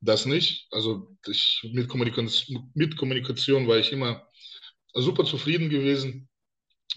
[0.00, 0.68] Das nicht.
[0.72, 4.26] Also ich, mit, Kommunikation, mit Kommunikation war ich immer
[4.94, 6.28] super zufrieden gewesen.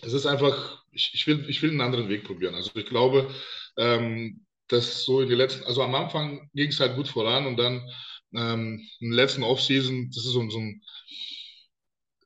[0.02, 2.56] Es ist einfach, ich, ich, will, ich will einen anderen Weg probieren.
[2.56, 3.34] Also ich glaube,
[3.78, 7.58] ähm, dass so in den letzten, also am Anfang ging es halt gut voran und
[7.58, 7.88] dann
[8.34, 10.82] ähm, in letzten Offseason, das ist so, so ein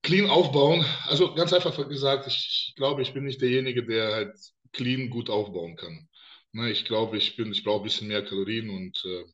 [0.01, 0.85] clean aufbauen.
[1.07, 2.35] Also ganz einfach gesagt, ich,
[2.69, 4.35] ich glaube, ich bin nicht derjenige, der halt
[4.71, 6.07] clean gut aufbauen kann.
[6.51, 9.25] Ne, ich glaube, ich ich brauche ein bisschen mehr Kalorien und äh,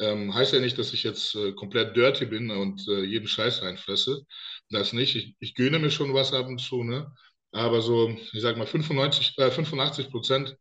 [0.00, 3.62] ähm, heißt ja nicht, dass ich jetzt äh, komplett dirty bin und äh, jeden Scheiß
[3.62, 4.26] reinfresse.
[4.70, 5.16] Das nicht.
[5.16, 7.12] Ich, ich gönne mir schon was ab und zu, ne?
[7.56, 10.56] Aber so, ich sag mal, 95, äh, 85 Prozent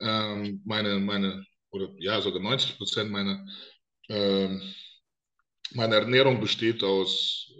[0.00, 3.46] ähm, meine, meine, oder ja, sogar 90 Prozent meiner,
[4.08, 4.62] ähm,
[5.72, 7.50] meiner Ernährung besteht aus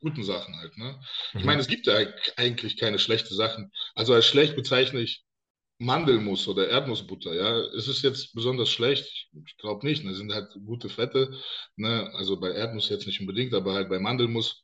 [0.00, 1.00] guten Sachen halt, ne?
[1.36, 1.46] Ich Mhm.
[1.46, 1.94] meine, es gibt ja
[2.36, 3.72] eigentlich keine schlechten Sachen.
[3.94, 5.24] Also als schlecht bezeichne ich
[5.78, 7.60] Mandelmus oder Erdnussbutter, ja.
[7.74, 9.28] Ist es jetzt besonders schlecht?
[9.46, 10.04] Ich glaube nicht.
[10.04, 10.14] Ne?
[10.14, 11.38] sind halt gute Fette,
[11.76, 12.10] ne?
[12.14, 14.62] Also bei Erdnuss jetzt nicht unbedingt, aber halt bei Mandelmus,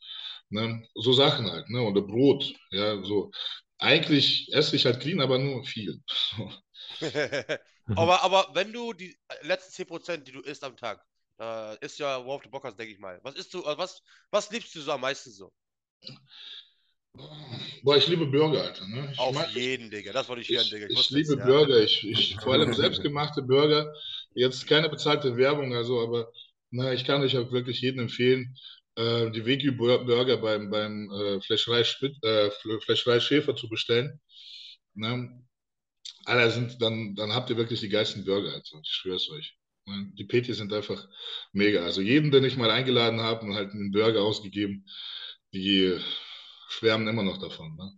[0.54, 0.84] ne?
[0.96, 1.82] So Sachen halt, ne?
[1.82, 3.32] Oder Brot, ja, so.
[3.78, 6.02] Eigentlich esse ich halt clean, aber nur viel.
[7.94, 11.04] Aber, aber wenn du die letzten 10%, die du isst am Tag,
[11.40, 13.20] äh, ist ja worauf du Bock hast, denke ich mal.
[13.22, 15.52] Was isst du, äh, was, was liebst du so am meisten so?
[17.82, 18.86] Boah, ich liebe Burger, Alter.
[18.88, 19.10] Ne?
[19.14, 20.12] Ich Auf mag- jeden, Digga.
[20.12, 20.86] Das wollte ich hören, Ich, Digga.
[20.88, 21.52] ich es, liebe ja.
[21.52, 23.92] Burger, ich, ich, vor allem selbstgemachte Burger.
[24.34, 26.30] Jetzt keine bezahlte Werbung, also, aber
[26.70, 28.56] na, ich kann euch auch wirklich jedem empfehlen,
[28.96, 31.84] äh, die Veggie-Burger beim, beim äh, Fleischerei,
[32.22, 32.50] äh,
[32.80, 34.20] Fleischerei Schäfer zu bestellen.
[34.94, 35.44] Ne?
[36.24, 39.56] Alter, sind, dann, dann habt ihr wirklich die geilsten Burger, also, ich schwör's euch.
[39.86, 40.10] Ne?
[40.14, 41.06] Die Petis sind einfach
[41.52, 41.82] mega.
[41.82, 44.86] Also jeden, den ich mal eingeladen habe und halt einen Burger ausgegeben,
[45.52, 45.98] die
[46.68, 47.76] schwärmen immer noch davon.
[47.76, 47.92] Ne?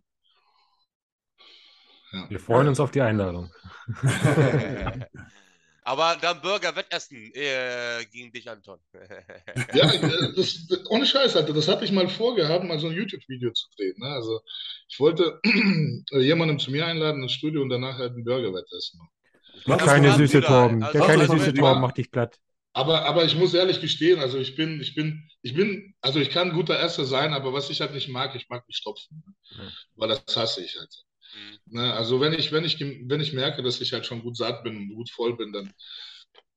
[2.13, 2.31] Ja.
[2.31, 3.53] Wir freuen uns auf die Einladung.
[5.87, 8.81] Aber dann Burger-Wettessen äh, gegen dich, Anton.
[9.73, 13.53] Ja, äh, das, ohne Scheiß, Alter, das hatte ich mal vorgehabt, mal so ein YouTube-Video
[13.53, 13.95] zu drehen.
[13.99, 14.09] Ne?
[14.09, 14.41] Also
[14.89, 15.41] ich wollte
[16.11, 18.17] jemanden zu mir einladen ins Studio und danach halt
[19.69, 20.41] Der glaub, das kleine machen süße.
[20.41, 20.83] Torben.
[20.83, 22.37] Also, Der also kleine süße Torben macht dich platt.
[22.73, 26.31] Aber, aber ich muss ehrlich gestehen, also ich bin, ich bin, ich bin, also ich
[26.31, 29.23] kann ein guter Esser sein, aber was ich halt nicht mag, ich mag nicht stopfen.
[29.57, 29.71] Ja.
[29.95, 31.06] Weil das hasse ich halt.
[31.37, 31.61] Mhm.
[31.67, 31.93] Ne?
[31.95, 34.77] Also wenn ich, wenn ich, wenn ich merke, dass ich halt schon gut satt bin
[34.77, 35.73] und gut voll bin, dann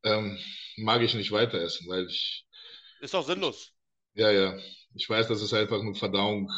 [0.03, 0.39] ähm,
[0.77, 2.45] mag ich nicht weiter essen, weil ich,
[2.99, 3.73] Ist doch sinnlos.
[4.13, 4.57] ja, ja,
[4.95, 6.49] ich weiß, dass es einfach eine Verdauung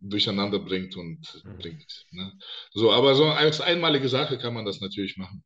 [0.00, 1.56] durcheinander bringt und Mhm.
[1.58, 2.06] bringt.
[2.10, 2.32] Ne?
[2.72, 5.44] So, aber so als einmalige Sache kann man das natürlich machen.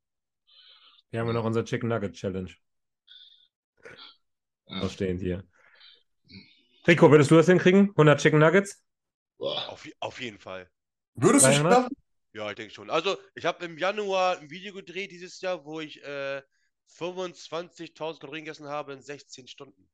[1.10, 2.50] Hier haben wir noch unser Chicken Nugget Challenge.
[4.68, 4.80] Ja.
[4.82, 5.44] Ausstehend hier.
[6.86, 7.92] Rico, würdest du das hinkriegen?
[7.96, 8.82] 100 Chicken Nuggets?
[9.38, 9.68] Boah.
[9.70, 10.70] Auf, auf jeden Fall.
[11.20, 11.72] Würdest du 300?
[11.72, 11.96] schaffen?
[12.32, 12.90] Ja, ich denke schon.
[12.90, 16.42] Also, ich habe im Januar ein Video gedreht dieses Jahr, wo ich äh,
[16.98, 19.88] 25.000 Kalorien gegessen habe in 16 Stunden.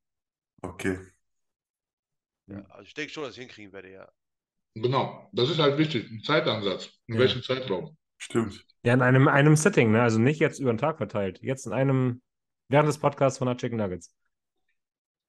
[0.63, 0.99] Okay.
[2.49, 4.09] Ja, also ich denke schon, dass ich hinkriegen werde, ja.
[4.75, 6.91] Genau, das ist halt wichtig, ein Zeitansatz.
[7.07, 7.21] In Ja.
[7.21, 7.97] welchem Zeitraum?
[8.19, 8.65] Stimmt.
[8.83, 10.03] Ja, in einem, einem Sitting, ne?
[10.03, 11.41] Also nicht jetzt über den Tag verteilt.
[11.43, 12.23] Jetzt in einem,
[12.69, 14.13] während des Podcasts 100 Chicken Nuggets.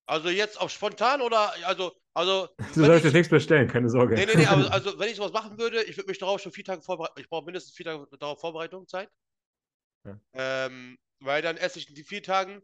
[0.07, 4.15] Also jetzt auf spontan oder also also Du sollst jetzt nichts bestellen, keine Sorge.
[4.15, 6.51] nee, nee, nee, aber, also wenn ich sowas machen würde, ich würde mich darauf schon
[6.51, 7.19] vier Tage vorbereiten.
[7.19, 9.11] Ich brauche mindestens vier Tage darauf Vorbereitung Zeit.
[10.05, 10.19] Ja.
[10.33, 12.61] Ähm, weil dann esse ich in die vier Tagen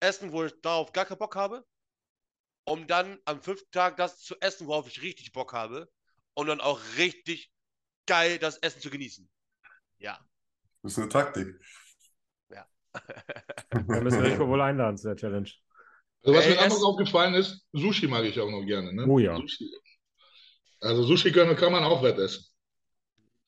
[0.00, 1.64] Essen, wo ich darauf gar keinen Bock habe,
[2.64, 5.88] um dann am fünften Tag das zu essen, worauf ich richtig Bock habe
[6.34, 7.52] und dann auch richtig
[8.06, 9.30] geil das Essen zu genießen.
[9.98, 10.18] Ja.
[10.82, 11.60] Das ist eine Taktik.
[13.70, 15.50] Dann müssen wir Rico wohl einladen zu der Challenge.
[16.24, 18.92] Also was Ey, mir auch noch aufgefallen ist, Sushi mag ich auch noch gerne.
[18.92, 19.06] Ne?
[19.08, 19.36] Oh ja.
[19.36, 19.70] Sushi.
[20.80, 22.44] Also Sushi kann, kann man auch wettessen.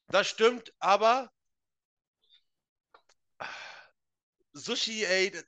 [0.08, 1.30] Das stimmt, aber
[4.52, 5.44] Sushi, ey, das-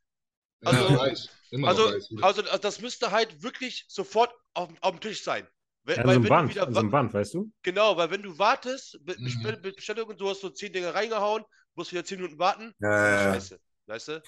[0.65, 1.29] Also- ja, Reis.
[1.51, 2.09] Immer Also, Reis.
[2.23, 5.47] also das müsste halt wirklich sofort auf, auf dem Tisch sein.
[5.85, 7.53] Wenn, Ja, weil so ein Band, wieder so ein Band, weißt du?
[7.63, 9.25] genau, weil wenn du wartest, Be- Mhm.
[9.27, 11.45] Bestell- Be- Bestellung und du hast so zehn Dinge reingehauen,
[11.77, 12.75] musst wieder zehn Minuten warten.
[12.81, 13.35] Ja, ja, ja.
[13.35, 13.61] Scheiße.
[13.87, 14.23] Weißt du?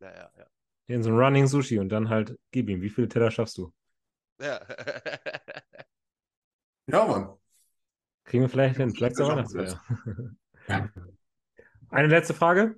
[0.00, 0.46] Ja, ja, ja.
[0.88, 3.72] In so ein Running Sushi und dann halt, gib ihm, wie viele Teller schaffst du?
[4.40, 4.60] ja.
[6.88, 7.36] Ja, Mann.
[8.24, 9.80] Kriegen wir vielleicht hin, vielleicht zur Ja, Weihnachtsfeier.
[11.90, 12.76] Eine letzte Frage?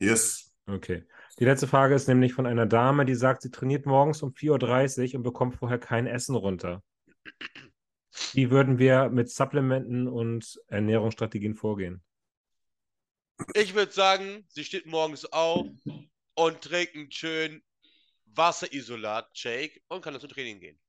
[0.00, 0.52] Yes.
[0.66, 1.04] Okay.
[1.38, 5.12] Die letzte Frage ist nämlich von einer Dame, die sagt, sie trainiert morgens um 4.30
[5.12, 6.82] Uhr und bekommt vorher kein Essen runter.
[8.32, 12.02] Wie würden wir mit Supplementen und Ernährungsstrategien vorgehen?
[13.54, 15.66] Ich würde sagen, sie steht morgens auf
[16.34, 17.62] und trinkt einen schönen
[18.26, 20.80] Wasserisolat-Shake und kann dann zum Training gehen.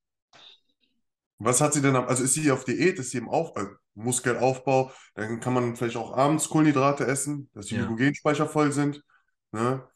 [1.40, 3.66] Was hat sie denn am, also ist sie auf Diät, ist sie im Auf, äh,
[3.96, 7.86] Muskelaufbau, dann kann man vielleicht auch abends Kohlenhydrate essen, dass die Ja.
[7.86, 9.04] Glykogenspeicher voll sind.
[9.52, 9.88] Ne?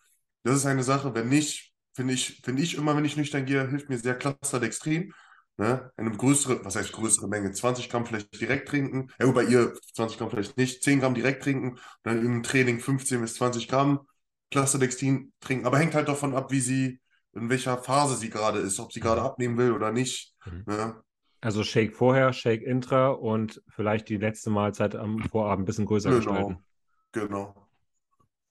[0.44, 1.16] Das ist eine Sache.
[1.16, 5.14] Wenn nicht, finde ich, finde ich immer, wenn ich nüchtern gehe, hilft mir sehr Clusterdextrin.
[5.58, 5.92] Ne?
[5.98, 7.52] Eine größere, was heißt größere Menge?
[7.54, 9.10] 20 Gramm vielleicht direkt trinken.
[9.20, 13.22] Ja, bei ihr 20 Gramm vielleicht nicht, 10 Gramm direkt trinken, dann im Training 15
[13.22, 14.02] bis 20 Gramm
[14.52, 15.66] Clusterdextrin trinken.
[15.66, 17.00] Aber hängt halt davon ab, wie sie,
[17.34, 20.34] in welcher Phase sie gerade ist, ob sie gerade abnehmen will oder nicht.
[20.46, 20.64] Mhm.
[20.66, 21.02] Ne?
[21.42, 26.10] Also Shake vorher, Shake intra und vielleicht die letzte Mahlzeit am Vorabend ein bisschen größer
[26.10, 26.18] Genau.
[26.18, 26.66] gestalten.
[27.12, 27.68] Genau.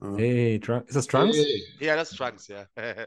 [0.01, 0.16] Ja.
[0.16, 1.36] Hey, ist das Trunks?
[1.36, 2.66] Hey, Ja, das ist Trunks, ja.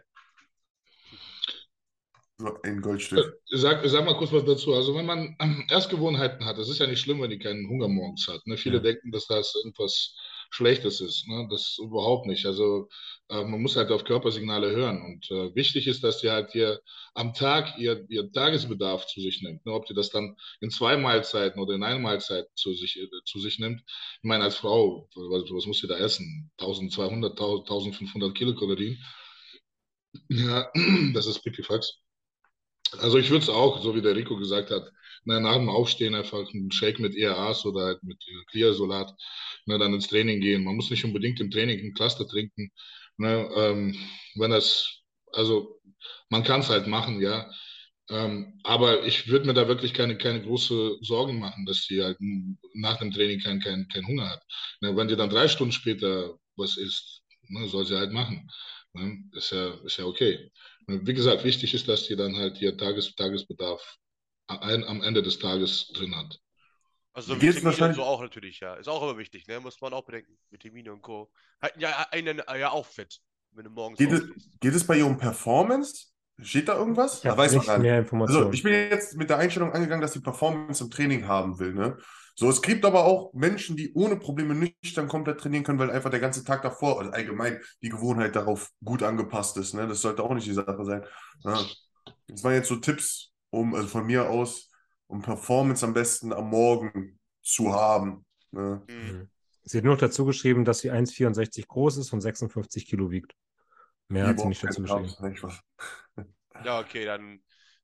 [2.63, 3.37] Ein Goldstück.
[3.47, 4.73] sag, sag mal kurz was dazu.
[4.73, 7.89] Also wenn man ähm, Erstgewohnheiten hat, das ist ja nicht schlimm, wenn die keinen Hunger
[7.89, 8.45] morgens hat.
[8.47, 8.55] Ne?
[8.57, 8.83] Viele Ja.
[8.83, 10.15] denken, dass das irgendwas
[10.49, 11.27] Schlechtes ist.
[11.27, 11.47] Ne?
[11.49, 12.45] Das überhaupt nicht.
[12.45, 12.89] Also
[13.29, 15.01] äh, man muss halt auf Körpersignale hören.
[15.01, 16.81] Und äh, wichtig ist, dass die halt hier
[17.13, 19.65] am Tag ihr, ihr Tagesbedarf zu sich nimmt.
[19.65, 19.73] Ne?
[19.73, 23.39] Ob die das dann in zwei Mahlzeiten oder in einer Mahlzeit zu sich, äh, zu
[23.39, 23.81] sich nimmt.
[23.87, 26.51] Ich meine, als Frau, was, was muss sie da essen?
[26.57, 28.97] 1200, 1500 Kilokalorien.
[30.29, 30.71] Ja,
[31.13, 31.99] das ist Pipifax.
[32.97, 34.91] Also ich würde es auch, so wie der Rico gesagt hat,
[35.25, 38.17] ne, nach dem Aufstehen einfach einen Shake mit ERAs oder halt mit
[38.51, 39.11] Clearsolat,
[39.65, 40.63] ne, dann ins Training gehen.
[40.63, 42.71] Man muss nicht unbedingt im Training ein Cluster trinken.
[43.17, 43.95] Ne, ähm,
[44.35, 45.01] wenn das,
[45.33, 45.79] also
[46.29, 47.51] man kann es halt machen, ja.
[48.09, 52.17] Ähm, aber ich würde mir da wirklich keine, keine große Sorgen machen, dass sie halt
[52.73, 54.41] nach dem Training keinen kein, kein Hunger hat.
[54.81, 58.49] Ne, wenn die dann drei Stunden später was isst, ne, soll sie halt machen.
[58.93, 60.49] Ne, ist ja, ist ja okay.
[61.05, 63.97] Wie gesagt, wichtig ist, dass die dann halt ihr Tages Tagesbedarf
[64.47, 66.39] ein, am Ende des Tages drin hat.
[67.13, 68.75] Also Wie geht's Vitamine wahrscheinlich- so auch natürlich, ja.
[68.75, 69.59] Ist auch immer wichtig, ne?
[69.59, 70.37] Muss man auch bedenken.
[70.49, 71.31] Vitamine und Co.
[71.61, 73.19] Halten ja einen ja auch fit,
[73.51, 74.23] wenn du morgens Geht es,
[74.59, 76.07] geht es bei ihr um Performance?
[76.41, 77.19] Steht da irgendwas?
[77.19, 78.53] Ich habe weiß nicht mehr Also Informationen.
[78.53, 81.73] ich bin jetzt mit der Einstellung angegangen, dass sie Performance im Training haben will.
[81.73, 81.97] Ne?
[82.39, 86.09] So, es gibt aber auch Menschen, die ohne Probleme nüchtern komplett trainieren können, weil einfach
[86.09, 89.73] der ganze Tag davor, also allgemein, die Gewohnheit darauf gut angepasst ist.
[89.73, 89.85] Ne?
[89.89, 91.03] Das sollte auch nicht die Sache sein.
[91.43, 91.61] Ja.
[92.27, 94.71] Das waren jetzt so Tipps, um, also von mir aus,
[95.07, 98.25] um Performance am besten am Morgen zu haben.
[98.51, 98.83] Ne?
[98.87, 99.29] Mhm.
[99.63, 103.33] Sie hat nur dazu geschrieben, dass sie 1,64 groß ist und 56 Kilo wiegt.
[104.07, 105.13] Mehr hat sie nicht dazu geschrieben.
[105.19, 105.43] Nicht.
[106.63, 107.41] Ja, okay, dann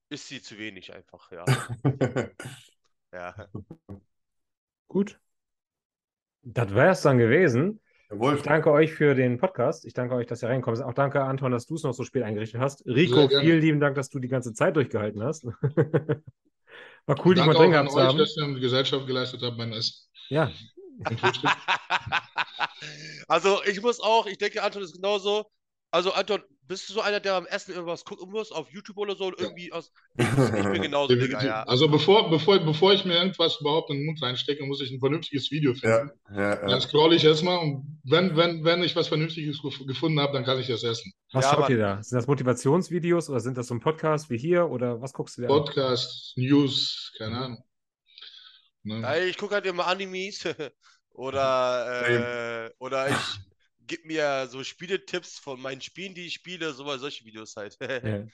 [0.10, 1.46] ist sie zu wenig einfach, ja.
[3.14, 3.48] ja.
[4.88, 5.20] Gut.
[6.44, 7.82] Das wäre es dann gewesen.
[8.10, 8.36] Jawohl.
[8.36, 9.86] Ich danke euch für den Podcast.
[9.86, 10.82] Ich danke euch, dass ihr reinkommt.
[10.82, 12.86] Auch danke, Anton, dass du es noch so spät eingerichtet hast.
[12.86, 15.46] Rico, vielen lieben Dank, dass du die ganze Zeit durchgehalten hast.
[17.08, 18.18] War cool, dich mal Danke drin gehabt zu euch, haben.
[18.18, 20.08] dass ihr Gesellschaft geleistet habt beim Essen.
[20.30, 20.52] Ja.
[23.28, 25.46] Also ich muss auch, ich denke, Anton ist genauso.
[25.92, 29.16] Also Anton, bist du so einer, der am Essen irgendwas gucken muss, auf YouTube oder
[29.16, 29.92] so irgendwie aus.
[30.18, 31.64] Ich, bin genauso, Digga, ja.
[31.64, 35.00] Also bevor, bevor, bevor ich mir irgendwas überhaupt in den Mund reinstecke, muss ich ein
[35.00, 36.12] vernünftiges Video Ja, finden.
[36.34, 36.80] ja, Dann ja.
[36.82, 40.60] scroll ich erstmal und wenn, wenn, wenn ich was Vernünftiges gef- gefunden habe, dann kann
[40.60, 41.14] ich das essen.
[41.32, 42.02] was Ja, schaut ihr da?
[42.04, 45.42] Sind das Motivationsvideos oder sind das so ein Podcast wie hier oder was guckst du
[45.42, 45.54] dir an?
[45.64, 47.64] Podcast, News, keine Ahnung.
[48.84, 49.02] Ne?
[49.02, 50.44] Ja, ich gucke halt immer Animes
[51.12, 53.16] oder, äh, oder ich
[53.88, 57.78] gebe mir so Spieletipps von meinen Spielen, die ich spiele, so solche Videos halt.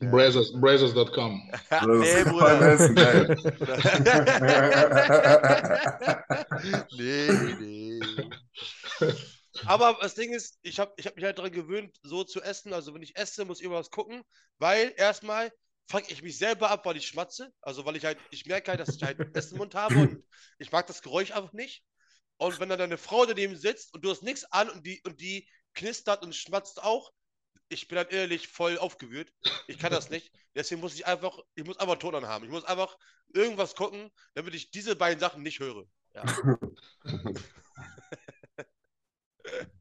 [0.00, 0.10] Ja.
[0.10, 1.50] Brazers, Brazers.com.
[1.68, 2.78] Das nee, Bruder.
[6.96, 7.28] Nee,
[7.58, 8.00] nee.
[9.66, 12.72] Aber das Ding ist, ich habe ich hab mich halt daran gewöhnt, so zu essen.
[12.72, 14.22] Also wenn ich esse, muss ich immer was gucken,
[14.58, 15.52] weil erstmal
[15.86, 17.52] fange ich mich selber ab, weil ich schmatze.
[17.60, 20.24] Also weil ich halt, ich merke halt, dass ich halt Essen im Mund habe und
[20.58, 21.84] ich mag das Geräusch einfach nicht.
[22.40, 25.20] Und wenn dann deine Frau daneben sitzt und du hast nichts an und die, und
[25.20, 27.12] die knistert und schmatzt auch,
[27.68, 29.30] ich bin dann innerlich voll aufgewühlt.
[29.66, 30.32] Ich kann das nicht.
[30.54, 32.46] Deswegen muss ich einfach, ich muss einfach Ton haben.
[32.46, 32.96] Ich muss einfach
[33.34, 35.84] irgendwas gucken, damit ich diese beiden Sachen nicht höre.
[36.14, 36.24] Ja.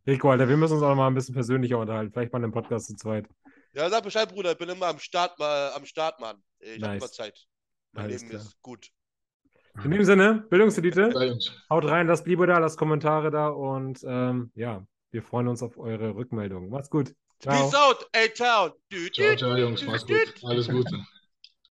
[0.05, 2.11] Rico, Alter, wir müssen uns auch noch mal ein bisschen persönlicher unterhalten.
[2.11, 3.25] Vielleicht mal einen Podcast zu zweit.
[3.71, 4.51] Ja, sag Bescheid, Bruder.
[4.51, 6.43] Ich bin immer am Start, mal am Start, Mann.
[6.59, 6.97] Ich habe Nice.
[7.03, 7.47] immer Zeit.
[7.93, 8.41] Mein Alles Leben klar.
[8.41, 8.91] ist gut.
[9.83, 11.51] In dem Sinne, Bildungselite, Jungs.
[11.69, 15.77] haut rein, lasst Liebe da, lasst Kommentare da und ähm, ja, wir freuen uns auf
[15.77, 16.69] eure Rückmeldungen.
[16.69, 17.13] Macht's gut.
[17.39, 17.55] Ciao.
[17.55, 18.71] Peace out, A-Town.
[19.13, 19.85] Ciao, ciao, Jungs.
[19.85, 20.43] Mach's dü, gut.
[20.43, 21.05] Alles Gute.